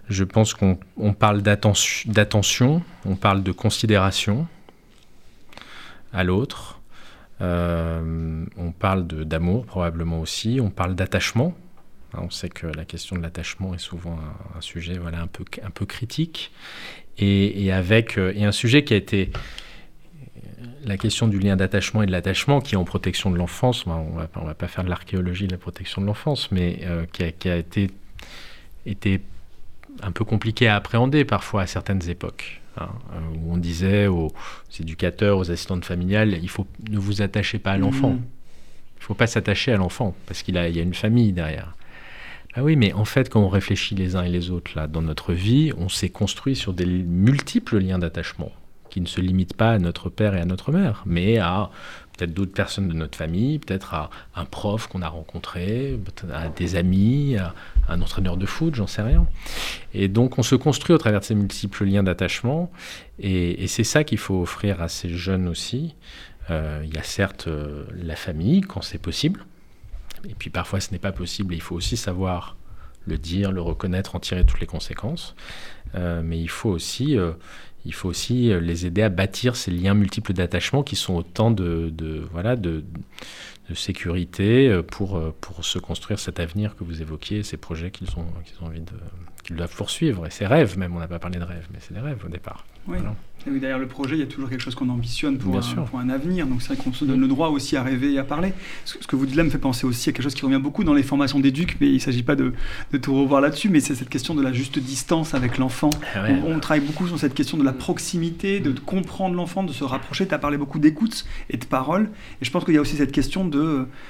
je 0.09 0.25
pense 0.25 0.53
qu'on 0.53 0.77
parle 1.17 1.41
d'attention, 1.41 2.83
on 3.05 3.15
parle 3.15 3.43
de 3.43 3.53
considération, 3.53 4.45
à 6.11 6.25
l'autre. 6.25 6.81
On 7.39 8.73
parle 8.77 9.07
d'amour 9.07 9.65
probablement 9.65 10.19
aussi, 10.19 10.59
on 10.61 10.69
parle 10.69 10.95
d'attachement. 10.95 11.55
On 12.17 12.29
sait 12.29 12.49
que 12.49 12.67
la 12.67 12.85
question 12.85 13.15
de 13.15 13.21
l'attachement 13.21 13.73
est 13.73 13.79
souvent 13.79 14.19
un, 14.55 14.61
sujet 14.61 14.97
voilà, 14.97 15.21
un, 15.21 15.27
peu, 15.27 15.45
un 15.63 15.69
peu 15.69 15.85
critique. 15.85 16.51
Et, 17.17 17.71
avec, 17.71 18.17
euh, 18.17 18.33
et 18.35 18.45
un 18.45 18.51
sujet 18.51 18.83
qui 18.83 18.93
a 18.93 18.97
été 18.97 19.31
la 20.83 20.97
question 20.97 21.27
du 21.27 21.39
lien 21.39 21.55
d'attachement 21.55 22.01
et 22.01 22.07
de 22.07 22.11
l'attachement, 22.11 22.61
qui 22.61 22.73
est 22.73 22.77
en 22.77 22.83
protection 22.83 23.29
de 23.29 23.37
l'enfance, 23.37 23.85
on 23.85 24.15
ne 24.15 24.45
va 24.45 24.53
pas 24.55 24.67
faire 24.67 24.83
de 24.83 24.89
l'archéologie 24.89 25.45
de 25.45 25.51
la 25.51 25.57
protection 25.57 26.01
de 26.01 26.07
l'enfance, 26.07 26.51
mais 26.51 26.79
euh, 26.83 27.05
qui, 27.11 27.23
a, 27.23 27.31
qui, 27.31 27.49
a, 27.49 27.57
été, 27.57 27.91
été 28.85 29.21
un 30.01 30.11
peu 30.11 30.25
compliqué 30.25 30.67
à 30.67 30.75
appréhender 30.75 31.25
parfois 31.25 31.61
à 31.63 31.67
certaines 31.67 32.09
époques. 32.09 32.61
Hein, 32.77 32.89
euh, 33.13 33.19
où 33.37 33.53
on 33.53 33.57
disait 33.57 34.07
aux 34.07 34.31
éducateurs, 34.79 35.37
aux 35.37 35.51
assistantes 35.51 35.83
familiales, 35.83 36.39
il 36.41 36.49
faut 36.49 36.65
ne 36.89 36.97
vous 36.97 37.21
attachez 37.21 37.59
pas 37.59 37.73
à 37.73 37.77
l'enfant. 37.77 38.11
Mm. 38.11 38.21
Il 38.97 39.01
ne 39.01 39.05
faut 39.05 39.13
pas 39.13 39.27
s'attacher 39.27 39.73
à 39.73 39.77
l'enfant 39.77 40.15
parce 40.25 40.41
qu'il 40.41 40.55
y 40.55 40.57
a 40.57 40.67
une 40.67 40.93
famille 40.93 41.33
derrière. 41.33 41.75
Ah 42.53 42.63
oui, 42.63 42.75
mais 42.75 42.91
en 42.93 43.05
fait, 43.05 43.29
quand 43.29 43.41
on 43.41 43.49
réfléchit 43.49 43.95
les 43.95 44.15
uns 44.15 44.23
et 44.23 44.29
les 44.29 44.49
autres 44.51 44.71
là 44.75 44.87
dans 44.87 45.01
notre 45.01 45.33
vie, 45.33 45.71
on 45.77 45.87
s'est 45.87 46.09
construit 46.09 46.55
sur 46.55 46.73
des 46.73 46.85
multiples 46.85 47.79
liens 47.79 47.99
d'attachement 47.99 48.51
qui 48.91 49.01
ne 49.01 49.07
se 49.07 49.21
limitent 49.21 49.55
pas 49.55 49.71
à 49.71 49.79
notre 49.79 50.09
père 50.09 50.35
et 50.35 50.41
à 50.41 50.45
notre 50.45 50.71
mère, 50.71 51.01
mais 51.05 51.37
à 51.37 51.71
peut-être 52.17 52.33
d'autres 52.33 52.51
personnes 52.51 52.89
de 52.89 52.93
notre 52.93 53.17
famille, 53.17 53.57
peut-être 53.57 53.93
à 53.93 54.09
un 54.35 54.45
prof 54.45 54.87
qu'on 54.87 55.01
a 55.01 55.07
rencontré, 55.07 55.97
à 56.31 56.49
des 56.49 56.75
amis, 56.75 57.37
à 57.37 57.55
un 57.87 58.01
entraîneur 58.01 58.37
de 58.37 58.45
foot, 58.45 58.75
j'en 58.75 58.87
sais 58.87 59.01
rien. 59.01 59.25
Et 59.93 60.09
donc 60.09 60.37
on 60.37 60.43
se 60.43 60.55
construit 60.55 60.93
au 60.93 60.97
travers 60.97 61.21
de 61.21 61.25
ces 61.25 61.35
multiples 61.35 61.85
liens 61.85 62.03
d'attachement, 62.03 62.69
et, 63.17 63.65
c'est 63.67 63.85
ça 63.85 64.03
qu'il 64.03 64.17
faut 64.17 64.41
offrir 64.41 64.81
à 64.81 64.89
ces 64.89 65.09
jeunes 65.09 65.47
aussi. 65.47 65.95
Euh, 66.49 66.81
il 66.83 66.93
y 66.93 66.97
a 66.97 67.03
certes 67.03 67.47
euh, 67.47 67.85
la 67.95 68.17
famille 68.17 68.61
quand 68.61 68.81
c'est 68.81 68.97
possible, 68.97 69.45
et 70.29 70.35
puis 70.35 70.49
parfois 70.49 70.79
ce 70.79 70.91
n'est 70.91 70.99
pas 70.99 71.11
possible, 71.11 71.53
il 71.53 71.61
faut 71.61 71.75
aussi 71.75 71.97
savoir 71.97 72.57
le 73.07 73.17
dire, 73.17 73.51
le 73.51 73.61
reconnaître, 73.61 74.15
en 74.15 74.19
tirer 74.19 74.45
toutes 74.45 74.59
les 74.59 74.67
conséquences. 74.67 75.35
Euh, 75.95 76.21
mais 76.23 76.39
il 76.39 76.49
faut 76.49 76.69
aussi 76.69 77.17
aussi 78.03 78.51
euh, 78.51 78.59
les 78.59 78.85
aider 78.85 79.01
à 79.01 79.09
bâtir 79.09 79.55
ces 79.55 79.71
liens 79.71 79.93
multiples 79.93 80.33
d'attachement 80.33 80.83
qui 80.83 80.95
sont 80.95 81.15
autant 81.15 81.51
de, 81.51 81.91
voilà, 82.31 82.55
de, 82.55 82.83
sécurité 83.75 84.67
euh, 84.67 84.83
pour, 84.83 85.17
euh, 85.17 85.35
pour 85.41 85.63
se 85.63 85.79
construire 85.79 86.19
cet 86.19 86.39
avenir 86.39 86.75
que 86.75 86.83
vous 86.83 87.01
évoquiez, 87.01 87.43
ces 87.43 87.57
projets 87.57 87.91
qu'ils 87.91 88.09
ont, 88.17 88.25
qu'ils 88.45 88.61
ont 88.61 88.67
envie 88.67 88.81
de, 88.81 88.93
qu'ils 89.43 89.55
doivent 89.55 89.75
poursuivre, 89.75 90.25
et 90.27 90.29
ces 90.29 90.45
rêves 90.45 90.77
même, 90.77 90.95
on 90.95 90.99
n'a 90.99 91.07
pas 91.07 91.19
parlé 91.19 91.39
de 91.39 91.43
rêves, 91.43 91.67
mais 91.71 91.79
c'est 91.81 91.93
des 91.93 91.99
rêves 91.99 92.23
au 92.25 92.29
départ. 92.29 92.65
Oui. 92.87 92.97
Et 93.47 93.59
derrière 93.59 93.79
le 93.79 93.87
projet, 93.87 94.15
il 94.15 94.19
y 94.19 94.23
a 94.23 94.27
toujours 94.27 94.49
quelque 94.49 94.61
chose 94.61 94.75
qu'on 94.75 94.89
ambitionne 94.89 95.37
pour, 95.37 95.57
un, 95.57 95.61
pour 95.83 95.99
un, 95.99 96.09
avenir. 96.09 96.45
Donc 96.45 96.61
c'est 96.61 96.73
vrai 96.73 96.83
qu'on 96.83 96.93
se 96.93 97.05
donne 97.05 97.21
le 97.21 97.27
droit 97.27 97.49
aussi 97.49 97.75
à 97.75 97.81
rêver 97.81 98.13
et 98.13 98.19
à 98.19 98.23
parler. 98.23 98.53
Ce, 98.85 98.97
que 98.99 99.15
vous 99.15 99.25
dites 99.25 99.35
là 99.35 99.43
me 99.43 99.49
fait 99.49 99.57
penser 99.57 99.87
aussi 99.87 100.09
à 100.09 100.13
quelque 100.13 100.23
chose 100.23 100.35
qui 100.35 100.45
revient 100.45 100.59
beaucoup 100.61 100.83
dans 100.83 100.93
les 100.93 101.03
formations 101.03 101.39
d'éduc, 101.39 101.77
mais 101.81 101.87
il 101.87 101.95
ne 101.95 101.99
s'agit 101.99 102.23
pas 102.23 102.35
de, 102.35 102.53
de, 102.91 102.97
tout 102.97 103.19
revoir 103.19 103.41
là-dessus, 103.41 103.69
mais 103.69 103.79
c'est 103.79 103.95
cette 103.95 104.09
question 104.09 104.35
de 104.35 104.41
la 104.43 104.53
juste 104.53 104.77
distance 104.77 105.33
avec 105.33 105.57
l'enfant. 105.57 105.89
Ah 106.15 106.25
on, 106.45 106.59
travaille 106.59 106.85
beaucoup 106.85 107.07
sur 107.07 107.17
cette 107.17 107.33
question 107.33 107.57
de 107.57 107.63
la 107.63 107.73
proximité, 107.73 108.59
de, 108.59 108.71
comprendre 108.79 109.35
l'enfant, 109.35 109.63
de 109.63 109.73
se 109.73 109.83
rapprocher. 109.83 110.27
Tu 110.27 110.33
as 110.35 110.39
parlé 110.39 110.57
beaucoup 110.57 110.79
d'écoute 110.79 111.25
et 111.49 111.57
de 111.57 111.65
parole. 111.65 112.09
Et 112.41 112.45
je 112.45 112.51
pense 112.51 112.63
qu'il 112.63 112.75
y 112.75 112.77
a 112.77 112.81
aussi 112.81 112.97
cette 112.97 113.11
question 113.11 113.47
de 113.47 113.60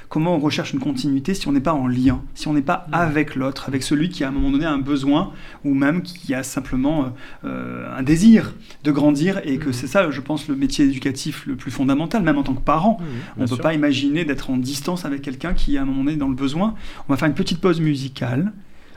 comment 0.09 0.35
on 0.35 0.39
recherche 0.39 0.73
une 0.73 0.79
continuité 0.79 1.33
si 1.33 1.47
on 1.47 1.51
n'est 1.51 1.59
pas 1.59 1.73
en 1.73 1.87
lien, 1.87 2.21
si 2.35 2.47
on 2.47 2.53
n'est 2.53 2.61
pas 2.61 2.87
avec 2.91 3.35
l'autre, 3.35 3.65
avec 3.67 3.83
celui 3.83 4.09
qui 4.09 4.23
à 4.23 4.29
un 4.29 4.31
moment 4.31 4.51
donné 4.51 4.65
a 4.65 4.71
un 4.71 4.79
besoin 4.79 5.31
ou 5.63 5.73
même 5.73 6.01
qui 6.01 6.33
a 6.33 6.43
simplement 6.43 7.13
euh, 7.45 7.97
un 7.97 8.03
désir 8.03 8.53
de 8.83 8.91
grandir 8.91 9.41
et 9.43 9.57
que 9.57 9.71
c'est 9.71 9.87
ça, 9.87 10.09
je 10.09 10.21
pense, 10.21 10.47
le 10.47 10.55
métier 10.55 10.85
éducatif 10.85 11.45
le 11.45 11.55
plus 11.55 11.71
fondamental, 11.71 12.23
même 12.23 12.37
en 12.37 12.43
tant 12.43 12.53
que 12.53 12.61
parent. 12.61 12.99
on 13.37 13.43
ne 13.43 13.47
peut 13.47 13.57
pas 13.57 13.73
imaginer 13.73 14.25
d'être 14.25 14.49
en 14.49 14.57
distance 14.57 15.05
avec 15.05 15.21
quelqu'un 15.21 15.53
qui, 15.53 15.77
à 15.77 15.83
un 15.83 15.85
moment 15.85 16.03
donné, 16.03 16.13
est 16.13 16.17
dans 16.17 16.29
le 16.29 16.35
besoin. 16.35 16.75
On 17.07 17.13
va 17.13 17.17
faire 17.17 17.27
une 17.27 17.35
petite 17.35 17.61
pause 17.61 17.81
musicale. 17.81 18.51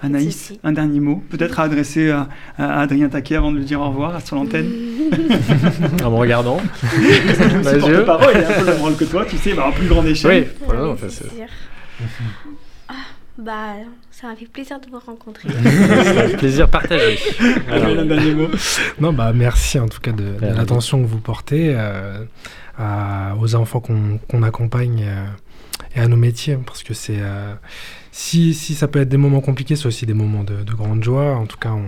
Anaïs, 0.05 0.53
un 0.63 0.73
dernier 0.73 1.01
mot, 1.01 1.23
peut-être 1.31 1.61
à 1.61 1.65
adresser 1.65 2.11
à, 2.11 2.29
Adrien 2.59 3.09
Taquet 3.09 3.37
avant 3.37 3.53
de 3.53 3.57
lui 3.57 3.65
dire 3.65 3.81
au 3.81 3.89
revoir 3.89 4.21
sur 4.25 4.37
l'antenne. 4.37 4.71
en 6.05 6.11
me 6.11 6.17
regardant. 6.17 6.61
Le 6.93 8.05
parole, 8.05 8.35
il 8.35 8.45
un 8.45 8.61
peu 8.61 8.67
le 8.67 8.73
rôle 8.73 8.97
que 8.97 9.05
toi, 9.05 9.25
tu 9.25 9.39
sais, 9.39 9.53
va 9.53 9.63
avoir 9.63 9.75
plus 9.75 9.89
grande 9.89 10.07
échelle. 10.07 10.49
Oui, 10.61 10.67
voilà, 10.67 10.89
en 10.89 10.97
fait, 10.97 11.27
ah, 12.89 12.93
bah, 13.39 13.75
ça 14.11 14.27
m'a 14.29 14.37
fait 14.37 14.47
plaisir 14.47 14.79
de 14.79 14.91
vous 14.91 14.99
rencontrer. 14.99 15.49
plaisir 16.39 16.69
partagé. 16.69 17.19
Alors, 17.71 17.99
un 17.99 18.05
dernier 18.05 18.35
mot? 18.35 18.49
Non, 19.01 19.13
bah, 19.13 19.33
merci 19.35 19.79
en 19.79 19.89
tout 19.89 20.01
cas 20.01 20.13
de, 20.13 20.37
l'attention 20.41 21.03
que 21.03 21.07
vous 21.07 21.21
portez 21.21 21.75
euh, 21.75 23.35
aux 23.41 23.55
enfants 23.55 23.81
qu'on 23.81 24.43
accompagne 24.43 25.05
euh, 25.07 25.27
et 25.97 26.01
à 26.01 26.09
nos 26.09 26.17
métiers, 26.17 26.59
parce 26.67 26.83
que 26.83 26.93
c'est 26.93 27.19
euh, 27.19 27.55
si, 28.17 28.55
si, 28.55 28.77
ça 28.77 28.87
peut 28.87 29.01
être 29.01 29.09
des 29.09 29.17
moments 29.17 29.41
compliqués, 29.41 29.75
c'est 29.75 29.87
aussi 29.87 30.07
des 30.07 30.15
moments 30.15 30.45
de, 30.45 30.63
de 30.63 30.73
grande 30.73 31.03
joie. 31.03 31.35
En 31.35 31.47
tout 31.47 31.57
cas, 31.57 31.73
on, 31.73 31.83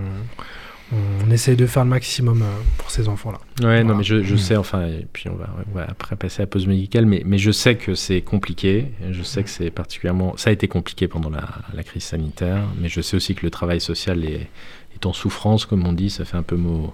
on 0.92 1.30
essaye 1.30 1.54
de 1.54 1.66
faire 1.66 1.84
le 1.84 1.90
maximum 1.90 2.42
euh, 2.42 2.46
pour 2.78 2.90
ces 2.90 3.06
enfants-là. 3.06 3.38
Ouais, 3.62 3.84
non, 3.84 3.94
mais 3.94 4.02
je, 4.02 4.24
je, 4.24 4.34
mm. 4.34 4.38
sais, 4.38 4.56
enfin, 4.56 4.88
et 4.88 5.06
puis 5.12 5.28
on 5.28 5.36
va, 5.36 5.86
après 5.86 6.16
passer 6.16 6.42
à 6.42 6.42
la 6.42 6.46
pause 6.48 6.66
médicale, 6.66 7.06
mais, 7.06 7.22
mais 7.24 7.38
je 7.38 7.52
sais 7.52 7.76
que 7.76 7.94
c'est 7.94 8.22
compliqué, 8.22 8.86
je 9.08 9.22
sais 9.22 9.44
que 9.44 9.50
c'est 9.50 9.70
particulièrement, 9.70 10.36
ça 10.36 10.50
a 10.50 10.52
été 10.52 10.66
compliqué 10.66 11.06
pendant 11.06 11.30
la, 11.30 11.48
la, 11.72 11.84
crise 11.84 12.02
sanitaire, 12.02 12.64
mais 12.80 12.88
je 12.88 13.00
sais 13.00 13.16
aussi 13.16 13.36
que 13.36 13.46
le 13.46 13.50
travail 13.50 13.80
social 13.80 14.24
est, 14.24 14.48
est 14.96 15.06
en 15.06 15.12
souffrance, 15.12 15.64
comme 15.64 15.86
on 15.86 15.92
dit, 15.92 16.10
ça 16.10 16.24
fait 16.24 16.36
un 16.36 16.42
peu 16.42 16.56
mot, 16.56 16.92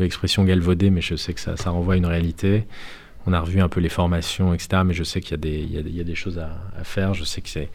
expression 0.00 0.42
galvaudée, 0.42 0.90
mais 0.90 1.00
je 1.00 1.14
sais 1.14 1.32
que 1.32 1.40
ça, 1.40 1.56
ça 1.56 1.70
renvoie 1.70 1.94
à 1.94 1.96
une 1.96 2.06
réalité. 2.06 2.64
On 3.26 3.32
a 3.32 3.40
revu 3.40 3.60
un 3.60 3.68
peu 3.68 3.78
les 3.80 3.88
formations, 3.88 4.52
etc., 4.52 4.82
mais 4.84 4.94
je 4.94 5.04
sais 5.04 5.20
qu'il 5.20 5.38
y, 5.44 5.48
y, 5.48 5.96
y, 5.96 6.00
a 6.00 6.04
des 6.04 6.14
choses 6.16 6.40
à, 6.40 6.50
à 6.76 6.82
faire, 6.82 7.14
je 7.14 7.22
sais 7.22 7.40
que 7.40 7.48
c'est 7.48 7.68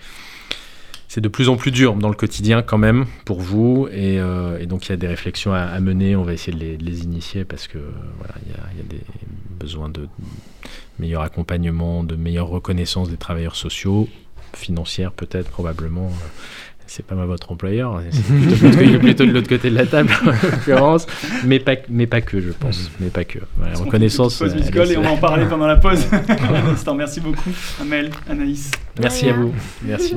c'est 1.13 1.21
de 1.21 1.27
plus 1.27 1.47
en 1.47 1.57
plus 1.57 1.69
dur 1.69 1.93
dans 1.93 2.09
le 2.09 2.15
quotidien 2.15 2.63
quand 2.63 2.79
même 2.79 3.05
pour 3.23 3.39
vous. 3.39 3.87
Et, 3.91 4.19
euh, 4.19 4.65
donc 4.65 4.87
il 4.87 4.89
y 4.89 4.93
a 4.93 4.97
des 4.97 5.05
réflexions 5.05 5.53
à, 5.53 5.79
mener. 5.79 6.15
On 6.15 6.23
va 6.23 6.33
essayer 6.33 6.57
de 6.57 6.83
les, 6.83 7.03
initier 7.03 7.45
parce 7.45 7.67
que 7.67 7.77
voilà, 8.17 8.33
il 8.43 8.51
y, 8.51 8.81
a, 8.81 8.83
des 8.83 9.03
besoins 9.59 9.89
de 9.89 10.07
meilleur 10.97 11.21
accompagnement, 11.21 12.03
de 12.03 12.15
meilleure 12.15 12.47
reconnaissance 12.47 13.11
des 13.11 13.17
travailleurs 13.17 13.55
sociaux, 13.55 14.09
financière 14.55 15.11
peut-être, 15.11 15.51
probablement. 15.51 16.11
C'est 16.87 17.05
pas 17.05 17.13
votre 17.13 17.51
employeur, 17.51 18.01
c'est 18.09 18.99
plutôt, 18.99 19.25
de 19.25 19.31
l'autre 19.31 19.49
côté 19.49 19.69
de 19.69 19.75
la 19.75 19.85
table 19.85 20.09
en 20.25 20.31
l'occurrence, 20.31 21.05
mais 21.45 21.59
pas, 21.59 21.75
mais 21.89 22.07
pas 22.07 22.21
que, 22.21 22.41
je 22.41 22.49
pense, 22.49 22.89
mais 22.99 23.09
pas 23.09 23.23
que. 23.23 23.37
reconnaissance. 23.75 24.39
Pause 24.39 24.55
musicale 24.55 24.91
et 24.91 24.97
on 24.97 25.03
va 25.03 25.11
en 25.11 25.17
parler 25.17 25.45
pendant 25.45 25.67
la 25.67 25.75
pause. 25.75 26.07
Merci 26.97 27.19
beaucoup, 27.19 27.51
Amel, 27.79 28.09
Anaïs. 28.27 28.71
Merci 28.99 29.29
à 29.29 29.33
vous. 29.33 29.53
Merci. 29.83 30.15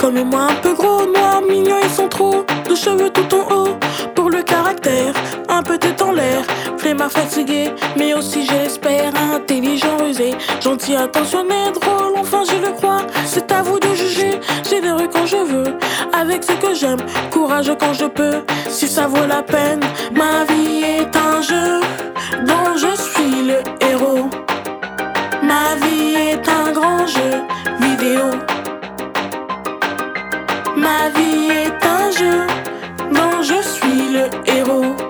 Comme 0.00 0.22
moi 0.22 0.46
un 0.48 0.54
peu 0.62 0.72
gros, 0.72 1.04
noir, 1.04 1.42
mignon, 1.42 1.76
ils 1.84 1.90
sont 1.90 2.08
trop 2.08 2.46
De 2.66 2.74
cheveux 2.74 3.10
tout 3.10 3.36
en 3.36 3.54
haut, 3.54 3.76
pour 4.14 4.30
le 4.30 4.42
caractère 4.42 5.12
Un 5.46 5.62
peu 5.62 5.76
tête 5.76 6.00
en 6.00 6.12
l'air, 6.12 6.42
flemme 6.78 7.06
fatigué 7.10 7.70
Mais 7.98 8.14
aussi 8.14 8.46
je 8.46 8.52
l'espère, 8.52 9.12
intelligent, 9.34 9.98
rusé. 9.98 10.34
Gentil, 10.62 10.96
attentionné, 10.96 11.70
drôle, 11.74 12.14
enfin 12.18 12.44
je 12.48 12.66
le 12.66 12.72
crois. 12.72 13.02
C'est 13.26 13.52
à 13.52 13.60
vous 13.60 13.78
de 13.78 13.94
juger, 13.94 14.40
généreux 14.66 15.08
quand 15.12 15.26
je 15.26 15.36
veux. 15.36 15.76
Avec 16.14 16.44
ce 16.44 16.52
que 16.52 16.72
j'aime, 16.74 17.00
courageux 17.30 17.76
quand 17.78 17.92
je 17.92 18.06
peux. 18.06 18.40
Si 18.70 18.88
ça 18.88 19.06
vaut 19.06 19.26
la 19.26 19.42
peine, 19.42 19.80
ma 20.14 20.44
vie 20.44 20.82
est 20.82 21.14
un 21.14 21.42
jeu 21.42 21.80
Dont 22.46 22.74
je 22.74 22.96
suis 22.96 23.42
le 23.42 23.60
héros. 23.86 24.30
Ma 25.42 25.74
vie 25.84 26.14
est 26.14 26.48
un 26.48 26.72
grand 26.72 27.06
jeu 27.06 27.42
vidéo 27.80 28.30
Ma 30.80 31.10
vie 31.10 31.50
est 31.50 31.84
un 31.84 32.10
jeu 32.10 32.46
dont 33.12 33.42
je 33.42 33.60
suis 33.62 34.12
le 34.16 34.30
héros. 34.46 35.09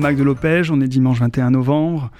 Mac 0.00 0.16
de 0.16 0.22
Lopège. 0.22 0.70
On 0.70 0.80
est 0.80 0.88
dimanche 0.88 1.20
21 1.20 1.50
novembre. 1.50 2.10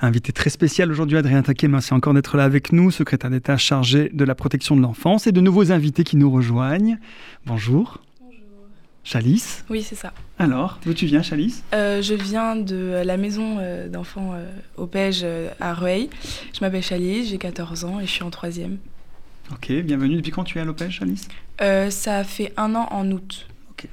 Invité 0.00 0.32
très 0.32 0.50
spécial 0.50 0.90
aujourd'hui, 0.90 1.18
Adrien 1.18 1.42
Taquet. 1.42 1.68
Merci 1.68 1.92
encore 1.92 2.14
d'être 2.14 2.36
là 2.36 2.44
avec 2.44 2.72
nous, 2.72 2.90
secrétaire 2.90 3.30
d'État 3.30 3.56
chargé 3.56 4.08
de 4.12 4.24
la 4.24 4.34
protection 4.34 4.76
de 4.76 4.80
l'enfance 4.80 5.26
et 5.26 5.32
de 5.32 5.40
nouveaux 5.40 5.72
invités 5.72 6.04
qui 6.04 6.16
nous 6.16 6.30
rejoignent. 6.30 6.96
Bonjour. 7.44 8.00
Bonjour. 8.20 8.38
Chalice 9.02 9.64
Oui, 9.68 9.82
c'est 9.82 9.96
ça. 9.96 10.12
Alors, 10.38 10.78
d'où 10.86 10.94
tu 10.94 11.06
viens, 11.06 11.22
Chalice? 11.22 11.64
Euh, 11.74 12.00
Je 12.02 12.14
viens 12.14 12.56
de 12.56 13.02
la 13.04 13.16
maison 13.16 13.58
euh, 13.58 13.88
d'enfants 13.88 14.32
euh, 14.34 14.46
au 14.76 14.86
Pège 14.86 15.26
à 15.60 15.74
Rueil. 15.74 16.10
Je 16.54 16.60
m'appelle 16.60 16.82
Chalice, 16.82 17.30
j'ai 17.30 17.38
14 17.38 17.84
ans 17.84 18.00
et 18.00 18.06
je 18.06 18.10
suis 18.10 18.22
en 18.22 18.30
troisième. 18.30 18.78
Ok, 19.52 19.72
bienvenue. 19.82 20.16
Depuis 20.16 20.30
quand 20.30 20.44
tu 20.44 20.58
es 20.58 20.60
à 20.60 20.64
l'Opège, 20.64 21.00
Chalice? 21.00 21.28
Ça 21.90 22.24
fait 22.24 22.52
un 22.56 22.74
an 22.74 22.86
en 22.90 23.10
août. 23.10 23.46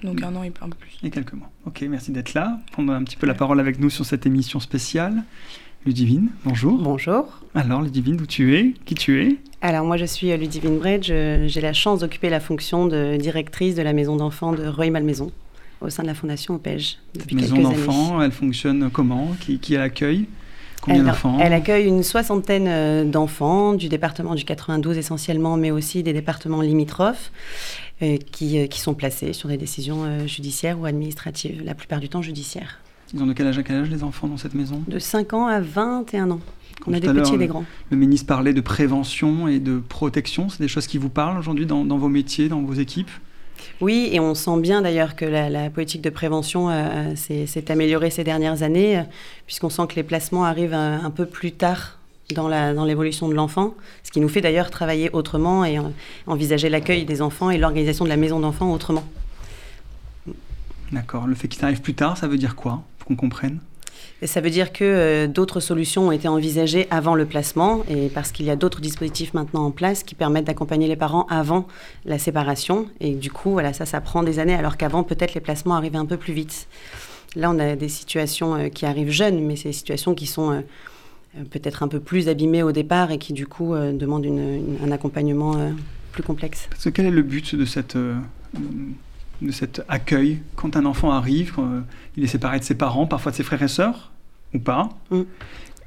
Donc 0.03 0.23
un 0.23 0.33
an 0.35 0.43
et 0.43 0.53
un 0.61 0.69
peu 0.69 0.77
plus. 0.77 0.97
Et 1.03 1.09
quelques 1.09 1.33
mois. 1.33 1.50
Ok, 1.65 1.83
merci 1.87 2.11
d'être 2.11 2.33
là, 2.33 2.59
prendre 2.71 2.91
un 2.91 3.03
petit 3.03 3.15
peu 3.15 3.27
la 3.27 3.33
parole 3.33 3.59
avec 3.59 3.79
nous 3.79 3.89
sur 3.89 4.05
cette 4.05 4.25
émission 4.25 4.59
spéciale. 4.59 5.23
Ludivine, 5.85 6.29
bonjour. 6.43 6.81
Bonjour. 6.81 7.41
Alors, 7.55 7.81
Ludivine, 7.81 8.15
d'où 8.15 8.25
tu 8.25 8.55
es? 8.55 8.73
Qui 8.85 8.95
tu 8.95 9.21
es? 9.23 9.37
Alors, 9.61 9.85
moi, 9.85 9.97
je 9.97 10.05
suis 10.05 10.35
Ludivine 10.37 10.77
Bredge. 10.77 11.07
J'ai 11.07 11.61
la 11.61 11.73
chance 11.73 11.99
d'occuper 11.99 12.29
la 12.29 12.39
fonction 12.39 12.87
de 12.87 13.17
directrice 13.17 13.75
de 13.75 13.81
la 13.81 13.93
maison 13.93 14.15
d'enfants 14.15 14.53
de 14.53 14.65
Rueil-Malmaison 14.65 15.31
au 15.81 15.89
sein 15.89 16.03
de 16.03 16.07
la 16.07 16.13
Fondation 16.13 16.55
OPEJ 16.55 16.97
depuis 17.15 17.35
maison 17.35 17.57
d'enfants, 17.57 18.21
elle 18.21 18.31
fonctionne 18.31 18.89
comment? 18.91 19.35
Qui, 19.39 19.59
qui 19.59 19.73
l'accueille 19.73 20.27
Combien 20.81 21.03
d'enfants? 21.03 21.37
Elle 21.39 21.53
accueille 21.53 21.85
une 21.85 22.03
soixantaine 22.03 22.67
euh, 22.67 23.03
d'enfants 23.03 23.73
du 23.73 23.87
département 23.87 24.33
du 24.33 24.45
92 24.45 24.97
essentiellement, 24.97 25.57
mais 25.57 25.69
aussi 25.69 26.01
des 26.01 26.13
départements 26.13 26.61
limitrophes. 26.61 27.31
Euh, 28.01 28.17
qui, 28.31 28.57
euh, 28.57 28.65
qui, 28.65 28.79
sont 28.79 28.95
placés 28.95 29.31
sur 29.31 29.47
des 29.47 29.57
décisions 29.57 30.05
euh, 30.05 30.25
judiciaires 30.25 30.79
ou 30.79 30.85
administratives, 30.85 31.61
la 31.63 31.75
plupart 31.75 31.99
du 31.99 32.09
temps 32.09 32.23
judiciaires. 32.23 32.79
Ils 33.13 33.21
ont 33.21 33.27
de 33.27 33.33
quel 33.33 33.45
âge 33.45 33.59
à 33.59 33.63
quel 33.63 33.75
âge 33.75 33.91
les 33.91 34.03
enfants 34.03 34.27
dans 34.27 34.37
cette 34.37 34.55
maison? 34.55 34.81
De 34.87 34.97
5 34.97 35.33
ans 35.33 35.45
à 35.45 35.59
21 35.59 36.31
ans. 36.31 36.39
On 36.87 36.93
a 36.93 36.99
des 36.99 37.07
petits 37.07 37.35
et 37.35 37.37
des 37.37 37.45
grands. 37.45 37.65
Le 37.91 37.97
ministre 37.97 38.25
parlait 38.25 38.53
de 38.53 38.61
prévention 38.61 39.47
et 39.47 39.59
de 39.59 39.77
protection. 39.77 40.49
C'est 40.49 40.63
des 40.63 40.67
choses 40.67 40.87
qui 40.87 40.97
vous 40.97 41.09
parlent 41.09 41.37
aujourd'hui 41.37 41.67
dans, 41.67 41.85
dans, 41.85 41.99
vos 41.99 42.09
métiers, 42.09 42.49
dans 42.49 42.61
vos 42.61 42.73
équipes? 42.73 43.11
Oui, 43.81 44.09
et 44.11 44.19
on 44.19 44.33
sent 44.33 44.59
bien 44.59 44.81
d'ailleurs 44.81 45.15
que 45.15 45.25
la, 45.25 45.51
la, 45.51 45.69
politique 45.69 46.01
de 46.01 46.09
prévention 46.09 46.71
euh, 46.71 47.13
s'est 47.15 47.71
améliorée 47.71 48.09
ces 48.09 48.23
dernières 48.23 48.63
années, 48.63 49.03
puisqu'on 49.45 49.69
sent 49.69 49.83
que 49.87 49.95
les 49.95 50.03
placements 50.03 50.45
arrivent 50.45 50.73
un, 50.73 51.03
un 51.05 51.11
peu 51.11 51.27
plus 51.27 51.51
tard 51.51 51.99
dans 52.33 52.85
l'évolution 52.85 53.27
dans 53.27 53.31
de 53.31 53.35
l'enfant, 53.35 53.75
ce 54.03 54.11
qui 54.11 54.19
nous 54.19 54.29
fait 54.29 54.41
d'ailleurs 54.41 54.69
travailler 54.69 55.09
autrement 55.11 55.65
et 55.65 55.77
envisager 56.27 56.69
l'accueil 56.69 57.05
des 57.05 57.21
enfants 57.21 57.49
et 57.49 57.57
l'organisation 57.57 58.05
de 58.05 58.09
la 58.09 58.17
maison 58.17 58.39
d'enfants 58.39 58.71
autrement. 58.71 59.03
D'accord. 60.91 61.25
Le 61.27 61.35
fait 61.35 61.47
qu'il 61.47 61.63
arrive 61.63 61.81
plus 61.81 61.93
tard, 61.93 62.17
ça 62.17 62.27
veut 62.27 62.37
dire 62.37 62.55
quoi? 62.55 62.83
Pour 62.97 63.07
qu'on 63.07 63.15
comprenne? 63.15 63.59
Et 64.21 64.27
ça 64.27 64.39
veut 64.39 64.49
dire 64.49 64.71
que 64.71 64.83
euh, 64.83 65.27
d'autres 65.27 65.59
solutions 65.59 66.09
ont 66.09 66.11
été 66.11 66.27
envisagées 66.27 66.85
avant 66.91 67.15
le 67.15 67.25
placement 67.25 67.83
et 67.89 68.07
parce 68.09 68.31
qu'il 68.31 68.45
y 68.45 68.51
a 68.51 68.55
d'autres 68.55 68.81
dispositifs 68.81 69.33
maintenant 69.33 69.65
en 69.65 69.71
place 69.71 70.03
qui 70.03 70.13
permettent 70.13 70.45
d'accompagner 70.45 70.87
les 70.87 70.95
parents 70.95 71.25
avant 71.27 71.67
la 72.05 72.19
séparation. 72.19 72.87
Et 72.99 73.15
du 73.15 73.31
coup, 73.31 73.51
voilà, 73.51 73.73
ça, 73.73 73.85
ça 73.85 73.99
prend 73.99 74.21
des 74.21 74.37
années 74.37 74.53
alors 74.53 74.77
qu'avant, 74.77 75.03
peut-être 75.03 75.33
les 75.33 75.41
placements 75.41 75.75
arrivaient 75.75 75.97
un 75.97 76.05
peu 76.05 76.17
plus 76.17 76.33
vite. 76.33 76.67
Là, 77.35 77.49
on 77.49 77.57
a 77.57 77.75
des 77.75 77.89
situations 77.89 78.53
euh, 78.55 78.69
qui 78.69 78.85
arrivent 78.85 79.09
jeunes, 79.09 79.39
mais 79.39 79.55
c'est 79.55 79.69
des 79.69 79.73
situations 79.73 80.13
qui 80.13 80.27
sont... 80.27 80.51
Euh, 80.51 80.61
peut-être 81.49 81.83
un 81.83 81.87
peu 81.87 81.99
plus 81.99 82.27
abîmés 82.27 82.63
au 82.63 82.71
départ 82.71 83.11
et 83.11 83.17
qui 83.17 83.33
du 83.33 83.47
coup 83.47 83.73
euh, 83.73 83.93
demandent 83.93 84.25
une, 84.25 84.39
une, 84.39 84.77
un 84.83 84.91
accompagnement 84.91 85.57
euh, 85.57 85.71
plus 86.11 86.23
complexe. 86.23 86.67
Parce 86.69 86.83
que 86.83 86.89
quel 86.89 87.05
est 87.05 87.11
le 87.11 87.21
but 87.21 87.55
de, 87.55 87.65
cette, 87.65 87.95
euh, 87.95 88.15
de 89.41 89.51
cet 89.51 89.81
accueil 89.87 90.41
quand 90.55 90.75
un 90.75 90.85
enfant 90.85 91.11
arrive, 91.11 91.53
quand, 91.53 91.83
il 92.17 92.23
est 92.23 92.27
séparé 92.27 92.59
de 92.59 92.63
ses 92.63 92.75
parents, 92.75 93.07
parfois 93.07 93.31
de 93.31 93.37
ses 93.37 93.43
frères 93.43 93.63
et 93.63 93.69
sœurs, 93.69 94.11
ou 94.53 94.59
pas? 94.59 94.89
Mm. 95.09 95.21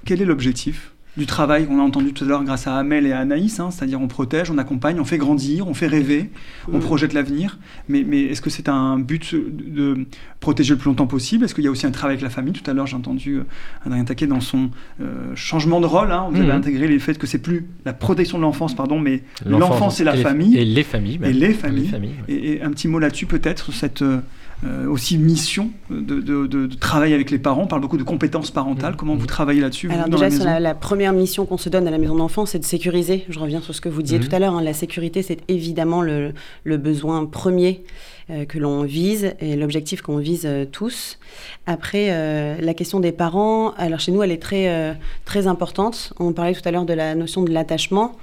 Quel 0.04 0.22
est 0.22 0.26
l'objectif? 0.26 0.93
Du 1.16 1.26
travail 1.26 1.66
qu'on 1.66 1.78
a 1.78 1.82
entendu 1.82 2.12
tout 2.12 2.24
à 2.24 2.26
l'heure 2.26 2.42
grâce 2.42 2.66
à 2.66 2.76
Amel 2.76 3.06
et 3.06 3.12
à 3.12 3.20
Anaïs, 3.20 3.60
hein, 3.60 3.70
c'est-à-dire 3.70 4.00
on 4.00 4.08
protège, 4.08 4.50
on 4.50 4.58
accompagne, 4.58 4.98
on 4.98 5.04
fait 5.04 5.18
grandir, 5.18 5.68
on 5.68 5.74
fait 5.74 5.86
rêver, 5.86 6.30
on 6.72 6.78
mmh. 6.78 6.80
projette 6.80 7.12
l'avenir. 7.12 7.58
Mais, 7.88 8.04
mais 8.06 8.22
est-ce 8.22 8.40
que 8.40 8.50
c'est 8.50 8.68
un 8.68 8.98
but 8.98 9.34
de 9.34 10.06
protéger 10.40 10.74
le 10.74 10.78
plus 10.78 10.88
longtemps 10.88 11.06
possible? 11.06 11.44
Est-ce 11.44 11.54
qu'il 11.54 11.64
y 11.64 11.68
a 11.68 11.70
aussi 11.70 11.86
un 11.86 11.92
travail 11.92 12.14
avec 12.14 12.22
la 12.22 12.30
famille? 12.30 12.52
Tout 12.52 12.68
à 12.68 12.74
l'heure, 12.74 12.86
j'ai 12.86 12.96
entendu 12.96 13.36
euh, 13.36 13.44
Adrien 13.86 14.04
Taquet 14.04 14.26
dans 14.26 14.40
son 14.40 14.70
euh, 15.00 15.34
changement 15.36 15.80
de 15.80 15.86
rôle. 15.86 16.10
Hein, 16.10 16.28
vous 16.30 16.40
avez 16.40 16.48
mmh. 16.48 16.56
intégré 16.56 16.88
le 16.88 16.98
fait 16.98 17.16
que 17.16 17.26
c'est 17.26 17.38
plus 17.38 17.66
la 17.84 17.92
protection 17.92 18.38
de 18.38 18.42
l'enfance, 18.42 18.74
pardon, 18.74 18.98
mais 18.98 19.22
l'enfance 19.46 20.00
et 20.00 20.04
la 20.04 20.16
et 20.16 20.22
famille. 20.22 20.56
Et 20.56 20.64
les 20.64 20.82
familles. 20.82 21.20
Et 21.22 21.32
les 21.32 21.52
familles. 21.52 21.82
Et, 21.82 21.84
les 21.84 21.90
familles 21.90 22.14
ouais. 22.28 22.34
et, 22.34 22.52
et, 22.54 22.62
un 22.62 22.70
petit 22.70 22.88
mot 22.88 22.98
là-dessus 22.98 23.26
peut-être 23.26 23.66
sur 23.66 23.74
cette... 23.74 24.02
Euh, 24.02 24.20
euh, 24.64 24.86
aussi 24.88 25.18
mission 25.18 25.70
de, 25.90 26.20
de, 26.20 26.46
de, 26.46 26.66
travailler 26.74 27.14
avec 27.14 27.30
les 27.30 27.38
parents. 27.38 27.62
On 27.62 27.66
parle 27.66 27.82
beaucoup 27.82 27.96
de 27.96 28.02
compétences 28.02 28.50
parentales. 28.50 28.96
Comment 28.96 29.14
vous 29.14 29.26
travaillez 29.26 29.60
là-dessus 29.60 29.90
Alors 29.90 30.08
déjà, 30.08 30.28
la, 30.28 30.60
la, 30.60 30.74
première 30.74 31.12
mission 31.12 31.44
qu'on 31.44 31.58
se 31.58 31.68
donne 31.68 31.86
à 31.86 31.90
la 31.90 31.98
maison 31.98 32.16
d'enfants, 32.16 32.46
c'est 32.46 32.58
de 32.58 32.64
sécuriser. 32.64 33.24
Je 33.28 33.38
reviens 33.38 33.60
sur 33.60 33.74
ce 33.74 33.80
que 33.80 33.88
vous 33.88 34.02
disiez 34.02 34.20
tout 34.20 34.34
à 34.34 34.38
l'heure. 34.38 34.54
Hein. 34.54 34.62
La 34.62 34.72
sécurité, 34.72 35.22
c'est 35.22 35.38
évidemment 35.48 36.02
le, 36.02 36.32
le, 36.64 36.76
besoin 36.76 37.26
premier 37.26 37.82
euh, 38.30 38.46
que 38.46 38.58
l'on 38.58 38.84
vise 38.84 39.34
et 39.40 39.54
l'objectif 39.54 40.00
qu'on 40.00 40.16
vise 40.16 40.46
euh, 40.46 40.64
tous. 40.64 41.18
Après, 41.66 42.08
euh, 42.10 42.56
la 42.58 42.72
question 42.72 43.00
des 43.00 43.12
parents, 43.12 43.72
alors 43.72 44.00
chez 44.00 44.12
nous, 44.12 44.22
elle 44.22 44.32
est 44.32 44.42
très, 44.42 44.96
très 45.26 45.46
importante. 45.46 46.14
On 46.18 46.32
parlait 46.32 46.54
tout 46.54 46.66
à 46.66 46.70
l'heure 46.70 46.86
de 46.86 46.94
la 46.94 47.14
notion 47.14 47.42
de 47.42 47.52
l'attachement. 47.52 48.16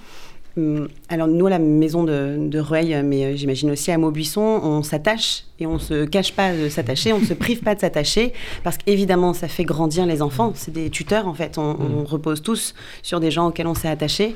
Hum, 0.58 0.90
alors 1.08 1.28
nous, 1.28 1.48
à 1.48 1.50
la 1.50 1.60
maison 1.60 2.04
de, 2.04 2.36
de 2.38 2.60
Rueil, 2.60 3.02
mais 3.06 3.24
euh, 3.24 3.36
j'imagine 3.36 3.72
aussi 3.72 3.90
à 3.90 3.98
Maubuisson, 3.98 4.42
on 4.42 4.84
s'attache 4.84 5.46
et 5.62 5.66
on 5.66 5.80
se 5.80 6.06
cache 6.06 6.34
pas 6.34 6.54
de 6.54 6.68
s'attacher, 6.68 7.14
on 7.14 7.20
ne 7.20 7.26
se 7.26 7.34
prive 7.34 7.62
pas 7.62 7.76
de 7.76 7.80
s'attacher, 7.80 8.34
parce 8.64 8.78
qu'évidemment, 8.78 9.34
ça 9.34 9.48
fait 9.48 9.64
grandir 9.64 10.06
les 10.06 10.22
enfants. 10.22 10.52
C'est 10.56 10.74
des 10.74 10.90
tuteurs, 10.90 11.28
en 11.28 11.34
fait. 11.34 11.58
On, 11.58 11.78
on, 11.80 12.02
mmh. 12.02 12.06
repose 12.06 12.42
tous 12.42 12.74
sur 13.02 13.20
des 13.20 13.32
gens 13.32 13.48
auxquels 13.48 13.68
on 13.68 13.76
s'est 13.76 13.88
attaché. 13.88 14.36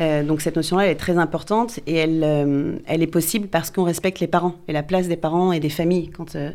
Euh, 0.00 0.22
donc 0.22 0.40
cette 0.42 0.56
notion-là, 0.56 0.84
elle 0.84 0.92
est 0.92 0.96
très 0.96 1.16
importante 1.16 1.78
et 1.86 1.94
elle, 1.94 2.22
euh, 2.24 2.76
elle 2.86 3.02
est 3.02 3.06
possible 3.06 3.48
parce 3.48 3.70
qu'on 3.70 3.84
respecte 3.84 4.20
les 4.20 4.26
parents 4.26 4.56
et 4.68 4.72
la 4.72 4.82
place 4.82 5.08
des 5.08 5.16
parents 5.16 5.52
et 5.52 5.60
des 5.60 5.70
familles. 5.70 6.10
Quand, 6.10 6.34
euh, 6.34 6.50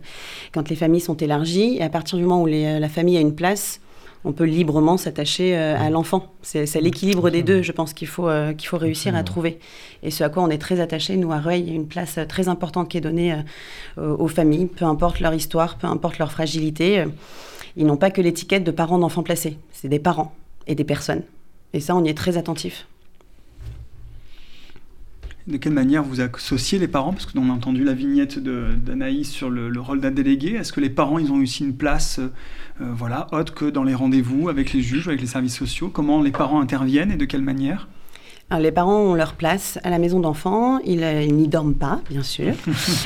quand 0.53 0.69
les 0.69 0.75
familles 0.75 1.01
sont 1.01 1.17
élargies, 1.17 1.77
et 1.77 1.83
à 1.83 1.89
partir 1.89 2.17
du 2.17 2.25
moment 2.25 2.43
où 2.43 2.45
les, 2.45 2.79
la 2.79 2.89
famille 2.89 3.17
a 3.17 3.21
une 3.21 3.35
place, 3.35 3.79
on 4.25 4.33
peut 4.33 4.43
librement 4.43 4.97
s'attacher 4.97 5.57
euh, 5.57 5.77
à 5.77 5.89
l'enfant. 5.89 6.33
C'est 6.41 6.81
l'équilibre 6.81 7.29
des 7.29 7.43
deux, 7.43 7.61
je 7.61 7.71
pense, 7.71 7.93
qu'il 7.93 8.07
faut, 8.07 8.27
euh, 8.27 8.53
qu'il 8.53 8.67
faut 8.67 8.77
réussir 8.77 9.15
à 9.15 9.23
trouver. 9.23 9.59
Et 10.03 10.11
ce 10.11 10.23
à 10.23 10.29
quoi 10.29 10.43
on 10.43 10.49
est 10.49 10.57
très 10.57 10.79
attaché, 10.79 11.15
nous, 11.15 11.31
à 11.31 11.39
Reuil, 11.39 11.61
il 11.61 11.69
y 11.69 11.71
a 11.71 11.75
une 11.75 11.87
place 11.87 12.17
euh, 12.17 12.25
très 12.25 12.49
importante 12.49 12.89
qui 12.89 12.97
est 12.97 13.01
donnée 13.01 13.35
aux 13.97 14.27
familles, 14.27 14.65
peu 14.65 14.85
importe 14.85 15.19
leur 15.19 15.33
histoire, 15.33 15.77
peu 15.77 15.87
importe 15.87 16.17
leur 16.17 16.31
fragilité. 16.31 17.05
Ils 17.75 17.85
n'ont 17.85 17.97
pas 17.97 18.11
que 18.11 18.21
l'étiquette 18.21 18.63
de 18.63 18.71
parents 18.71 18.97
d'enfants 18.97 19.23
placés, 19.23 19.57
c'est 19.71 19.87
des 19.87 19.99
parents 19.99 20.33
et 20.67 20.75
des 20.75 20.83
personnes. 20.83 21.23
Et 21.73 21.79
ça, 21.79 21.95
on 21.95 22.03
y 22.03 22.09
est 22.09 22.17
très 22.17 22.37
attentif 22.37 22.87
de 25.49 25.57
quelle 25.57 25.73
manière 25.73 26.03
vous 26.03 26.21
associez 26.21 26.79
les 26.79 26.87
parents? 26.87 27.11
Parce 27.11 27.25
qu'on 27.25 27.49
a 27.49 27.53
entendu 27.53 27.83
la 27.83 27.93
vignette 27.93 28.39
d'Anaïs 28.39 29.29
sur 29.29 29.49
le, 29.49 29.69
le 29.69 29.81
rôle 29.81 29.99
d'un 29.99 30.11
délégué. 30.11 30.53
Est-ce 30.53 30.71
que 30.71 30.79
les 30.79 30.89
parents, 30.89 31.19
ils 31.19 31.31
ont 31.31 31.41
aussi 31.41 31.63
une 31.63 31.75
place 31.75 32.19
euh, 32.19 32.93
voilà, 32.93 33.27
autre 33.31 33.53
que 33.53 33.65
dans 33.65 33.83
les 33.83 33.95
rendez-vous 33.95 34.49
avec 34.49 34.73
les 34.73 34.81
juges, 34.81 35.07
avec 35.07 35.21
les 35.21 35.27
services 35.27 35.57
sociaux? 35.57 35.89
Comment 35.89 36.21
les 36.21 36.31
parents 36.31 36.61
interviennent 36.61 37.11
et 37.11 37.17
de 37.17 37.25
quelle 37.25 37.41
manière? 37.41 37.87
Les 38.57 38.71
parents 38.71 38.99
ont 38.99 39.13
leur 39.13 39.33
place 39.33 39.77
à 39.83 39.91
la 39.91 39.99
maison 39.99 40.19
d'enfants. 40.19 40.79
Ils, 40.83 41.03
euh, 41.03 41.25
n'y 41.25 41.47
dorment 41.47 41.75
pas, 41.75 42.01
bien 42.09 42.23
sûr. 42.23 42.53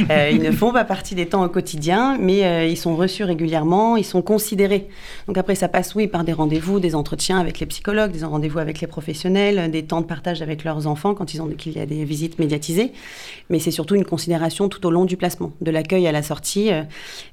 Euh, 0.10 0.30
ils 0.32 0.42
ne 0.42 0.52
font 0.52 0.72
pas 0.74 0.84
partie 0.86 1.16
des 1.16 1.28
temps 1.28 1.44
au 1.44 1.50
quotidien, 1.50 2.18
mais 2.20 2.70
ils 2.70 2.78
sont 2.78 2.96
reçus 2.96 3.24
régulièrement, 3.24 3.96
ils 3.96 4.04
sont 4.04 4.22
considérés. 4.22 4.88
Donc 5.28 5.38
après, 5.38 5.56
ça 5.56 5.68
passe, 5.68 5.96
oui, 5.96 6.08
par 6.08 6.24
des 6.24 6.34
rendez-vous, 6.34 6.80
des 6.80 6.96
entretiens 6.96 7.40
avec 7.40 7.60
les 7.60 7.66
psychologues, 7.66 8.12
des 8.12 8.24
rendez-vous 8.24 8.60
avec 8.60 8.82
les 8.82 8.88
professionnels, 8.88 9.72
des 9.72 9.84
temps 9.84 10.02
de 10.02 10.06
partage 10.06 10.42
avec 10.42 10.64
leurs 10.64 10.88
enfants 10.88 11.14
quand 11.14 11.34
ils 11.34 11.42
ont 11.42 11.48
qu'il 11.48 11.74
y 11.74 11.80
a 11.80 11.86
des 11.86 12.04
visites 12.06 12.40
médiatisées. 12.40 12.92
Mais 13.50 13.60
c'est 13.60 13.72
surtout 13.72 13.96
une 13.96 14.06
considération 14.06 14.68
tout 14.68 14.86
au 14.86 14.92
long 14.92 15.06
du 15.06 15.16
placement, 15.16 15.52
de 15.62 15.72
l'accueil 15.72 16.08
à 16.08 16.12
la 16.12 16.24
sortie. 16.24 16.70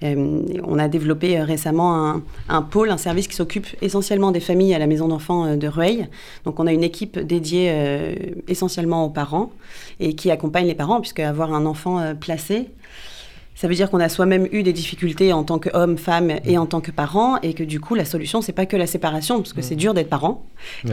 on 0.03 0.79
a 0.79 0.89
développé 0.89 1.41
récemment 1.41 2.09
un, 2.09 2.23
un, 2.49 2.63
pôle, 2.63 2.91
un 2.91 2.99
service 2.99 3.27
qui 3.27 3.37
s'occupe 3.37 3.67
essentiellement 3.83 4.31
des 4.31 4.41
familles 4.41 4.75
à 4.75 4.79
la 4.79 4.87
maison 4.87 5.09
d'enfants 5.09 5.57
de 5.57 5.67
Rueil. 5.67 6.09
Donc 6.45 6.61
on 6.61 6.67
a 6.67 6.73
une 6.73 6.85
équipe 6.85 7.19
dédiée 7.19 7.71
euh, 8.00 8.00
essentiellement 8.49 9.05
aux 9.05 9.11
parents 9.11 9.51
et 9.99 10.15
qui 10.15 10.31
accompagne 10.31 10.67
les 10.67 10.75
parents, 10.75 11.01
puisque 11.01 11.21
avoir 11.21 11.53
un 11.55 11.67
enfant 11.67 12.01
euh, 12.01 12.15
placé, 12.15 12.71
ça 13.61 13.69
veut 13.69 13.75
dire 13.75 13.91
qu'on 13.91 14.01
a 14.01 14.09
soi-même 14.09 14.49
eu 14.53 14.63
des 14.63 14.73
difficultés 14.73 15.35
en 15.35 15.45
tant 15.45 15.59
qu'homme, 15.59 15.99
femme 15.99 16.33
et 16.47 16.57
en 16.57 16.65
tant 16.65 16.81
que 16.81 16.91
parent, 16.91 17.39
et 17.43 17.53
que 17.53 17.63
du 17.63 17.79
coup, 17.79 17.95
la 17.95 18.07
solution, 18.07 18.41
c'est 18.41 18.55
pas 18.55 18.65
que 18.65 18.77
la 18.77 18.87
séparation, 18.87 19.37
parce 19.37 19.53
que 19.53 19.61
c'est 19.61 19.75
mmh. 19.75 19.79
dur 19.79 19.93
d'être 19.93 20.09
parent. 20.09 20.47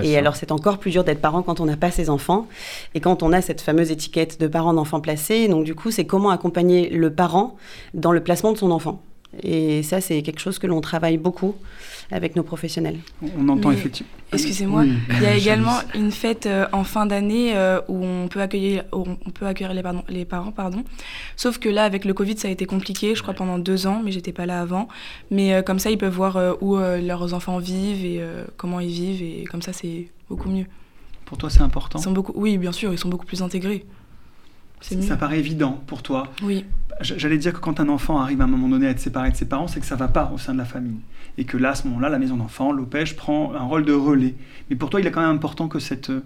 et 0.04 0.18
alors, 0.18 0.36
c'est 0.36 0.52
encore 0.52 0.78
plus 0.78 0.92
dur 0.92 1.06
d'être 1.06 1.22
parent 1.22 1.44
quand 1.44 1.62
on 1.62 1.66
n'a 1.66 1.78
pas 1.78 1.92
ses 1.92 2.10
enfants, 2.10 2.46
et 2.94 3.00
quand 3.00 3.24
on 3.24 3.32
a 3.32 3.42
cette 3.42 3.62
fameuse 3.62 3.90
étiquette 3.90 4.42
de 4.42 4.48
parent 4.48 4.74
d'enfant 4.74 5.00
placé. 5.00 5.48
Donc, 5.48 5.64
du 5.64 5.76
coup, 5.76 5.92
c'est 5.92 6.04
comment 6.04 6.30
accompagner 6.30 6.90
le 6.90 7.10
parent 7.10 7.56
dans 7.94 8.12
le 8.12 8.20
placement 8.22 8.52
de 8.52 8.58
son 8.58 8.72
enfant. 8.72 9.02
Et 9.44 9.84
ça, 9.84 10.02
c'est 10.02 10.22
quelque 10.22 10.40
chose 10.40 10.58
que 10.58 10.68
l'on 10.68 10.82
travaille 10.82 11.18
beaucoup 11.18 11.56
avec 12.12 12.36
nos 12.36 12.44
professionnels. 12.44 12.98
On 13.38 13.48
entend 13.50 13.72
effectivement. 13.72 14.10
Excusez-moi, 14.34 14.86
il 14.86 15.22
y 15.22 15.26
a 15.26 15.36
également 15.36 15.80
une 15.96 16.12
fête 16.12 16.46
euh, 16.46 16.66
en 16.72 16.84
fin 16.84 17.06
d'année 17.06 17.56
euh, 17.56 17.80
où 17.88 18.04
on 18.04 18.28
peut 18.28 18.42
accueillir, 18.42 18.84
on 18.92 19.16
peut 19.16 19.46
accueillir 19.46 19.74
les, 19.74 19.84
pardon, 19.84 20.04
les, 20.10 20.26
parents, 20.26 20.52
pardon. 20.52 20.84
Sauf 21.36 21.60
que 21.60 21.70
là, 21.70 21.84
avec 21.84 22.04
le 22.04 22.14
Covid, 22.14 22.38
ça 22.38 22.48
a 22.48 22.52
été 22.52 22.66
compliqué, 22.66 23.16
je 23.16 23.22
crois 23.22 23.34
pendant 23.34 23.58
deux 23.58 23.88
ans, 23.88 24.02
mais 24.04 24.12
j'étais 24.12 24.34
pas 24.34 24.46
là 24.46 24.62
avant. 24.62 24.88
Mais 25.32 25.54
euh, 25.54 25.62
comme 25.62 25.80
ça, 25.80 25.92
ils 25.92 25.98
peuvent 25.98 26.14
voir 26.14 26.58
où 26.62 26.78
leurs 26.78 27.34
enfants 27.34 27.60
vivent 27.60 28.06
et 28.06 28.22
comment 28.56 28.80
ils 28.80 28.90
vivent, 28.90 29.22
et 29.22 29.44
comme 29.46 29.62
ça, 29.62 29.74
c'est 29.74 30.08
beaucoup 30.30 30.50
mieux. 30.50 30.66
Pour 31.26 31.38
toi, 31.38 31.50
c'est 31.50 31.62
important? 31.62 32.00
Ils 32.00 32.04
sont 32.04 32.12
beaucoup, 32.12 32.34
oui, 32.36 32.58
bien 32.58 32.72
sûr, 32.72 32.94
ils 32.94 33.00
sont 33.00 33.10
beaucoup 33.10 33.26
plus 33.26 33.42
intégrés. 33.42 33.86
Ça 34.82 35.18
paraît 35.18 35.40
évident 35.40 35.82
pour 35.88 36.04
toi. 36.04 36.28
Oui. 36.44 36.66
J'allais 37.02 37.38
dire 37.38 37.54
que 37.54 37.60
quand 37.60 37.80
un 37.80 37.90
enfant 37.90 38.20
arrive 38.20 38.42
à 38.42 38.46
un 38.46 38.48
moment 38.48 38.70
donné 38.70 38.88
à 38.88 38.90
être 38.90 39.00
séparé 39.00 39.30
de 39.30 39.36
ses 39.36 39.46
parents, 39.46 39.68
c'est 39.68 39.80
que 39.80 39.86
ça 39.86 39.96
va 39.96 40.08
pas 40.08 40.32
au 40.34 40.38
sein 40.38 40.54
de 40.54 40.58
la 40.58 40.66
famille. 40.66 41.00
Et 41.38 41.46
que 41.46 41.56
là, 41.56 41.72
à 41.72 41.76
ce 41.76 41.88
moment-là, 41.88 42.10
la 42.10 42.18
maison 42.18 42.38
d'enfant, 42.38 42.72
l'OPEJ, 42.72 43.16
prend 43.16 43.54
un 43.54 43.64
rôle 43.66 43.86
de 43.86 43.94
relais. 43.94 44.34
Mais 44.70 44.76
pour 44.76 44.90
toi, 44.90 45.00
il 45.00 45.06
est 45.06 45.12
quand 45.12 45.22
même 45.22 45.36
important 45.36 45.68
que 45.68 45.78
cette 45.78 46.10
euh, 46.10 46.24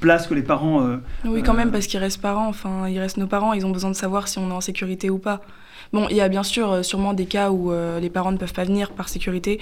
place 0.00 0.26
que 0.26 0.32
les 0.32 0.42
parents... 0.42 0.82
Euh, 0.82 0.96
oui, 1.26 1.42
quand 1.42 1.52
même, 1.52 1.68
euh, 1.68 1.72
parce 1.72 1.86
qu'ils 1.86 2.00
restent 2.00 2.22
parents. 2.22 2.48
Enfin, 2.48 2.88
ils 2.88 2.98
restent 2.98 3.18
nos 3.18 3.26
parents. 3.26 3.52
Ils 3.52 3.66
ont 3.66 3.70
besoin 3.70 3.90
de 3.90 3.96
savoir 3.96 4.28
si 4.28 4.38
on 4.38 4.48
est 4.48 4.54
en 4.54 4.62
sécurité 4.62 5.10
ou 5.10 5.18
pas. 5.18 5.42
Bon, 5.92 6.06
il 6.08 6.16
y 6.16 6.22
a 6.22 6.28
bien 6.28 6.42
sûr 6.42 6.82
sûrement 6.84 7.12
des 7.12 7.26
cas 7.26 7.50
où 7.50 7.72
les 8.00 8.10
parents 8.10 8.32
ne 8.32 8.36
peuvent 8.36 8.52
pas 8.52 8.64
venir 8.64 8.90
par 8.90 9.08
sécurité. 9.08 9.58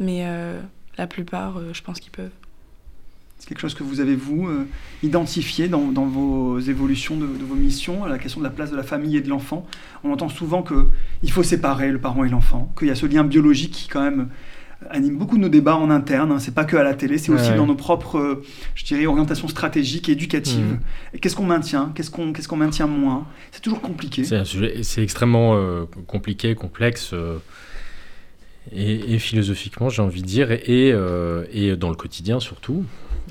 Mais 0.00 0.24
la 0.98 1.06
plupart, 1.06 1.60
je 1.72 1.82
pense 1.82 2.00
qu'ils 2.00 2.10
peuvent. 2.10 2.30
C'est 3.40 3.48
quelque 3.48 3.60
chose 3.60 3.72
que 3.72 3.82
vous 3.82 4.00
avez, 4.00 4.16
vous, 4.16 4.48
euh, 4.48 4.66
identifié 5.02 5.66
dans, 5.66 5.80
vos 5.80 6.58
évolutions 6.60 7.16
de, 7.16 7.24
vos 7.24 7.54
missions, 7.54 8.04
la 8.04 8.18
question 8.18 8.40
de 8.40 8.44
la 8.44 8.50
place 8.50 8.70
de 8.70 8.76
la 8.76 8.82
famille 8.82 9.16
et 9.16 9.22
de 9.22 9.30
l'enfant. 9.30 9.66
On 10.04 10.12
entend 10.12 10.28
souvent 10.28 10.62
qu'il 10.62 11.30
faut 11.32 11.42
séparer 11.42 11.90
le 11.90 11.98
parent 11.98 12.22
et 12.24 12.28
l'enfant, 12.28 12.70
qu'il 12.78 12.88
y 12.88 12.90
a 12.90 12.94
ce 12.94 13.06
lien 13.06 13.24
biologique 13.24 13.72
qui, 13.72 13.88
quand 13.88 14.02
même, 14.02 14.28
anime 14.90 15.16
beaucoup 15.16 15.38
de 15.38 15.40
nos 15.40 15.48
débats 15.48 15.76
en 15.76 15.88
interne. 15.88 16.32
Hein. 16.32 16.38
C'est 16.38 16.54
pas 16.54 16.66
que 16.66 16.76
à 16.76 16.82
la 16.82 16.92
télé, 16.92 17.16
c'est 17.16 17.32
aussi 17.32 17.54
dans 17.54 17.66
nos 17.66 17.74
propres, 17.74 18.18
euh, 18.18 18.44
je 18.74 18.84
dirais, 18.84 19.06
orientations 19.06 19.48
stratégiques 19.48 20.10
et 20.10 20.12
éducatives. 20.12 20.78
Mmh. 21.14 21.18
Qu'est-ce 21.20 21.34
qu'on 21.34 21.46
maintient? 21.46 21.92
Qu'est-ce 21.94 22.10
qu'on 22.10 22.34
qu'est-ce 22.34 22.46
qu'on 22.46 22.56
maintient 22.56 22.86
moins? 22.88 23.26
C'est 23.52 23.62
toujours 23.62 23.80
compliqué. 23.80 24.22
C'est 24.22 25.02
extrêmement 25.02 25.56
euh, 25.56 25.86
compliqué, 26.06 26.54
complexe. 26.54 27.14
Et, 28.72 29.18
philosophiquement, 29.18 29.88
j'ai 29.88 30.02
envie 30.02 30.22
de 30.22 30.26
dire, 30.26 30.50
et, 30.52 30.94
et 31.52 31.76
dans 31.76 31.88
le 31.88 31.96
quotidien 31.96 32.40
surtout. 32.40 32.84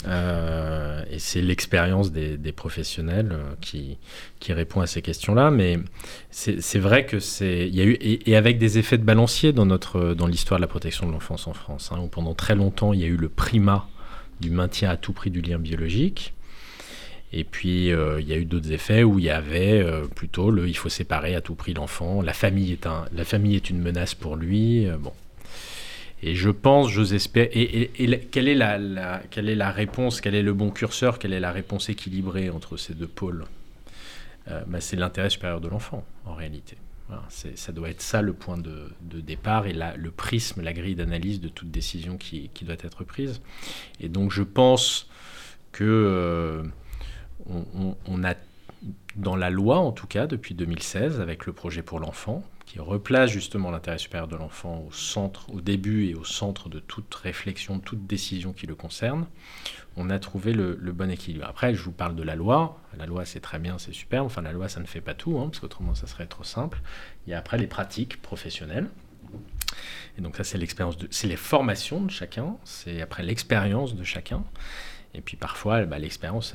Euh, 0.07 1.03
et 1.11 1.19
c'est 1.19 1.41
l'expérience 1.41 2.11
des, 2.11 2.51
professionnels 2.51 3.31
euh, 3.31 3.53
qui, 3.61 3.97
qui, 4.39 4.53
répond 4.53 4.81
à 4.81 4.87
ces 4.87 5.01
questions-là. 5.01 5.51
Mais 5.51 5.79
c'est 6.31 6.79
vrai 6.79 7.05
que 7.05 7.19
c'est. 7.19 7.67
Il 7.67 7.75
y 7.75 7.81
a 7.81 7.85
eu, 7.85 7.97
et, 8.01 8.35
avec 8.35 8.57
des 8.57 8.77
effets 8.77 8.97
de 8.97 9.03
balancier 9.03 9.53
dans, 9.53 9.65
notre, 9.65 10.13
dans 10.13 10.27
l'histoire 10.27 10.59
de 10.59 10.63
la 10.63 10.67
protection 10.67 11.07
de 11.07 11.11
l'enfance 11.11 11.47
en 11.47 11.53
France, 11.53 11.91
hein, 11.91 11.99
où 12.01 12.07
pendant 12.07 12.33
très 12.33 12.55
longtemps, 12.55 12.93
il 12.93 12.99
y 12.99 13.03
a 13.03 13.07
eu 13.07 13.17
le 13.17 13.29
primat 13.29 13.87
du 14.39 14.49
maintien 14.49 14.89
à 14.89 14.97
tout 14.97 15.13
prix 15.13 15.31
du 15.31 15.41
lien 15.41 15.59
biologique. 15.59 16.33
Et 17.31 17.43
puis, 17.43 17.91
euh, 17.91 18.19
il 18.19 18.27
y 18.27 18.33
a 18.33 18.37
eu 18.37 18.45
d'autres 18.45 18.71
effets 18.71 19.03
où 19.03 19.19
il 19.19 19.25
y 19.25 19.29
avait 19.29 19.85
plutôt 20.15 20.49
le 20.49 20.67
il 20.67 20.75
faut 20.75 20.89
séparer 20.89 21.35
à 21.35 21.41
tout 21.41 21.55
prix 21.55 21.73
l'enfant, 21.73 22.21
la 22.21 22.33
famille 22.33 22.71
est, 22.71 22.87
un, 22.87 23.05
la 23.13 23.23
famille 23.23 23.55
est 23.55 23.69
une 23.69 23.79
menace 23.79 24.15
pour 24.15 24.35
lui. 24.35 24.87
bon, 24.99 25.13
et 26.21 26.35
je 26.35 26.49
pense, 26.49 26.89
j'ose 26.89 27.13
espérer. 27.13 27.49
Et, 27.53 28.19
quelle, 28.31 28.47
est 28.47 28.55
la, 28.55 29.21
quelle 29.31 29.47
est 29.47 29.55
la 29.55 29.71
réponse 29.71 30.19
Quel 30.19 30.35
est 30.35 30.43
le 30.43 30.53
bon 30.53 30.69
curseur 30.69 31.17
Quelle 31.17 31.33
est 31.33 31.39
la 31.39 31.51
réponse 31.51 31.89
équilibrée 31.89 32.49
entre 32.49 32.75
ces 32.77 32.93
deux 32.93 33.07
pôles? 33.07 33.45
Euh, 34.49 34.61
bah, 34.67 34.81
C'est 34.81 34.97
l'intérêt 34.97 35.29
supérieur 35.29 35.61
de 35.61 35.69
l'enfant, 35.69 36.03
en 36.25 36.33
réalité. 36.33 36.75
ça 37.29 37.71
doit 37.71 37.89
être 37.89 38.01
ça 38.01 38.21
le 38.21 38.33
point 38.33 38.57
de, 38.57 38.91
départ 39.01 39.65
et 39.65 39.73
la, 39.73 39.95
le 39.95 40.11
prisme, 40.11 40.61
la 40.61 40.73
grille 40.73 40.95
d'analyse 40.95 41.39
de 41.39 41.49
toute 41.49 41.71
décision 41.71 42.17
qui, 42.17 42.49
qui, 42.53 42.65
doit 42.65 42.75
être 42.75 43.05
prise. 43.05 43.41
Et 44.01 44.09
donc 44.09 44.31
je 44.31 44.43
pense 44.43 45.07
que 45.71 45.83
euh, 45.85 46.63
on, 48.05 48.23
a 48.23 48.35
dans 49.15 49.35
la 49.35 49.49
loi, 49.49 49.77
en 49.77 49.91
tout 49.91 50.07
cas 50.07 50.27
depuis 50.27 50.55
2016, 50.55 51.19
avec 51.19 51.45
le 51.45 51.53
projet 51.53 51.81
pour 51.81 51.99
l'enfant, 51.99 52.43
qui 52.65 52.79
replace 52.79 53.31
justement 53.31 53.71
l'intérêt 53.71 53.97
supérieur 53.97 54.27
de 54.27 54.35
l'enfant 54.35 54.85
au 54.87 54.91
centre, 54.91 55.49
au 55.51 55.59
début 55.59 56.07
et 56.07 56.15
au 56.15 56.23
centre 56.23 56.69
de 56.69 56.79
toute 56.79 57.13
réflexion, 57.15 57.77
de 57.77 57.81
toute 57.81 58.05
décision 58.05 58.53
qui 58.53 58.67
le 58.67 58.75
concerne, 58.75 59.25
on 59.97 60.09
a 60.09 60.19
trouvé 60.19 60.53
le, 60.53 60.75
bon 60.75 61.09
équilibre. 61.11 61.45
Après, 61.47 61.73
je 61.73 61.81
vous 61.81 61.91
parle 61.91 62.15
de 62.15 62.23
la 62.23 62.35
loi. 62.35 62.79
La 62.97 63.05
loi, 63.05 63.25
c'est 63.25 63.39
très 63.39 63.59
bien, 63.59 63.77
c'est 63.77 63.93
super. 63.93 64.23
Enfin, 64.23 64.41
la 64.41 64.53
loi, 64.53 64.69
ça 64.69 64.79
ne 64.79 64.85
fait 64.85 65.01
pas 65.01 65.13
tout, 65.13 65.37
hein, 65.37 65.47
parce 65.47 65.59
qu'autrement, 65.59 65.95
ça 65.95 66.07
serait 66.07 66.27
trop 66.27 66.43
simple. 66.43 66.81
Il 67.27 67.31
y 67.31 67.33
a 67.33 67.39
après 67.39 67.57
les 67.57 67.67
pratiques 67.67 68.21
professionnelles. 68.21 68.89
Et 70.17 70.21
donc 70.21 70.37
ça, 70.37 70.43
c'est 70.43 70.57
l'expérience, 70.57 70.97
c'est 71.09 71.27
les 71.27 71.35
formations 71.35 72.01
de 72.01 72.11
chacun. 72.11 72.55
C'est 72.63 73.01
après 73.01 73.23
l'expérience 73.23 73.95
de 73.95 74.03
chacun. 74.03 74.43
Et 75.15 75.21
puis 75.21 75.37
parfois, 75.37 75.85
bah, 75.85 75.97
l'expérience 75.97 76.53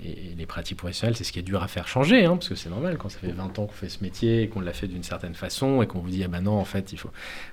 et 0.00 0.34
les 0.36 0.46
pratiques 0.46 0.78
professionnelles, 0.78 1.16
c'est 1.16 1.24
ce 1.24 1.32
qui 1.32 1.40
est 1.40 1.42
dur 1.42 1.60
à 1.60 1.66
faire 1.66 1.88
changer, 1.88 2.24
hein, 2.24 2.36
parce 2.36 2.48
que 2.48 2.54
c'est 2.54 2.70
normal 2.70 2.98
quand 2.98 3.08
ça 3.08 3.18
fait 3.18 3.32
20 3.32 3.58
ans 3.58 3.66
qu'on 3.66 3.72
fait 3.72 3.88
ce 3.88 4.02
métier 4.02 4.42
et 4.42 4.48
qu'on 4.48 4.60
l'a 4.60 4.72
fait 4.72 4.86
d'une 4.86 5.02
certaine 5.02 5.34
façon 5.34 5.82
et 5.82 5.88
qu'on 5.88 5.98
vous 5.98 6.10
dit 6.10 6.22
ah 6.22 6.28
ben 6.28 6.40
non 6.40 6.52
en 6.52 6.64
fait 6.64 6.92
il 6.92 6.98
faut 6.98 7.10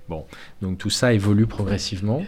bon. 0.07 0.27
Donc 0.61 0.77
tout 0.77 0.91
ça 0.91 1.11
évolue 1.11 1.47
progressivement, 1.47 2.23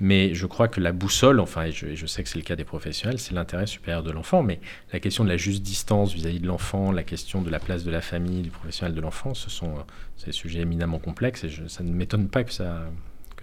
mais 0.00 0.34
je 0.34 0.44
crois 0.44 0.68
que 0.68 0.80
la 0.80 0.92
boussole, 0.92 1.40
enfin 1.40 1.64
et 1.64 1.72
je, 1.72 2.06
sais 2.06 2.22
que 2.22 2.28
c'est 2.28 2.38
le 2.38 2.44
cas 2.44 2.56
des 2.56 2.64
professionnels, 2.64 3.18
c'est 3.18 3.32
l'intérêt 3.32 3.66
supérieur 3.66 4.02
de 4.02 4.10
l'enfant, 4.10 4.42
mais 4.42 4.60
la 4.92 5.00
question 5.00 5.24
de 5.24 5.30
la 5.30 5.38
juste 5.38 5.62
distance 5.62 6.12
vis-à-vis 6.12 6.40
de 6.40 6.46
l'enfant, 6.46 6.92
la 6.92 7.04
question 7.04 7.40
de 7.40 7.48
la 7.48 7.58
place 7.58 7.84
de 7.84 7.90
la 7.90 8.02
famille, 8.02 8.42
du 8.42 8.50
professionnel 8.50 8.94
de 8.94 9.00
l'enfant, 9.00 9.32
ce 9.32 9.48
sont 9.48 9.78
euh, 9.78 10.26
des 10.26 10.32
sujets 10.32 10.60
éminemment 10.60 10.98
complexes 10.98 11.44
et 11.44 11.50
ça 11.68 11.82
ne 11.82 11.92
m'étonne 11.92 12.28
pas 12.28 12.44
que 12.44 12.52
ça 12.52 12.84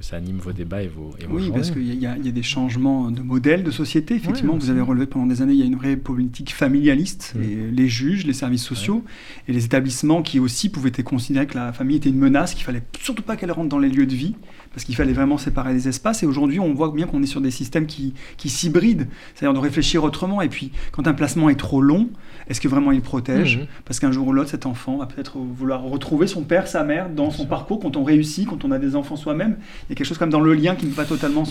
ça 0.02 0.18
anime 0.18 0.38
vos 0.38 0.52
débats 0.52 0.84
et 0.84 0.88
vos, 0.88 1.16
et 1.20 1.26
Oui, 1.30 1.52
parce 1.54 1.72
qu'il 1.72 1.94
y, 1.94 2.06
a 2.06 2.18
des 2.18 2.44
changements 2.44 3.12
de 3.12 3.22
modèle 3.22 3.64
de 3.64 3.72
société. 3.72 4.16
Effectivement, 4.16 4.58
vous 4.58 4.70
avez 4.70 4.82
relevé 4.82 5.06
pendant 5.06 5.26
des 5.26 5.42
années, 5.42 5.54
il 5.54 5.60
y 5.60 5.64
a 5.64 5.66
une 5.66 5.76
vraie 5.76 5.98
politique 5.98 6.54
familialiste. 6.54 7.34
Mm. 7.36 7.44
Et 7.44 7.72
les 7.72 7.88
juges, 7.88 8.26
les 8.26 8.34
services 8.34 8.64
sociaux 8.64 9.04
et 9.48 9.54
les 9.54 9.66
établissements 9.66 10.22
qui 10.22 10.40
aussi 10.40 10.70
pouvaient 10.70 10.90
être 10.90 11.04
considérés 11.04 11.48
que 11.48 11.58
la 11.58 11.74
famille 11.74 11.98
était 11.98 12.10
une 12.10 12.20
menace, 12.20 12.54
qu'il 12.54 12.64
fallait 12.64 12.84
surtout 13.00 13.24
pas 13.24 13.36
qu'elle 13.36 13.52
rentre 13.52 13.70
dans 13.70 13.80
les 13.80 13.90
lieux 13.90 14.06
de 14.06 14.16
vie, 14.16 14.36
parce 14.74 14.86
qu'il 14.86 14.96
fallait 14.96 15.14
vraiment 15.14 15.38
séparer 15.38 15.74
les 15.74 15.88
espaces. 15.88 16.24
Et 16.24 16.26
aujourd'hui, 16.26 16.60
on 16.60 16.74
voit 16.74 16.92
bien 16.92 17.06
qu'on 17.06 17.22
est 17.22 17.28
sur 17.28 17.42
des 17.42 17.52
systèmes 17.52 17.86
qui, 17.86 18.14
qui 18.38 18.50
s'hybrident, 18.50 19.08
c'est-à-dire 19.36 19.54
de 19.54 19.64
réfléchir 19.64 20.04
autrement. 20.04 20.42
Et 20.42 20.50
puis, 20.50 20.72
quand 20.92 21.08
un 21.08 21.14
placement 21.14 21.50
est 21.50 21.60
trop 21.60 21.82
long, 21.82 22.10
est-ce 22.48 22.62
que 22.62 22.68
vraiment 22.68 22.92
il 22.92 23.02
protège 23.02 23.58
mm-hmm. 23.58 23.68
Parce 23.86 24.00
qu'un 24.00 24.12
jour 24.12 24.28
ou 24.28 24.34
l'autre, 24.34 24.50
cet 24.50 24.66
enfant 24.66 24.98
va 24.98 25.06
peut-être 25.06 25.38
vouloir 25.38 25.84
retrouver 25.84 26.28
son 26.28 26.44
père, 26.44 26.68
sa 26.68 26.84
mère 26.84 27.10
dans 27.10 27.32
son 27.32 27.46
parcours. 27.46 27.80
Quand 27.80 27.98
on 27.98 28.04
réussit, 28.04 28.48
quand 28.48 28.64
on 28.64 28.72
a 28.72 28.80
des 28.80 28.96
enfants 28.96 29.16
soi-même, 29.16 29.58
il 29.60 29.92
y 29.92 29.94
a 29.94 29.96
quelque 29.96 30.08
chose 30.08 30.18
comme 30.18 30.30
dans 30.30 30.40
le 30.40 30.54
lien 30.54 30.76
qui 30.76 30.86
ne 30.86 30.92
peut 30.92 30.98
pas 30.98 31.06
totalement 31.06 31.44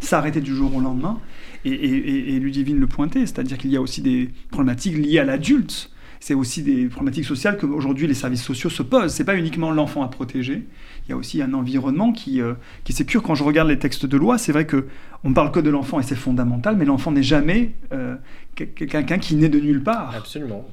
s'arrêter 0.00 0.40
du 0.40 0.54
jour 0.54 0.74
au 0.74 0.80
lendemain. 0.80 1.18
Et, 1.64 1.70
et, 1.70 2.34
et 2.34 2.40
Ludivine 2.40 2.78
le 2.78 2.86
pointait, 2.86 3.20
c'est-à-dire 3.20 3.56
qu'il 3.56 3.70
y 3.70 3.76
a 3.76 3.80
aussi 3.80 4.02
des 4.02 4.30
problématiques 4.50 4.98
liées 4.98 5.18
à 5.18 5.24
l'adulte. 5.24 5.90
C'est 6.26 6.32
aussi 6.32 6.62
des 6.62 6.86
problématiques 6.86 7.26
sociales 7.26 7.58
que 7.58 7.66
aujourd'hui 7.66 8.06
les 8.06 8.14
services 8.14 8.42
sociaux 8.42 8.70
se 8.70 8.82
posent. 8.82 9.12
C'est 9.12 9.26
pas 9.26 9.36
uniquement 9.36 9.70
l'enfant 9.70 10.02
à 10.02 10.08
protéger. 10.08 10.66
Il 11.06 11.10
y 11.10 11.12
a 11.12 11.18
aussi 11.18 11.42
un 11.42 11.52
environnement 11.52 12.12
qui, 12.12 12.40
euh, 12.40 12.54
qui 12.84 12.94
sécure. 12.94 13.22
Quand 13.22 13.34
je 13.34 13.44
regarde 13.44 13.68
les 13.68 13.78
textes 13.78 14.06
de 14.06 14.16
loi, 14.16 14.38
c'est 14.38 14.50
vrai 14.50 14.64
que 14.64 14.86
on 15.22 15.34
parle 15.34 15.50
que 15.50 15.60
de 15.60 15.68
l'enfant 15.68 16.00
et 16.00 16.02
c'est 16.02 16.14
fondamental, 16.14 16.76
mais 16.76 16.86
l'enfant 16.86 17.12
n'est 17.12 17.22
jamais 17.22 17.74
euh, 17.92 18.16
quelqu'un 18.54 19.18
qui 19.18 19.34
naît 19.34 19.50
de 19.50 19.60
nulle 19.60 19.82
part. 19.82 20.14
Absolument. 20.16 20.66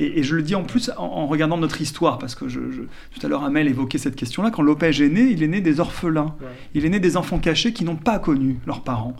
Et, 0.00 0.24
je 0.24 0.34
le 0.34 0.42
dis 0.42 0.56
en 0.56 0.64
plus 0.64 0.90
en, 0.96 1.28
regardant 1.28 1.56
notre 1.56 1.80
histoire, 1.80 2.18
parce 2.18 2.34
que 2.34 2.48
je, 2.48 2.58
tout 2.58 3.24
à 3.24 3.28
l'heure 3.28 3.44
Amel 3.44 3.68
évoquait 3.68 3.98
cette 3.98 4.16
question-là. 4.16 4.50
Quand 4.50 4.62
Lopez 4.62 5.02
est 5.02 5.08
né, 5.08 5.22
il 5.22 5.44
est 5.44 5.48
né 5.48 5.60
des 5.60 5.78
orphelins. 5.78 6.34
Il 6.74 6.84
est 6.84 6.88
né 6.88 6.98
des 6.98 7.16
enfants 7.16 7.38
cachés 7.38 7.72
qui 7.72 7.84
n'ont 7.84 7.94
pas 7.94 8.18
connu 8.18 8.58
leurs 8.66 8.82
parents. 8.82 9.14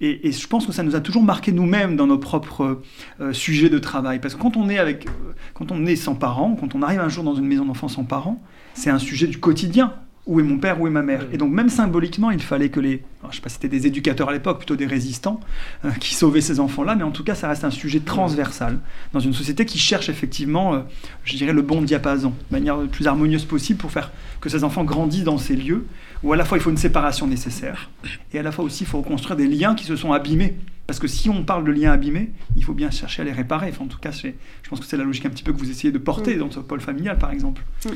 Et, 0.00 0.32
je 0.32 0.46
pense 0.46 0.66
que 0.66 0.72
ça 0.72 0.82
nous 0.82 0.96
a 0.96 1.00
toujours 1.00 1.22
marqué 1.22 1.52
nous-mêmes 1.52 1.96
dans 1.96 2.06
nos 2.06 2.18
propres 2.18 2.82
euh, 3.20 3.32
sujets 3.32 3.68
de 3.68 3.78
travail. 3.78 4.18
Parce 4.18 4.34
que 4.34 4.40
quand 4.40 4.56
on 4.56 4.70
est 4.70 4.78
avec, 4.78 5.06
euh, 5.06 5.32
quand 5.54 5.70
on 5.72 5.84
est 5.84 5.96
sans 5.96 6.14
parents, 6.14 6.56
quand 6.58 6.74
on 6.74 6.82
arrive 6.82 7.00
un 7.00 7.10
jour 7.10 7.22
dans 7.22 7.34
une 7.34 7.46
maison 7.46 7.66
d'enfants 7.66 7.88
sans 7.88 8.04
parents, 8.04 8.42
c'est 8.74 8.90
un 8.90 8.98
sujet 8.98 9.26
du 9.26 9.38
quotidien 9.38 9.92
où 10.26 10.38
est 10.38 10.42
mon 10.42 10.58
père, 10.58 10.80
où 10.80 10.86
est 10.86 10.90
ma 10.90 11.02
mère? 11.02 11.26
Et 11.32 11.38
donc 11.38 11.50
même 11.50 11.68
symboliquement, 11.68 12.30
il 12.30 12.40
fallait 12.40 12.68
que 12.68 12.78
les, 12.78 13.02
je 13.22 13.26
ne 13.26 13.32
sais 13.32 13.40
pas 13.40 13.48
si 13.48 13.54
c'était 13.54 13.68
des 13.68 13.86
éducateurs 13.86 14.28
à 14.28 14.32
l'époque, 14.32 14.58
plutôt 14.58 14.76
des 14.76 14.86
résistants, 14.86 15.40
euh, 15.84 15.90
qui 15.92 16.14
sauvaient 16.14 16.40
ces 16.40 16.60
enfants-là, 16.60 16.94
mais 16.94 17.02
en 17.02 17.10
tout 17.10 17.24
cas, 17.24 17.34
ça 17.34 17.48
reste 17.48 17.64
un 17.64 17.70
sujet 17.70 18.00
transversal 18.00 18.78
dans 19.12 19.20
une 19.20 19.32
société 19.32 19.64
qui 19.64 19.78
cherche 19.78 20.08
effectivement, 20.08 20.74
euh, 20.74 20.80
je 21.24 21.36
dirais, 21.36 21.52
le 21.52 21.62
bon 21.62 21.82
diapason, 21.82 22.30
de 22.30 22.56
manière 22.56 22.76
le 22.76 22.86
plus 22.86 23.06
harmonieuse 23.06 23.44
possible 23.44 23.80
pour 23.80 23.90
faire 23.90 24.12
que 24.40 24.48
ces 24.48 24.62
enfants 24.62 24.84
grandissent 24.84 25.24
dans 25.24 25.38
ces 25.38 25.56
lieux 25.56 25.86
où 26.22 26.32
à 26.32 26.36
la 26.36 26.44
fois 26.44 26.58
il 26.58 26.60
faut 26.60 26.70
une 26.70 26.76
séparation 26.76 27.26
nécessaire, 27.26 27.90
et 28.32 28.38
à 28.38 28.42
la 28.42 28.52
fois 28.52 28.64
aussi 28.64 28.84
il 28.84 28.86
faut 28.86 28.98
reconstruire 28.98 29.36
des 29.36 29.46
liens 29.46 29.74
qui 29.74 29.84
se 29.84 29.96
sont 29.96 30.12
abîmés. 30.12 30.56
Parce 30.86 30.98
que 30.98 31.06
si 31.06 31.30
on 31.30 31.44
parle 31.44 31.64
de 31.64 31.70
liens 31.70 31.92
abîmés, 31.92 32.30
il 32.56 32.64
faut 32.64 32.74
bien 32.74 32.90
chercher 32.90 33.22
à 33.22 33.24
les 33.24 33.30
réparer. 33.30 33.68
Enfin, 33.68 33.84
en 33.84 33.86
tout 33.86 34.00
cas, 34.00 34.10
je 34.10 34.32
pense 34.68 34.80
que 34.80 34.86
c'est 34.86 34.96
la 34.96 35.04
logique 35.04 35.24
un 35.24 35.30
petit 35.30 35.44
peu 35.44 35.52
que 35.52 35.58
vous 35.58 35.70
essayez 35.70 35.92
de 35.92 35.98
porter 35.98 36.34
mm. 36.34 36.38
dans 36.40 36.50
ce 36.50 36.58
pôle 36.58 36.80
familial, 36.80 37.16
par 37.16 37.30
exemple. 37.30 37.62
Mm. 37.84 37.90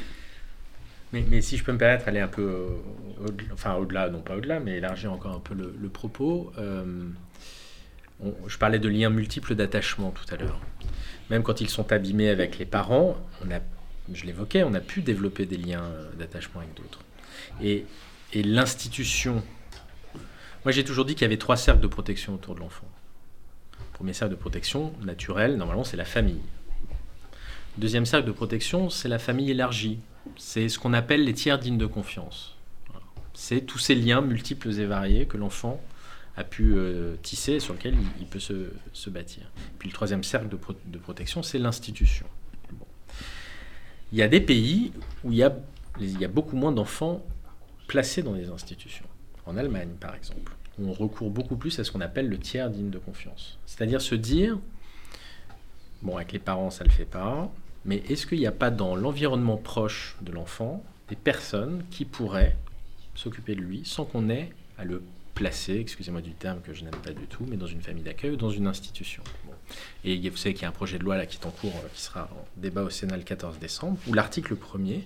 Mais, 1.12 1.40
si 1.40 1.56
je 1.56 1.64
peux 1.64 1.72
me 1.72 1.78
permettre, 1.78 2.06
aller 2.06 2.20
un 2.20 2.28
peu 2.28 2.42
euh, 2.42 3.26
au, 3.26 3.52
enfin 3.52 3.74
au-delà, 3.74 4.08
non 4.10 4.20
pas 4.20 4.36
au-delà, 4.36 4.60
mais 4.60 4.76
élargir 4.76 5.12
encore 5.12 5.34
un 5.34 5.40
peu 5.40 5.54
le, 5.54 5.88
propos. 5.88 6.52
Euh, 6.56 6.84
je 8.46 8.58
parlais 8.58 8.78
de 8.78 8.88
liens 8.88 9.10
multiples 9.10 9.56
d'attachement 9.56 10.12
tout 10.12 10.32
à 10.32 10.36
l'heure. 10.36 10.60
Même 11.30 11.42
quand 11.42 11.60
ils 11.60 11.68
sont 11.68 11.90
abîmés 11.90 12.28
avec 12.28 12.58
les 12.58 12.64
parents, 12.64 13.16
on 13.44 13.50
a, 13.50 13.58
je 14.12 14.24
l'évoquais, 14.24 14.62
on 14.62 14.74
a 14.74 14.80
pu 14.80 15.02
développer 15.02 15.46
des 15.46 15.56
liens 15.56 15.90
d'attachement 16.16 16.60
avec 16.60 16.74
d'autres. 16.74 17.00
Et, 17.60 17.86
et 18.34 18.42
l'institution. 18.42 19.42
Moi, 20.64 20.72
j'ai 20.72 20.84
toujours 20.84 21.04
dit 21.04 21.14
qu'il 21.14 21.22
y 21.22 21.24
avait 21.26 21.38
trois 21.38 21.56
cercles 21.56 21.80
de 21.80 21.86
protection 21.86 22.34
autour 22.34 22.54
de 22.54 22.60
l'enfant. 22.60 22.88
Premier 23.92 24.12
cercle 24.12 24.34
de 24.34 24.38
protection 24.38 24.92
naturel, 25.02 25.56
normalement, 25.56 25.84
c'est 25.84 25.96
la 25.96 26.04
famille. 26.04 26.40
Deuxième 27.78 28.06
cercle 28.06 28.26
de 28.26 28.32
protection, 28.32 28.90
c'est 28.90 29.08
la 29.08 29.18
famille 29.18 29.50
élargie, 29.50 30.00
c'est 30.36 30.68
ce 30.68 30.78
qu'on 30.78 30.92
appelle 30.92 31.24
les 31.24 31.32
tiers 31.32 31.58
dignes 31.58 31.78
de 31.78 31.86
confiance. 31.86 32.56
C'est 33.34 33.62
tous 33.62 33.78
ces 33.78 33.94
liens 33.94 34.20
multiples 34.20 34.68
et 34.78 34.86
variés 34.86 35.26
que 35.26 35.36
l'enfant 35.36 35.80
a 36.36 36.44
pu 36.44 36.74
euh, 36.74 37.16
tisser 37.22 37.54
et 37.54 37.60
sur 37.60 37.74
lesquels 37.74 37.96
il, 38.20 38.26
peut 38.26 38.40
se, 38.40 39.10
bâtir. 39.10 39.44
Puis 39.78 39.88
le 39.88 39.94
troisième 39.94 40.24
cercle 40.24 40.48
de, 40.48 40.98
protection, 40.98 41.42
c'est 41.42 41.58
l'institution. 41.58 42.26
Il 44.12 44.18
y 44.18 44.22
a 44.22 44.28
des 44.28 44.40
pays 44.40 44.92
où 45.22 45.32
il 45.32 45.38
y 45.38 45.44
a 45.44 46.28
beaucoup 46.28 46.56
moins 46.56 46.72
d'enfants 46.72 47.24
placés 47.86 48.22
dans 48.22 48.32
des 48.32 48.50
institutions. 48.50 49.06
En 49.46 49.56
Allemagne, 49.56 49.90
par 50.00 50.14
exemple, 50.14 50.52
on 50.80 50.92
recourt 50.92 51.30
beaucoup 51.30 51.56
plus 51.56 51.78
à 51.78 51.84
ce 51.84 51.92
qu'on 51.92 52.00
appelle 52.00 52.28
le 52.28 52.38
tiers 52.38 52.70
digne 52.70 52.90
de 52.90 52.98
confiance. 52.98 53.58
C'est-à-dire 53.66 54.00
se 54.00 54.14
dire, 54.14 54.58
bon, 56.02 56.16
avec 56.16 56.32
les 56.32 56.38
parents, 56.38 56.70
ça 56.70 56.84
ne 56.84 56.88
le 56.88 56.94
fait 56.94 57.04
pas, 57.04 57.50
mais 57.84 58.02
est-ce 58.08 58.26
qu'il 58.26 58.38
n'y 58.38 58.46
a 58.46 58.52
pas 58.52 58.70
dans 58.70 58.96
l'environnement 58.96 59.56
proche 59.56 60.16
de 60.22 60.32
l'enfant 60.32 60.82
des 61.08 61.16
personnes 61.16 61.84
qui 61.90 62.04
pourraient 62.04 62.56
s'occuper 63.14 63.54
de 63.54 63.60
lui 63.60 63.82
sans 63.84 64.04
qu'on 64.04 64.30
ait 64.30 64.50
à 64.78 64.84
le 64.84 65.02
placer, 65.34 65.78
excusez-moi 65.78 66.20
du 66.20 66.32
terme 66.32 66.60
que 66.62 66.72
je 66.72 66.84
n'aime 66.84 66.96
pas 67.02 67.12
du 67.12 67.26
tout, 67.26 67.44
mais 67.48 67.56
dans 67.56 67.66
une 67.66 67.82
famille 67.82 68.02
d'accueil 68.04 68.30
ou 68.30 68.36
dans 68.36 68.50
une 68.50 68.66
institution? 68.66 69.22
Et 70.04 70.16
vous 70.28 70.36
savez 70.36 70.54
qu'il 70.54 70.62
y 70.62 70.66
a 70.66 70.68
un 70.68 70.72
projet 70.72 70.98
de 70.98 71.04
loi 71.04 71.16
là 71.16 71.26
qui 71.26 71.38
est 71.38 71.46
en 71.46 71.50
cours, 71.50 71.74
euh, 71.76 71.88
qui 71.92 72.02
sera 72.02 72.24
en 72.32 72.46
débat 72.56 72.82
au 72.82 72.90
Sénat 72.90 73.16
le 73.16 73.22
14 73.22 73.58
décembre, 73.58 73.98
où 74.06 74.12
l'article 74.12 74.54
1er 74.54 75.00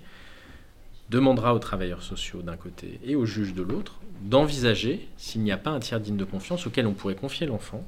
demandera 1.11 1.55
aux 1.55 1.59
travailleurs 1.59 2.03
sociaux 2.03 2.43
d'un 2.43 2.57
côté 2.57 3.01
et 3.05 3.15
aux 3.17 3.25
juges 3.25 3.55
de 3.55 3.63
l'autre 3.63 3.99
d'envisager 4.23 5.09
s'il 5.17 5.43
n'y 5.43 5.53
a 5.53 5.57
pas 5.57 5.71
un 5.71 5.81
tiers 5.81 6.01
digne 6.01 6.17
de 6.17 6.25
confiance 6.25 6.67
auquel 6.67 6.87
on 6.87 6.93
pourrait 6.93 7.15
confier 7.15 7.47
l'enfant 7.47 7.85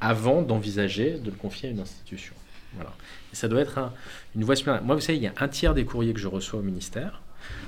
avant 0.00 0.42
d'envisager 0.42 1.18
de 1.18 1.30
le 1.30 1.36
confier 1.36 1.68
à 1.68 1.72
une 1.72 1.80
institution. 1.80 2.34
Voilà. 2.74 2.90
Ça 3.32 3.48
doit 3.48 3.60
être 3.60 3.92
une 4.34 4.44
voie 4.44 4.56
supplémentaire. 4.56 4.84
Moi, 4.84 4.96
vous 4.96 5.00
savez, 5.00 5.18
il 5.18 5.24
y 5.24 5.26
a 5.26 5.34
un 5.38 5.48
tiers 5.48 5.74
des 5.74 5.84
courriers 5.84 6.12
que 6.12 6.20
je 6.20 6.28
reçois 6.28 6.58
au 6.58 6.62
ministère. 6.62 7.22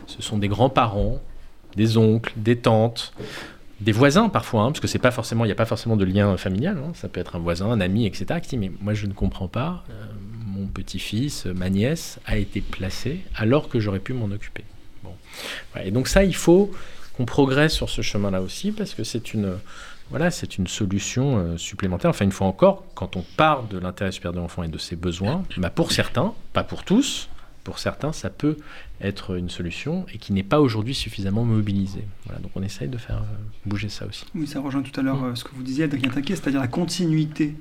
Ce 0.07 0.20
sont 0.20 0.39
des 0.39 0.49
grands-parents, 0.49 1.22
des 1.76 1.97
oncles, 1.97 2.32
des 2.37 2.57
tantes, 2.57 3.12
des 3.80 3.93
voisins 3.93 4.28
parfois, 4.28 4.62
hein, 4.62 4.66
parce 4.68 4.80
que 4.80 4.87
c'est 4.87 4.99
pas 4.99 5.11
forcément, 5.11 5.45
il 5.45 5.49
n'y 5.49 5.53
a 5.53 5.57
pas 5.57 5.66
forcément 5.66 5.97
de 5.97 6.05
lien 6.05 6.37
familial. 6.37 6.78
Hein. 6.78 6.93
ça 6.95 7.09
peut 7.09 7.20
être 7.20 7.37
un 7.37 7.39
voisin, 7.39 7.70
un 7.70 7.80
ami, 7.80 8.07
etc. 8.07 8.41
Qui 8.43 8.57
mais 8.57 8.72
moi 8.80 8.95
je 8.95 9.07
ne 9.07 9.12
comprends 9.12 9.49
pas. 9.49 9.85
Euh, 9.91 10.07
mon 10.47 10.66
petit-fils, 10.66 11.47
ma 11.47 11.70
nièce 11.70 12.18
a 12.26 12.37
été 12.37 12.61
placée 12.61 13.20
alors 13.35 13.68
que 13.68 13.80
j'aurais 13.80 14.01
pu 14.01 14.12
m'en 14.12 14.26
occuper. 14.26 14.64
Bon. 15.05 15.14
Et 15.80 15.90
donc 15.90 16.09
ça, 16.09 16.24
il 16.24 16.34
faut 16.34 16.72
qu'on 17.16 17.26
progresse 17.26 17.74
sur 17.74 17.90
ce 17.90 18.02
chemin-là 18.02 18.40
aussi, 18.40 18.72
parce 18.72 18.94
que 18.94 19.05
c'est 19.05 19.34
une 19.34 19.59
voilà, 20.11 20.30
c'est 20.30 20.59
une 20.59 20.66
solution 20.66 21.38
euh, 21.38 21.57
supplémentaire. 21.57 22.11
Enfin, 22.11 22.24
une 22.24 22.32
fois 22.32 22.46
encore, 22.46 22.84
quand 22.94 23.16
on 23.16 23.24
part 23.36 23.64
de 23.64 23.78
l'intérêt 23.78 24.12
supérieur 24.12 24.34
de 24.34 24.38
l'enfant 24.38 24.62
et 24.62 24.68
de 24.68 24.78
ses 24.78 24.96
besoins, 24.96 25.42
bah 25.57 25.70
pour 25.70 25.92
certains, 25.92 26.34
pas 26.52 26.62
pour 26.62 26.84
tous, 26.84 27.28
pour 27.64 27.78
certains, 27.78 28.12
ça 28.12 28.28
peut 28.28 28.59
être 29.00 29.36
une 29.36 29.48
solution 29.48 30.05
et 30.12 30.18
qui 30.18 30.32
n'est 30.32 30.42
pas 30.42 30.61
aujourd'hui 30.61 30.94
suffisamment 30.94 31.44
mobilisée. 31.44 32.05
Voilà, 32.26 32.40
donc 32.40 32.50
on 32.55 32.62
essaye 32.62 32.88
de 32.88 32.98
faire 32.98 33.16
euh, 33.16 33.66
bouger 33.66 33.88
ça 33.88 34.07
aussi. 34.07 34.26
Oui, 34.34 34.46
ça 34.46 34.61
rejoint 34.61 34.82
tout 34.82 34.98
à 35.00 35.02
l'heure 35.02 35.22
mm. 35.22 35.24
euh, 35.24 35.34
ce 35.34 35.44
que 35.44 35.50
vous 35.55 35.62
disiez, 35.62 35.84
Adrien 35.84 36.11
Taquet, 36.11 36.36
c'est-à-dire 36.36 36.61
la 36.61 36.68
continuité 36.68 37.55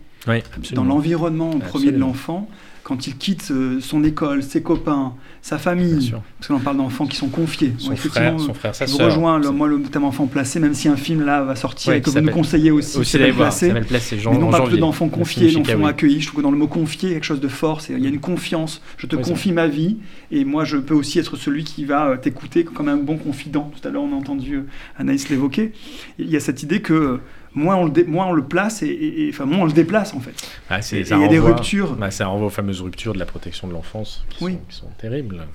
dans 0.74 0.84
l'environnement 0.84 1.59
premier 1.59 1.91
de 1.91 1.99
l'enfant 1.99 2.49
quand 2.84 3.07
il 3.07 3.17
quitte 3.17 3.49
euh, 3.51 3.80
son 3.80 4.03
école, 4.03 4.43
ses 4.43 4.61
copains, 4.61 5.13
sa 5.41 5.57
famille, 5.57 6.11
parce 6.11 6.47
que 6.47 6.53
l'on 6.53 6.59
parle 6.59 6.78
d'enfants 6.78 7.07
qui 7.07 7.15
sont 7.15 7.30
confiés. 7.30 7.74
Son, 7.78 7.95
frère, 7.95 8.39
son 8.39 8.53
frère, 8.53 8.76
sa 8.76 8.86
je 8.86 8.95
rejoins, 8.95 9.39
moi, 9.51 9.67
le 9.67 9.82
thème 9.82 10.03
enfant 10.03 10.28
placé, 10.28 10.59
même 10.59 10.74
si 10.74 10.89
un 10.89 10.97
film 10.97 11.26
là 11.26 11.43
va 11.43 11.55
sortir 11.55 11.93
et 11.93 12.01
que 12.01 12.09
vous 12.09 12.19
nous 12.19 12.32
conseillez 12.32 12.71
aussi, 12.71 12.97
aussi 12.97 13.11
s'appelle 13.11 13.34
placé, 13.34 13.74
placé 13.88 14.17
mais 14.30 14.38
non 14.38 14.49
pas 14.49 14.61
plus 14.61 14.78
d'enfants 14.78 15.09
confiés, 15.09 15.51
d'enfants 15.51 15.86
accueillis. 15.86 16.21
Je 16.21 16.28
trouve 16.28 16.39
que 16.39 16.43
dans 16.43 16.51
le 16.51 16.57
mot 16.57 16.67
confier, 16.67 17.09
il 17.09 17.11
y 17.13 17.15
a 17.15 17.15
quelque 17.15 17.26
chose 17.26 17.39
de 17.39 17.47
fort, 17.47 17.82
il 17.89 17.99
y 17.99 18.05
a 18.05 18.09
une 18.09 18.19
confiance. 18.19 18.82
Je 18.97 19.07
te 19.07 19.15
confie 19.15 19.53
ma 19.53 19.67
vie, 19.67 19.97
et 20.32 20.43
moi, 20.43 20.65
je 20.65 20.78
peux 20.78 20.93
aussi 20.93 21.19
être 21.19 21.38
celui 21.38 21.63
qui 21.63 21.86
va 21.86 22.07
euh, 22.07 22.17
t'écouter 22.17 22.63
comme 22.63 22.89
un 22.89 22.97
bon 22.97 23.17
confident. 23.17 23.71
Tout 23.80 23.88
à 23.88 23.91
l'heure, 23.91 24.03
on 24.03 24.11
a 24.11 24.15
entendu 24.15 24.55
euh, 24.55 24.67
Anaïs 24.97 25.30
l'évoquer. 25.30 25.71
Il 26.19 26.30
y 26.30 26.36
a 26.36 26.39
cette 26.39 26.63
idée 26.63 26.82
que 26.82 27.19
moins 27.55 27.75
on 27.75 27.85
le, 27.85 28.05
moins 28.05 28.27
on 28.27 28.33
le 28.33 28.43
place 28.43 28.83
et, 28.83 29.29
enfin, 29.29 29.45
moins 29.45 29.59
on 29.59 29.65
le 29.65 29.73
déplace 29.73 30.13
en 30.13 30.19
fait. 30.19 30.35
Ah, 30.69 30.79
il 30.91 31.07
y 31.07 31.13
a 31.13 31.27
des 31.27 31.39
ruptures. 31.39 31.95
Bah, 31.95 32.11
ça 32.11 32.27
renvoie 32.27 32.47
aux 32.47 32.51
fameuses 32.51 32.81
ruptures 32.81 33.13
de 33.13 33.19
la 33.19 33.25
protection 33.25 33.67
de 33.67 33.73
l'enfance 33.73 34.25
qui, 34.29 34.57
sont, 34.69 34.87
terribles. 34.97 35.45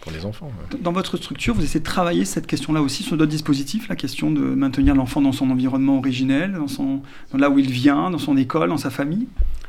pour 0.00 0.12
les 0.12 0.24
enfants. 0.24 0.50
Dans 0.80 0.92
votre 0.92 1.16
structure, 1.16 1.54
vous 1.54 1.64
essayez 1.64 1.80
de 1.80 1.84
travailler 1.84 2.24
cette 2.24 2.46
question-là 2.46 2.80
aussi 2.80 3.02
sur 3.02 3.16
d'autres 3.16 3.30
dispositifs, 3.30 3.88
la 3.88 3.96
question 3.96 4.30
de 4.30 4.40
maintenir 4.40 4.94
l'enfant 4.94 5.20
dans 5.20 5.32
son 5.32 5.50
environnement 5.50 5.98
originel, 5.98 6.52
dans, 6.52 6.68
son, 6.68 7.00
dans 7.32 7.38
là 7.38 7.50
où 7.50 7.58
il 7.58 7.70
vient, 7.70 8.10
dans 8.10 8.18
son 8.18 8.36
école, 8.36 8.68
dans 8.68 8.76
sa 8.76 8.90
famille? 8.90 9.26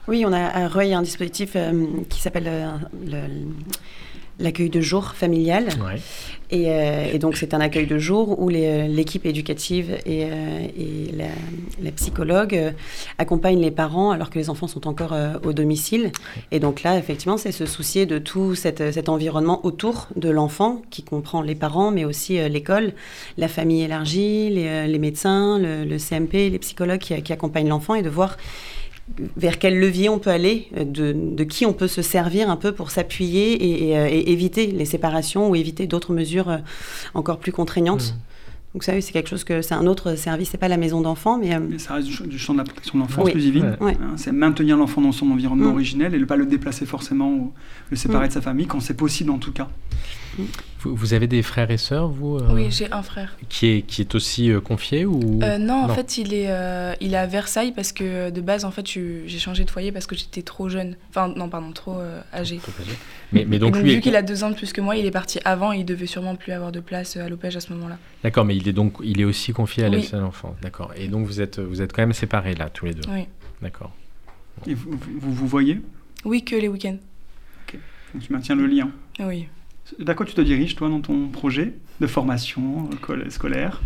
Oui, 0.07 0.23
on 0.25 0.31
a 0.31 0.39
à 0.39 0.67
Reuil 0.67 0.93
un 0.93 1.01
dispositif 1.01 1.51
euh, 1.55 1.85
qui 2.09 2.21
s'appelle 2.21 2.47
euh, 2.47 2.77
le 3.05 3.17
l'accueil 4.39 4.69
de 4.69 4.81
jour 4.81 5.13
familial. 5.13 5.65
Ouais. 5.65 5.99
Et, 6.49 6.71
euh, 6.71 7.11
et, 7.11 7.19
donc, 7.19 7.35
c'est 7.35 7.53
un 7.53 7.59
accueil 7.59 7.87
de 7.87 7.97
jour 7.97 8.39
où 8.39 8.47
les, 8.47 8.87
l'équipe 8.87 9.25
éducative 9.25 9.97
et, 10.05 10.23
euh, 10.25 10.67
et 10.77 11.11
la, 11.13 11.25
la, 11.83 11.91
psychologue 11.91 12.55
euh, 12.55 12.71
accompagnent 13.17 13.59
les 13.59 13.71
parents 13.71 14.11
alors 14.11 14.29
que 14.29 14.39
les 14.39 14.49
enfants 14.49 14.67
sont 14.67 14.87
encore 14.87 15.13
au 15.43 15.51
domicile. 15.51 16.11
Et 16.51 16.59
donc 16.59 16.83
là, 16.83 16.97
effectivement, 16.97 17.37
c'est 17.37 17.51
se 17.51 17.65
soucier 17.65 18.05
de 18.05 18.17
tout 18.17 18.55
cette, 18.55 18.93
cet 18.93 19.09
environnement 19.09 19.65
autour 19.65 20.07
de 20.15 20.29
l'enfant 20.29 20.81
qui 20.89 21.03
comprend 21.03 21.41
les 21.41 21.55
parents, 21.55 21.91
mais 21.91 22.05
aussi 22.05 22.37
l'école, 22.49 22.93
la 23.37 23.47
famille 23.47 23.81
élargie, 23.81 24.49
les, 24.49 24.87
les 24.87 24.99
médecins, 24.99 25.59
le, 25.59 25.83
le, 25.83 25.97
CMP, 25.97 26.49
les 26.49 26.59
psychologues 26.59 26.99
qui, 26.99 27.21
qui 27.21 27.33
accompagnent 27.33 27.69
l'enfant 27.69 27.95
et 27.95 28.01
de 28.01 28.09
voir 28.09 28.37
vers 29.35 29.57
quel 29.57 29.79
levier 29.79 30.09
on 30.09 30.19
peut 30.19 30.29
aller, 30.29 30.67
de, 30.75 31.13
de, 31.13 31.43
qui 31.43 31.65
on 31.65 31.73
peut 31.73 31.87
se 31.87 32.01
servir 32.01 32.49
un 32.49 32.57
peu 32.57 32.71
pour 32.71 32.91
s'appuyer 32.91 33.53
et, 33.53 33.89
et, 33.89 33.93
et, 33.93 34.31
éviter 34.31 34.67
les 34.67 34.85
séparations 34.85 35.49
ou 35.49 35.55
éviter 35.55 35.87
d'autres 35.87 36.13
mesures 36.13 36.49
euh, 36.49 36.57
encore 37.13 37.39
plus 37.39 37.51
contraignantes. 37.51 38.13
Mmh. 38.13 38.21
Donc 38.73 38.83
ça, 38.83 38.99
c'est 39.01 39.11
quelque 39.11 39.29
chose 39.29 39.43
que 39.43 39.61
c'est 39.61 39.73
un 39.73 39.87
autre 39.87 40.15
service, 40.15 40.49
c'est 40.51 40.57
pas 40.57 40.67
la 40.67 40.77
maison 40.77 41.01
d'enfant, 41.01 41.39
mais, 41.39 41.55
euh... 41.55 41.59
mais 41.67 41.79
ça 41.79 41.95
reste 41.95 42.07
du, 42.07 42.37
champ 42.37 42.53
de 42.53 42.59
la 42.59 42.63
protection 42.63 42.99
de 42.99 43.03
l'enfance 43.03 43.25
oui. 43.25 43.31
plus 43.31 43.41
divine. 43.41 43.77
Ouais. 43.79 43.93
Hein, 43.93 44.13
c'est 44.17 44.31
maintenir 44.31 44.77
l'enfant 44.77 45.01
dans 45.01 45.13
son 45.13 45.31
environnement 45.31 45.69
mmh. 45.69 45.73
originel 45.73 46.13
et 46.13 46.19
ne 46.19 46.25
pas 46.25 46.35
le 46.35 46.45
déplacer 46.45 46.85
forcément 46.85 47.31
ou 47.31 47.53
le 47.89 47.97
séparer 47.97 48.25
mmh. 48.25 48.27
de 48.27 48.33
sa 48.33 48.41
famille 48.41 48.67
quand 48.67 48.79
c'est 48.79 48.93
possible 48.93 49.31
en 49.31 49.39
tout 49.39 49.53
cas. 49.53 49.69
Vous, 50.79 50.95
vous, 50.95 51.13
avez 51.13 51.27
des 51.27 51.41
frères 51.41 51.71
et 51.71 51.77
sœurs, 51.77 52.07
vous 52.07 52.37
euh, 52.37 52.53
Oui, 52.53 52.69
j'ai 52.69 52.91
un 52.91 53.01
frère. 53.01 53.35
Qui 53.49 53.67
est, 53.67 53.81
qui 53.81 54.01
est 54.01 54.15
aussi 54.15 54.51
euh, 54.51 54.61
confié 54.61 55.05
ou 55.05 55.41
euh, 55.41 55.57
non, 55.57 55.83
en 55.83 55.89
fait, 55.89 56.17
il 56.17 56.33
est, 56.33 56.49
euh, 56.49 56.93
il 57.01 57.13
est 57.13 57.17
à 57.17 57.25
Versailles 57.25 57.71
parce 57.71 57.91
que 57.91 58.29
de 58.29 58.41
base, 58.41 58.63
en 58.63 58.71
fait, 58.71 58.85
j'ai 58.87 59.39
changé 59.39 59.65
de 59.65 59.71
foyer 59.71 59.91
parce 59.91 60.05
que 60.05 60.15
j'étais 60.15 60.43
trop 60.43 60.69
jeune. 60.69 60.95
Enfin, 61.09 61.33
non, 61.35 61.49
pardon, 61.49 61.71
trop 61.71 61.99
euh, 61.99 62.21
âgée. 62.33 62.57
Trop 62.57 62.71
âgé. 62.81 62.91
Mais, 63.31 63.45
mais 63.45 63.59
donc, 63.59 63.73
donc 63.73 63.83
lui 63.83 63.91
vu 63.91 63.97
est... 63.97 64.01
qu'il 64.01 64.15
a 64.15 64.21
deux 64.21 64.43
ans 64.43 64.49
de 64.49 64.55
plus 64.55 64.71
que 64.71 64.81
moi, 64.81 64.95
il 64.95 65.05
est 65.05 65.11
parti 65.11 65.39
avant 65.45 65.73
et 65.73 65.79
il 65.79 65.85
devait 65.85 66.05
sûrement 66.05 66.35
plus 66.35 66.51
avoir 66.51 66.71
de 66.71 66.79
place 66.79 67.17
à 67.17 67.27
l'opège 67.27 67.57
à 67.57 67.59
ce 67.59 67.73
moment-là. 67.73 67.97
D'accord, 68.23 68.45
mais 68.45 68.55
il 68.55 68.67
est 68.67 68.73
donc 68.73 68.97
il 69.03 69.19
est 69.19 69.25
aussi 69.25 69.53
confié 69.53 69.85
à 69.85 69.89
Oui. 69.89 70.07
l'enfant. 70.13 70.55
D'accord. 70.61 70.91
Et 70.95 71.07
donc 71.07 71.25
vous 71.25 71.41
êtes 71.41 71.59
vous 71.59 71.81
êtes 71.81 71.91
quand 71.93 72.03
même 72.03 72.13
séparés 72.13 72.55
là, 72.55 72.69
tous 72.69 72.85
les 72.85 72.93
deux. 72.93 73.09
Oui. 73.11 73.27
D'accord. 73.61 73.91
Et 74.67 74.73
vous, 74.73 74.91
vous 74.91 75.33
vous 75.33 75.47
voyez? 75.47 75.81
Oui, 76.25 76.43
que 76.43 76.55
les 76.55 76.67
week-ends. 76.67 76.97
Ok. 77.67 77.79
Donc 78.13 78.23
tu 78.23 78.33
maintiens 78.33 78.55
le 78.55 78.67
lien. 78.67 78.89
Oui. 79.19 79.47
Vers 79.99 80.15
quoi 80.15 80.25
tu 80.25 80.33
te 80.33 80.41
diriges, 80.41 80.75
toi, 80.75 80.89
dans 80.89 81.01
ton 81.01 81.27
projet 81.27 81.73
de 81.99 82.07
formation 82.07 82.89
euh, 83.09 83.29
scolaire 83.29 83.81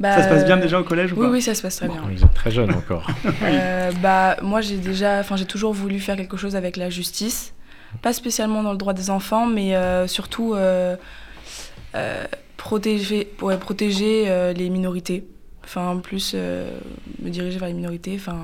bah, 0.00 0.16
Ça 0.16 0.24
se 0.24 0.28
passe 0.28 0.44
bien 0.44 0.56
déjà 0.56 0.80
au 0.80 0.84
collège 0.84 1.12
ou 1.12 1.16
Oui, 1.16 1.26
pas 1.26 1.32
oui, 1.32 1.42
ça 1.42 1.54
se 1.54 1.62
passe 1.62 1.76
très 1.76 1.88
bon, 1.88 1.94
bien. 1.94 2.02
Vous 2.10 2.24
êtes 2.24 2.34
très 2.34 2.50
jeune 2.50 2.70
encore. 2.74 3.10
euh, 3.42 3.92
bah, 4.02 4.36
moi, 4.42 4.60
j'ai 4.60 4.76
déjà, 4.78 5.20
enfin, 5.20 5.36
j'ai 5.36 5.44
toujours 5.46 5.72
voulu 5.72 6.00
faire 6.00 6.16
quelque 6.16 6.36
chose 6.36 6.56
avec 6.56 6.76
la 6.76 6.90
justice, 6.90 7.54
pas 8.02 8.12
spécialement 8.12 8.62
dans 8.62 8.72
le 8.72 8.78
droit 8.78 8.92
des 8.94 9.10
enfants, 9.10 9.46
mais 9.46 9.74
euh, 9.76 10.06
surtout 10.06 10.54
euh, 10.54 10.96
protéger, 12.56 13.32
ouais, 13.42 13.56
protéger 13.58 14.24
euh, 14.26 14.52
les 14.52 14.70
minorités. 14.70 15.24
Enfin, 15.64 15.98
plus 16.02 16.32
euh, 16.34 16.70
me 17.22 17.28
diriger 17.30 17.58
vers 17.58 17.68
les 17.68 17.74
minorités. 17.74 18.14
Enfin 18.16 18.36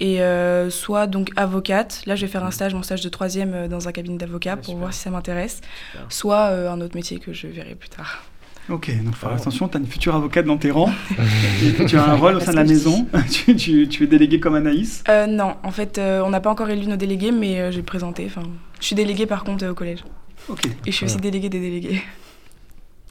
et 0.00 0.20
euh, 0.20 0.70
soit 0.70 1.06
donc 1.06 1.30
avocate. 1.36 2.02
Là, 2.06 2.16
je 2.16 2.26
vais 2.26 2.32
faire 2.32 2.44
un 2.44 2.50
stage, 2.50 2.74
mon 2.74 2.82
stage 2.82 3.02
de 3.02 3.08
troisième 3.08 3.54
euh, 3.54 3.68
dans 3.68 3.88
un 3.88 3.92
cabinet 3.92 4.18
d'avocat 4.18 4.56
pour 4.56 4.66
super. 4.66 4.78
voir 4.78 4.94
si 4.94 5.00
ça 5.00 5.10
m'intéresse. 5.10 5.60
Soit 6.08 6.50
euh, 6.50 6.70
un 6.70 6.80
autre 6.80 6.96
métier 6.96 7.18
que 7.18 7.32
je 7.32 7.46
verrai 7.46 7.74
plus 7.74 7.88
tard. 7.88 8.24
Ok, 8.68 8.90
donc 9.02 9.16
faire 9.16 9.32
attention, 9.32 9.68
tu 9.68 9.76
as 9.76 9.80
une 9.80 9.86
future 9.86 10.14
avocate 10.14 10.46
dans 10.46 10.56
tes 10.56 10.70
rangs. 10.70 10.92
tu 11.88 11.96
as 11.96 12.04
un 12.04 12.14
rôle 12.14 12.36
au 12.36 12.40
sein 12.40 12.52
de 12.52 12.56
la 12.56 12.64
maison. 12.64 13.08
tu, 13.30 13.56
tu, 13.56 13.88
tu, 13.88 14.04
es 14.04 14.06
déléguée 14.06 14.38
comme 14.38 14.54
Anaïs? 14.54 15.02
Euh, 15.08 15.26
Non, 15.26 15.56
en 15.64 15.72
fait, 15.72 15.98
euh, 15.98 16.22
on 16.24 16.30
n'a 16.30 16.40
pas 16.40 16.50
encore 16.50 16.70
élu 16.70 16.86
nos 16.86 16.96
délégués, 16.96 17.32
mais 17.32 17.58
euh, 17.58 17.70
j'ai 17.72 17.82
présenté. 17.82 18.24
Enfin, 18.26 18.42
je 18.80 18.86
suis 18.86 18.94
déléguée 18.94 19.26
par 19.26 19.42
contre 19.42 19.66
au 19.66 19.74
collège. 19.74 20.04
Ok. 20.48 20.66
Et 20.86 20.92
je 20.92 20.96
suis 20.96 21.06
aussi 21.06 21.16
déléguée 21.16 21.48
des 21.48 21.60
délégués. 21.60 22.02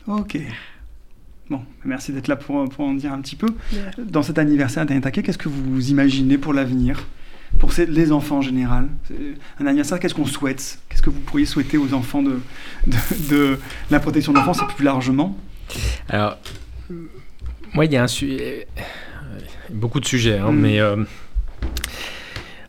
Ok. 0.08 0.40
Bon, 1.52 1.60
merci 1.84 2.14
d'être 2.14 2.30
là 2.30 2.38
pour, 2.38 2.70
pour, 2.70 2.86
en 2.86 2.94
dire 2.94 3.12
un 3.12 3.20
petit 3.20 3.36
peu. 3.36 3.48
Dans 3.98 4.24
cet 4.24 4.40
anniversaire 4.40 4.86
d'Anetake, 4.86 5.22
qu'est-ce 5.22 5.38
que 5.38 5.50
vous 5.50 5.90
imaginez 5.90 6.38
pour 6.38 6.54
l'avenir 6.54 7.06
Pour 7.60 7.74
ces, 7.74 7.86
les 7.86 8.14
enfants 8.14 8.38
en 8.38 8.42
général? 8.42 8.88
Un 9.60 9.66
anniversaire, 9.66 10.00
qu'est-ce 10.00 10.14
qu'on 10.14 10.26
souhaite? 10.26 10.80
Qu'est-ce 10.88 11.02
que 11.02 11.10
vous 11.10 11.20
pourriez 11.20 11.46
souhaiter 11.46 11.78
aux 11.78 11.94
enfants 11.94 12.24
de, 12.24 12.40
de, 12.88 12.98
de 13.30 13.60
la 13.90 14.00
protection 14.00 14.32
de 14.32 14.38
l'enfance 14.38 14.62
et 14.62 14.74
plus 14.74 14.86
largement? 14.86 15.38
Alors, 16.08 16.38
moi, 17.74 17.84
il 17.84 17.92
y 17.92 17.98
a 17.98 18.04
un 18.04 18.08
sujet. 18.08 18.66
Beaucoup 19.72 20.00
de 20.00 20.06
sujets, 20.06 20.38
hein, 20.38 20.54
mm. 20.54 20.58
mais. 20.58 20.80
Euh, 20.80 21.04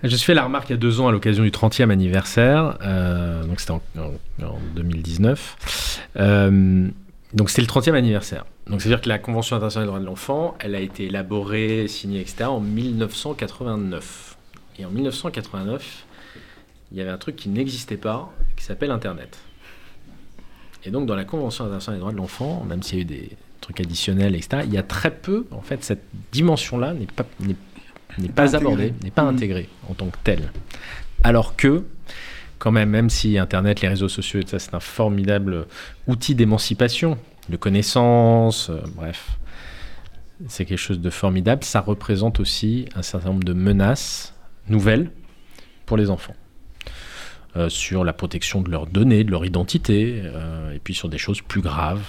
je 0.02 0.08
me 0.08 0.16
suis 0.16 0.26
fait 0.26 0.34
la 0.34 0.42
remarque 0.42 0.70
il 0.70 0.72
y 0.72 0.74
a 0.74 0.78
deux 0.78 1.00
ans 1.00 1.06
à 1.06 1.12
l'occasion 1.12 1.44
du 1.44 1.52
30e 1.52 1.90
anniversaire, 1.90 2.78
euh, 2.82 3.44
donc 3.44 3.60
c'était 3.60 3.70
en, 3.70 3.82
en, 3.96 4.44
en, 4.44 4.58
2019. 4.74 6.00
Euh, 6.16 6.88
donc 7.32 7.48
c'est 7.48 7.60
le 7.60 7.68
30e 7.68 7.94
anniversaire. 7.94 8.44
Donc 8.66 8.80
c'est-à-dire 8.80 9.00
que 9.00 9.08
la 9.08 9.18
Convention 9.18 9.56
internationale 9.56 9.86
des 9.86 9.90
droits 9.90 10.00
de 10.00 10.06
l'enfant, 10.06 10.56
elle 10.60 10.74
a 10.74 10.80
été 10.80 11.06
élaborée, 11.06 11.88
signée, 11.88 12.20
etc. 12.20 12.44
en 12.44 12.60
1989. 12.60 14.36
Et 14.78 14.84
en 14.84 14.90
1989, 14.90 16.04
il 16.92 16.98
y 16.98 17.00
avait 17.00 17.10
un 17.10 17.18
truc 17.18 17.36
qui 17.36 17.48
n'existait 17.48 17.96
pas, 17.96 18.32
qui 18.56 18.64
s'appelle 18.64 18.90
Internet. 18.90 19.38
Et 20.84 20.90
donc 20.90 21.06
dans 21.06 21.14
la 21.14 21.24
Convention 21.24 21.64
internationale 21.64 21.98
des 21.98 22.00
droits 22.00 22.12
de 22.12 22.16
l'enfant, 22.16 22.64
même 22.68 22.82
s'il 22.82 22.98
y 22.98 23.00
a 23.00 23.02
eu 23.02 23.04
des 23.04 23.30
trucs 23.60 23.80
additionnels, 23.80 24.34
etc., 24.34 24.62
il 24.64 24.72
y 24.72 24.78
a 24.78 24.82
très 24.82 25.10
peu, 25.10 25.46
en 25.50 25.60
fait, 25.60 25.84
cette 25.84 26.04
dimension-là 26.32 26.94
n'est 26.94 27.06
pas, 27.06 27.24
n'est, 27.40 27.56
n'est 28.18 28.28
pas, 28.28 28.44
pas 28.44 28.56
abordée, 28.56 28.92
n'est 29.02 29.10
pas 29.10 29.24
mmh. 29.24 29.34
intégrée 29.34 29.68
en 29.88 29.94
tant 29.94 30.06
que 30.06 30.18
telle. 30.22 30.52
Alors 31.22 31.56
que 31.56 31.84
quand 32.58 32.70
même, 32.70 32.90
même 32.90 33.10
si 33.10 33.38
Internet, 33.38 33.80
les 33.80 33.88
réseaux 33.88 34.08
sociaux, 34.08 34.40
et 34.40 34.46
ça, 34.46 34.60
c'est 34.60 34.74
un 34.74 34.80
formidable 34.80 35.66
outil 36.06 36.36
d'émancipation, 36.36 37.18
de 37.48 37.56
connaissance, 37.56 38.70
euh, 38.70 38.80
bref, 38.94 39.38
c'est 40.48 40.64
quelque 40.64 40.78
chose 40.78 41.00
de 41.00 41.10
formidable. 41.10 41.64
Ça 41.64 41.80
représente 41.80 42.40
aussi 42.40 42.86
un 42.94 43.02
certain 43.02 43.28
nombre 43.28 43.44
de 43.44 43.52
menaces 43.52 44.34
nouvelles 44.68 45.10
pour 45.86 45.96
les 45.96 46.10
enfants. 46.10 46.34
Euh, 47.56 47.68
sur 47.68 48.02
la 48.02 48.14
protection 48.14 48.62
de 48.62 48.70
leurs 48.70 48.86
données, 48.86 49.24
de 49.24 49.30
leur 49.30 49.44
identité, 49.44 50.22
euh, 50.24 50.72
et 50.72 50.78
puis 50.78 50.94
sur 50.94 51.08
des 51.08 51.18
choses 51.18 51.42
plus 51.42 51.60
graves. 51.60 52.02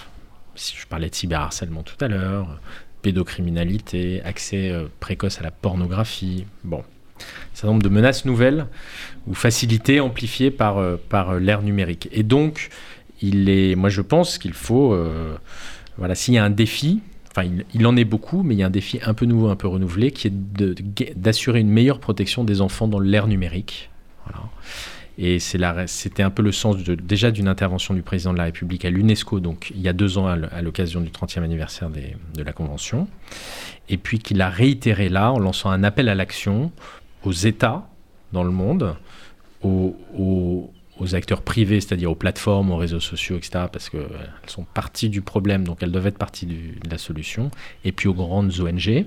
Si 0.55 0.75
je 0.77 0.87
parlais 0.87 1.09
de 1.09 1.15
cyberharcèlement 1.15 1.83
tout 1.83 1.97
à 1.99 2.07
l'heure, 2.07 2.59
pédocriminalité, 3.01 4.21
accès 4.23 4.71
précoce 4.99 5.39
à 5.39 5.43
la 5.43 5.51
pornographie, 5.51 6.45
bon, 6.63 6.79
un 6.79 7.55
certain 7.55 7.69
nombre 7.69 7.83
de 7.83 7.89
menaces 7.89 8.23
nouvelles 8.23 8.67
ou 9.27 9.33
facilitées, 9.33 9.99
amplifiées 9.99 10.51
par, 10.51 10.77
par 11.09 11.39
l'ère 11.39 11.63
numérique. 11.63 12.07
Et 12.11 12.23
donc, 12.23 12.69
moi 13.75 13.89
je 13.89 14.01
pense 14.01 14.37
qu'il 14.37 14.53
faut, 14.53 14.93
euh, 14.93 15.35
voilà, 15.97 16.15
s'il 16.15 16.33
y 16.33 16.37
a 16.37 16.43
un 16.43 16.49
défi, 16.49 17.01
enfin 17.31 17.47
il, 17.73 17.87
en 17.87 17.95
est 17.95 18.05
beaucoup, 18.05 18.43
mais 18.43 18.55
il 18.55 18.59
y 18.59 18.63
a 18.63 18.67
un 18.67 18.71
défi 18.71 18.99
un 19.03 19.13
peu 19.13 19.25
nouveau, 19.25 19.49
un 19.49 19.55
peu 19.55 19.67
renouvelé, 19.67 20.11
qui 20.11 20.27
est 20.27 21.17
d'assurer 21.17 21.59
une 21.59 21.69
meilleure 21.69 21.99
protection 21.99 22.43
des 22.43 22.61
enfants 22.61 22.87
dans 22.87 22.99
l'ère 22.99 23.27
numérique. 23.27 23.89
Et 25.19 25.37
c'était 25.37 26.23
un 26.23 26.31
peu 26.31 26.41
le 26.41 26.51
sens 26.51 26.77
déjà 26.77 27.29
d'une 27.29 27.47
intervention 27.47 27.93
du 27.93 28.01
président 28.01 28.33
de 28.33 28.39
la 28.39 28.45
République 28.45 28.83
à 28.83 28.89
l'UNESCO, 28.89 29.39
donc 29.39 29.71
il 29.75 29.81
y 29.81 29.87
a 29.87 29.93
deux 29.93 30.17
ans 30.17 30.25
à 30.25 30.61
l'occasion 30.63 31.01
du 31.01 31.11
30e 31.11 31.43
anniversaire 31.43 31.89
de 31.91 32.43
la 32.43 32.51
Convention, 32.51 33.07
et 33.89 33.97
puis 33.97 34.17
qu'il 34.17 34.41
a 34.41 34.49
réitéré 34.49 35.09
là 35.09 35.31
en 35.31 35.37
lançant 35.37 35.69
un 35.69 35.83
appel 35.83 36.09
à 36.09 36.15
l'action 36.15 36.71
aux 37.23 37.31
États 37.31 37.87
dans 38.31 38.43
le 38.43 38.49
monde, 38.49 38.95
aux, 39.61 40.71
aux 40.99 41.15
acteurs 41.15 41.41
privés, 41.41 41.81
c'est-à-dire 41.81 42.11
aux 42.11 42.15
plateformes, 42.15 42.71
aux 42.71 42.77
réseaux 42.77 42.99
sociaux, 42.99 43.37
etc., 43.37 43.65
parce 43.71 43.89
qu'elles 43.89 44.01
sont 44.47 44.63
partie 44.63 45.09
du 45.09 45.21
problème, 45.21 45.63
donc 45.63 45.81
elles 45.81 45.91
doivent 45.91 46.07
être 46.07 46.17
partie 46.17 46.45
de 46.45 46.89
la 46.89 46.97
solution, 46.97 47.49
et 47.83 47.91
puis 47.91 48.07
aux 48.07 48.13
grandes 48.13 48.59
ONG, 48.59 49.05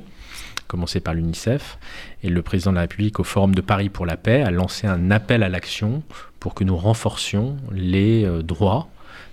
commencé 0.66 1.00
par 1.00 1.14
l'UNICEF. 1.14 1.78
Et 2.22 2.28
le 2.28 2.42
président 2.42 2.72
de 2.72 2.76
la 2.76 2.82
République, 2.82 3.20
au 3.20 3.24
Forum 3.24 3.54
de 3.54 3.60
Paris 3.60 3.88
pour 3.88 4.06
la 4.06 4.16
paix, 4.16 4.42
a 4.42 4.50
lancé 4.50 4.86
un 4.86 5.10
appel 5.10 5.42
à 5.42 5.48
l'action 5.48 6.02
pour 6.40 6.54
que 6.54 6.64
nous 6.64 6.76
renforcions 6.76 7.56
les 7.72 8.24
euh, 8.24 8.42
droits 8.42 8.88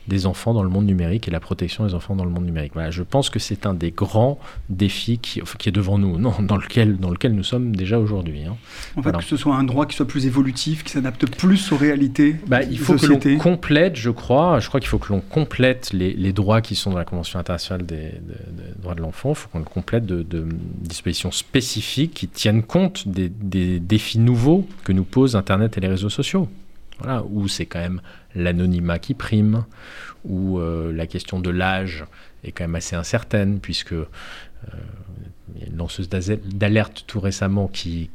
des 0.08 0.26
enfants 0.26 0.54
dans 0.54 0.64
le 0.64 0.70
monde 0.70 0.86
numérique 0.86 1.28
et 1.28 1.32
la 1.32 1.40
protection 1.40 1.86
des 1.86 1.94
enfants 1.94 2.16
dans 2.16 2.26
le 2.26 2.30
monde 2.30 2.46
numérique. 2.46 2.74
Voilà, 2.74 2.92
je 2.92 3.04
pense 3.04 3.30
que 3.30 3.40
c'est 3.40 3.66
un 3.66 3.74
des 3.74 3.92
grands 3.92 4.40
défis 4.70 5.18
qui, 5.18 5.42
qui, 5.58 5.70
est 5.70 5.72
devant 5.72 5.98
nous, 5.98 6.18
non, 6.18 6.34
dans, 6.42 6.58
lequel, 6.58 6.98
dans 6.98 7.10
lequel 7.10 7.34
nous 7.34 7.44
sommes 7.44 7.76
déjà 7.76 8.00
aujourd'hui. 8.00 8.44
Hein. 8.44 8.56
En 8.96 9.02
fait, 9.02 9.04
voilà. 9.04 9.20
que 9.20 9.24
ce 9.24 9.38
soit 9.38 9.56
un 9.56 9.64
droit 9.64 9.86
qui 9.86 9.96
soit 9.96 10.08
plus 10.08 10.26
évolutif, 10.26 10.84
qui 10.84 10.92
s'adapte 10.92 11.26
plus 11.26 11.72
aux 11.72 11.78
réalités. 11.78 12.36
Bah, 12.48 12.64
il 12.64 12.78
faut 12.78 12.98
sociétés. 12.98 13.38
que 13.38 13.44
l'on 13.44 13.56
complète, 13.56 13.96
je 13.96 14.10
crois, 14.10 14.60
je 14.60 14.68
crois 14.68 14.80
qu'il 14.80 14.90
faut 14.90 15.00
que 15.00 15.12
l'on 15.12 15.22
complète 15.22 15.92
les, 15.94 16.14
les, 16.14 16.34
droits 16.34 16.62
qui 16.62 16.76
sont 16.76 16.92
dans 16.92 16.98
la 16.98 17.06
Convention 17.06 17.40
internationale 17.40 17.86
des, 17.86 17.96
des, 17.96 18.10
des 18.12 18.82
droits 18.82 18.96
de 18.96 19.02
l'enfant. 19.02 19.32
Il 19.32 19.36
faut 19.36 19.50
qu'on 19.50 19.60
le 19.60 19.66
complète 19.66 20.06
de, 20.06 20.24
de, 20.24 20.48
dispositions 20.82 21.32
spécifiques 21.32 22.14
qui 22.14 22.28
tiennent 22.28 22.64
compte 22.64 23.08
des, 23.08 23.30
des 23.30 23.80
défis 23.80 24.20
nouveaux 24.20 24.68
que 24.84 24.92
nous 24.92 25.04
posent 25.04 25.36
Internet 25.36 25.78
et 25.78 25.82
les 25.82 25.88
réseaux 25.88 26.10
sociaux. 26.10 26.48
Voilà, 27.00 27.24
où 27.28 27.48
c'est 27.48 27.66
quand 27.66 27.80
même 27.80 28.02
l'anonymat 28.36 29.00
qui 29.00 29.14
prime, 29.14 29.66
où 30.26 30.60
la 30.60 31.08
question 31.08 31.40
de 31.40 31.50
l'âge 31.50 32.06
est 32.44 32.52
quand 32.52 32.66
même 32.66 32.76
assez 32.76 32.96
incertaine, 32.96 33.60
puisque 33.60 33.96
il 35.56 35.62
y 35.62 35.66
a 35.66 35.68
une 35.68 35.78
lanceuse 35.78 36.10
d'alerte 36.10 37.04
tout 37.06 37.20
récemment 37.20 37.68
qui, 37.68 38.10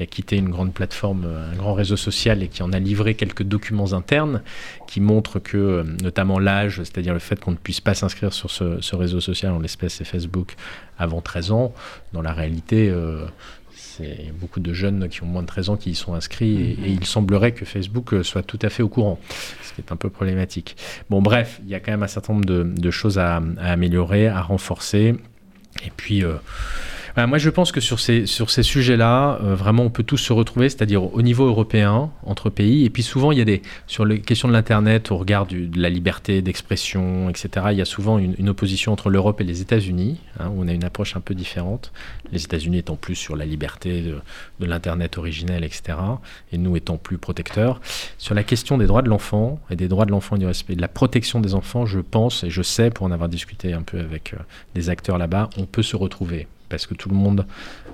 a 0.00 0.06
quitté 0.06 0.36
une 0.36 0.50
grande 0.50 0.74
plateforme, 0.74 1.24
un 1.24 1.56
grand 1.56 1.74
réseau 1.74 1.96
social 1.96 2.42
et 2.42 2.48
qui 2.48 2.62
en 2.62 2.72
a 2.72 2.78
livré 2.78 3.14
quelques 3.14 3.44
documents 3.44 3.92
internes 3.92 4.42
qui 4.86 5.00
montrent 5.00 5.38
que, 5.38 5.84
notamment 6.02 6.38
l'âge, 6.38 6.78
c'est-à-dire 6.78 7.12
le 7.12 7.18
fait 7.18 7.38
qu'on 7.40 7.52
ne 7.52 7.56
puisse 7.56 7.80
pas 7.80 7.94
s'inscrire 7.94 8.32
sur 8.32 8.50
ce, 8.50 8.96
réseau 8.96 9.20
social, 9.20 9.52
en 9.52 9.58
l'espèce 9.58 9.94
c'est 9.94 10.04
Facebook, 10.04 10.54
avant 10.98 11.20
13 11.20 11.52
ans, 11.52 11.72
dans 12.12 12.22
la 12.22 12.32
réalité, 12.32 12.90
euh, 12.90 13.24
c'est 13.96 14.32
beaucoup 14.38 14.60
de 14.60 14.72
jeunes 14.72 15.08
qui 15.08 15.22
ont 15.22 15.26
moins 15.26 15.42
de 15.42 15.46
13 15.46 15.70
ans 15.70 15.76
qui 15.76 15.90
y 15.90 15.94
sont 15.94 16.14
inscrits 16.14 16.62
et, 16.62 16.74
mm-hmm. 16.74 17.00
il 17.00 17.04
semblerait 17.04 17.52
que 17.52 17.64
Facebook 17.64 18.14
soit 18.22 18.42
tout 18.42 18.58
à 18.62 18.68
fait 18.68 18.82
au 18.82 18.88
courant, 18.88 19.18
ce 19.62 19.72
qui 19.72 19.80
est 19.80 19.92
un 19.92 19.96
peu 19.96 20.10
problématique. 20.10 20.76
Bon, 21.10 21.22
bref, 21.22 21.60
il 21.64 21.70
y 21.70 21.74
a 21.74 21.80
quand 21.80 21.92
même 21.92 22.02
un 22.02 22.08
certain 22.08 22.34
nombre 22.34 22.46
de, 22.46 22.90
choses 22.90 23.18
à, 23.18 23.36
à 23.58 23.72
améliorer, 23.72 24.28
à 24.28 24.40
renforcer. 24.40 25.14
Et 25.84 25.90
puis, 25.96 26.24
euh, 26.24 26.34
moi, 27.16 27.38
je 27.38 27.50
pense 27.50 27.72
que 27.72 27.80
sur 27.80 28.00
ces, 28.00 28.26
sur 28.26 28.50
ces 28.50 28.62
sujets-là, 28.62 29.38
euh, 29.42 29.54
vraiment, 29.54 29.84
on 29.84 29.90
peut 29.90 30.02
tous 30.02 30.16
se 30.16 30.32
retrouver, 30.32 30.68
c'est-à-dire 30.68 31.14
au 31.14 31.22
niveau 31.22 31.46
européen, 31.46 32.10
entre 32.24 32.50
pays. 32.50 32.84
Et 32.84 32.90
puis 32.90 33.02
souvent, 33.02 33.32
il 33.32 33.38
y 33.38 33.40
a 33.40 33.44
des, 33.44 33.62
sur 33.86 34.04
les 34.04 34.20
questions 34.20 34.48
de 34.48 34.52
l'Internet, 34.52 35.10
au 35.10 35.18
regard 35.18 35.46
de 35.46 35.68
la 35.80 35.90
liberté 35.90 36.42
d'expression, 36.42 37.28
etc., 37.28 37.66
il 37.70 37.76
y 37.76 37.82
a 37.82 37.86
souvent 37.86 38.18
une, 38.18 38.48
opposition 38.48 38.92
entre 38.92 39.08
l'Europe 39.08 39.40
et 39.40 39.44
les 39.44 39.60
États-Unis, 39.60 40.18
hein, 40.38 40.48
où 40.48 40.62
on 40.62 40.68
a 40.68 40.72
une 40.72 40.84
approche 40.84 41.16
un 41.16 41.20
peu 41.20 41.34
différente. 41.34 41.92
Les 42.32 42.44
États-Unis 42.44 42.78
étant 42.78 42.96
plus 42.96 43.14
sur 43.14 43.36
la 43.36 43.44
liberté 43.44 44.02
de, 44.02 44.66
l'Internet 44.66 45.18
originel, 45.18 45.64
etc., 45.64 45.98
et 46.52 46.58
nous 46.58 46.76
étant 46.76 46.96
plus 46.96 47.18
protecteurs. 47.18 47.80
Sur 48.18 48.34
la 48.34 48.42
question 48.42 48.78
des 48.78 48.86
droits 48.86 49.02
de 49.02 49.08
l'enfant, 49.08 49.60
et 49.70 49.76
des 49.76 49.88
droits 49.88 50.06
de 50.06 50.10
l'enfant 50.10 50.36
et 50.36 50.38
du 50.38 50.46
respect 50.46 50.76
de 50.76 50.80
la 50.80 50.88
protection 50.88 51.40
des 51.40 51.54
enfants, 51.54 51.86
je 51.86 52.00
pense, 52.00 52.44
et 52.44 52.50
je 52.50 52.62
sais, 52.62 52.90
pour 52.90 53.06
en 53.06 53.10
avoir 53.10 53.28
discuté 53.28 53.72
un 53.72 53.82
peu 53.82 53.98
avec 53.98 54.34
euh, 54.34 54.38
des 54.74 54.90
acteurs 54.90 55.18
là-bas, 55.18 55.50
on 55.56 55.66
peut 55.66 55.82
se 55.82 55.96
retrouver 55.96 56.46
parce 56.72 56.86
que 56.86 56.94
tout 56.94 57.10
le 57.10 57.14
monde 57.14 57.46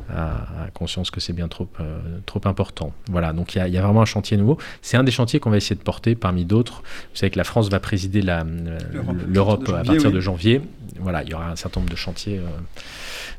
a, 0.08 0.68
conscience 0.72 1.10
que 1.10 1.18
c'est 1.18 1.32
bien 1.32 1.48
trop, 1.48 1.68
euh, 1.80 1.98
trop 2.26 2.40
important. 2.44 2.92
Voilà, 3.10 3.32
donc 3.32 3.56
il 3.56 3.66
y, 3.66 3.76
a 3.76 3.82
vraiment 3.82 4.02
un 4.02 4.06
chantier 4.06 4.36
nouveau. 4.36 4.56
C'est 4.82 4.96
un 4.96 5.02
des 5.02 5.10
chantiers 5.10 5.40
qu'on 5.40 5.50
va 5.50 5.56
essayer 5.56 5.74
de 5.74 5.82
porter 5.82 6.14
parmi 6.14 6.44
d'autres. 6.44 6.82
Vous 7.10 7.16
savez 7.16 7.30
que 7.30 7.38
la 7.38 7.44
France 7.44 7.68
va 7.68 7.80
présider 7.80 8.22
l'Europe 8.22 9.68
à 9.68 9.82
partir 9.82 10.12
de 10.12 10.20
janvier. 10.20 10.62
Voilà, 11.00 11.24
il 11.24 11.30
y 11.30 11.34
aura 11.34 11.50
un 11.50 11.56
certain 11.56 11.80
nombre 11.80 11.90
de 11.90 11.96
chantiers. 11.96 12.38
Euh, 12.38 12.42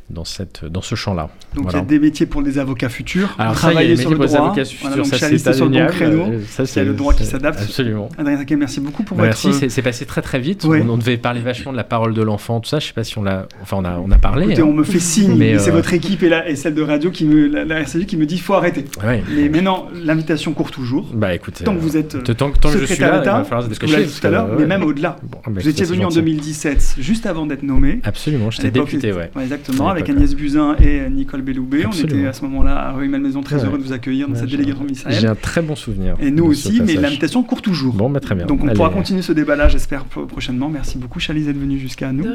dans, 0.09 0.25
cette, 0.25 0.65
dans 0.65 0.81
ce 0.81 0.95
champ-là. 0.95 1.29
Donc 1.55 1.67
il 1.71 1.75
y 1.75 1.79
a 1.79 1.81
des 1.81 1.99
métiers 1.99 2.25
pour 2.25 2.41
les 2.41 2.57
avocats 2.57 2.89
futurs. 2.89 3.35
Alors 3.37 3.53
travailler 3.53 3.95
sur 3.95 4.11
le 4.11 4.17
droit. 4.17 4.53
Futurs, 4.53 5.05
ça 5.05 5.17
c'est 5.17 5.53
sur 5.53 5.65
le 5.65 5.71
bon 5.71 5.87
créneau. 5.87 6.25
Ça, 6.47 6.65
c'est 6.65 6.83
le 6.83 6.93
droit 6.93 7.13
qui 7.13 7.25
s'adapte. 7.25 7.59
Absolument. 7.61 8.09
Adrien 8.17 8.37
merci 8.57 8.79
beaucoup 8.79 9.03
pour 9.03 9.17
merci, 9.17 9.51
votre... 9.51 9.69
c'est 9.69 9.81
passé 9.81 10.05
très 10.05 10.21
très 10.21 10.39
vite. 10.39 10.65
On, 10.65 10.97
devait 10.97 11.17
parler 11.17 11.41
vachement 11.41 11.71
de 11.71 11.77
la 11.77 11.83
parole 11.83 12.13
de 12.13 12.21
l'enfant, 12.21 12.59
tout 12.59 12.69
ça. 12.69 12.79
Je 12.79 12.87
sais 12.87 12.93
pas 12.93 13.03
si 13.03 13.17
on 13.17 13.23
l'a... 13.23 13.47
Enfin, 13.61 13.77
on 13.79 13.85
a, 13.85 13.97
on 13.97 14.11
a 14.11 14.17
parlé. 14.17 14.45
Écoutez, 14.45 14.63
on 14.63 14.73
me 14.73 14.83
fait 14.83 14.99
signe, 14.99 15.35
mais 15.35 15.57
c'est 15.59 15.69
euh, 15.69 15.73
votre 15.73 15.93
équipe 15.93 16.23
et, 16.23 16.29
la, 16.29 16.49
et 16.49 16.55
celle 16.55 16.73
de 16.73 16.81
radio 16.81 17.11
qui 17.11 17.25
me, 17.25 17.47
la, 17.47 17.65
la 17.65 17.79
RCJ 17.81 18.05
qui 18.05 18.17
me 18.17 18.25
dit 18.25 18.35
il 18.35 18.41
faut 18.41 18.53
arrêter. 18.53 18.85
Mais 19.03 19.49
maintenant, 19.49 19.87
l'invitation 19.93 20.53
court 20.53 20.71
toujours. 20.71 21.09
Bah 21.13 21.33
écoutez. 21.33 21.63
Tant 21.63 21.75
que 21.75 21.79
vous 21.79 21.97
êtes 21.97 22.23
tant, 22.23 22.51
tant 22.51 22.71
que 22.71 22.79
je 22.79 22.85
suis 22.85 23.01
là, 23.01 23.21
il 23.21 23.25
va 23.25 23.43
falloir 23.43 23.63
se 23.63 23.69
dépêcher. 23.69 24.07
tout 24.07 24.27
à 24.27 24.29
l'heure, 24.29 24.49
mais 24.57 24.65
même 24.65 24.83
au-delà. 24.83 25.17
Vous 25.45 25.67
étiez 25.67 25.85
venu 25.85 26.05
en 26.05 26.09
2017, 26.09 26.95
juste 26.99 27.25
avant 27.25 27.45
d'être 27.45 27.63
nommé. 27.63 27.99
Absolument, 28.03 28.51
j'étais 28.51 28.71
député, 28.71 29.13
ouais. 29.13 29.31
Exactement, 29.39 29.93
avec 29.99 30.09
Agnès 30.09 30.35
Buzyn 30.35 30.75
et 30.77 31.09
Nicole 31.09 31.41
Belloubet. 31.41 31.85
On 31.85 31.91
était 31.91 32.25
à 32.25 32.33
ce 32.33 32.43
moment-là 32.43 32.89
à 32.89 32.91
Rue 32.91 33.07
Malmaison 33.07 33.41
très 33.41 33.63
heureux 33.63 33.77
de 33.77 33.83
vous 33.83 33.93
accueillir 33.93 34.27
dans 34.27 34.35
cette 34.35 34.49
délégation 34.49 34.85
J'ai 35.09 35.27
un 35.27 35.35
très 35.35 35.61
bon 35.61 35.75
souvenir. 35.75 36.15
Et 36.19 36.31
nous 36.31 36.45
aussi, 36.45 36.81
mais 36.81 36.95
l'invitation 36.95 37.43
court 37.43 37.61
toujours. 37.61 37.93
Bon, 37.93 38.09
bah, 38.09 38.19
très 38.19 38.35
bien. 38.35 38.45
Donc 38.45 38.63
on 38.63 38.67
pourra 38.73 38.89
continuer 38.89 39.21
ce 39.21 39.33
débat-là, 39.33 39.67
j'espère, 39.67 40.05
prochainement. 40.05 40.69
Merci 40.69 40.97
beaucoup, 40.97 41.19
Chalise, 41.19 41.45
d'être 41.47 41.59
venue 41.59 41.79
jusqu'à 41.79 42.11
nous. 42.11 42.25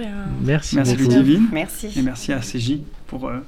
Merci. 0.44 0.76
Merci, 0.76 0.96
Ludivine. 0.96 1.46
Merci. 1.52 1.88
Et 1.96 2.02
merci 2.02 2.32
à 2.32 2.38
CJ 2.38 2.78
pour. 3.06 3.28
Euh, 3.28 3.38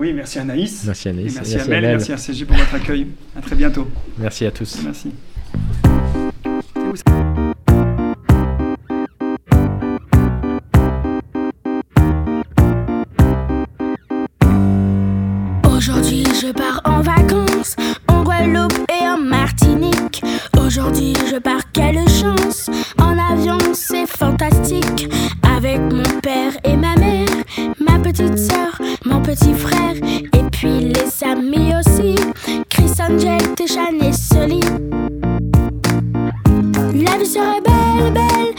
oui, 0.00 0.12
merci 0.12 0.38
Anaïs. 0.38 0.84
Merci 0.86 1.08
Anaïs. 1.08 1.34
merci, 1.34 1.56
à 1.56 1.66
Mel, 1.66 1.82
merci 1.82 2.12
à 2.12 2.16
CJ 2.16 2.44
pour 2.44 2.56
votre 2.56 2.74
accueil. 2.74 3.06
À 3.36 3.40
très 3.40 3.54
bientôt. 3.54 3.88
Merci 4.18 4.44
à 4.46 4.50
tous. 4.50 4.80
Merci. 4.84 5.10
Je 16.40 16.50
pars 16.52 16.80
en 16.84 17.00
vacances 17.00 17.76
en 18.08 18.22
Guadeloupe 18.22 18.90
et 18.90 19.06
en 19.06 19.18
Martinique. 19.18 20.22
Aujourd'hui, 20.58 21.14
je 21.30 21.36
pars, 21.36 21.60
quelle 21.72 22.08
chance! 22.08 22.68
En 23.00 23.16
avion, 23.18 23.58
c'est 23.72 24.06
fantastique. 24.06 25.08
Avec 25.56 25.80
mon 25.80 26.20
père 26.20 26.52
et 26.64 26.76
ma 26.76 26.96
mère, 26.96 27.28
ma 27.78 27.98
petite 28.00 28.38
soeur, 28.38 28.80
mon 29.04 29.22
petit 29.22 29.54
frère, 29.54 29.94
et 29.94 30.42
puis 30.50 30.92
les 30.92 31.24
amis 31.24 31.72
aussi. 31.78 32.16
Chris 32.68 32.92
Angel, 33.00 33.40
Téchan 33.54 33.92
et 34.00 34.12
Soli. 34.12 34.60
La 36.94 37.18
vie 37.18 37.26
serait 37.26 37.60
belle, 37.60 38.12
belle. 38.12 38.53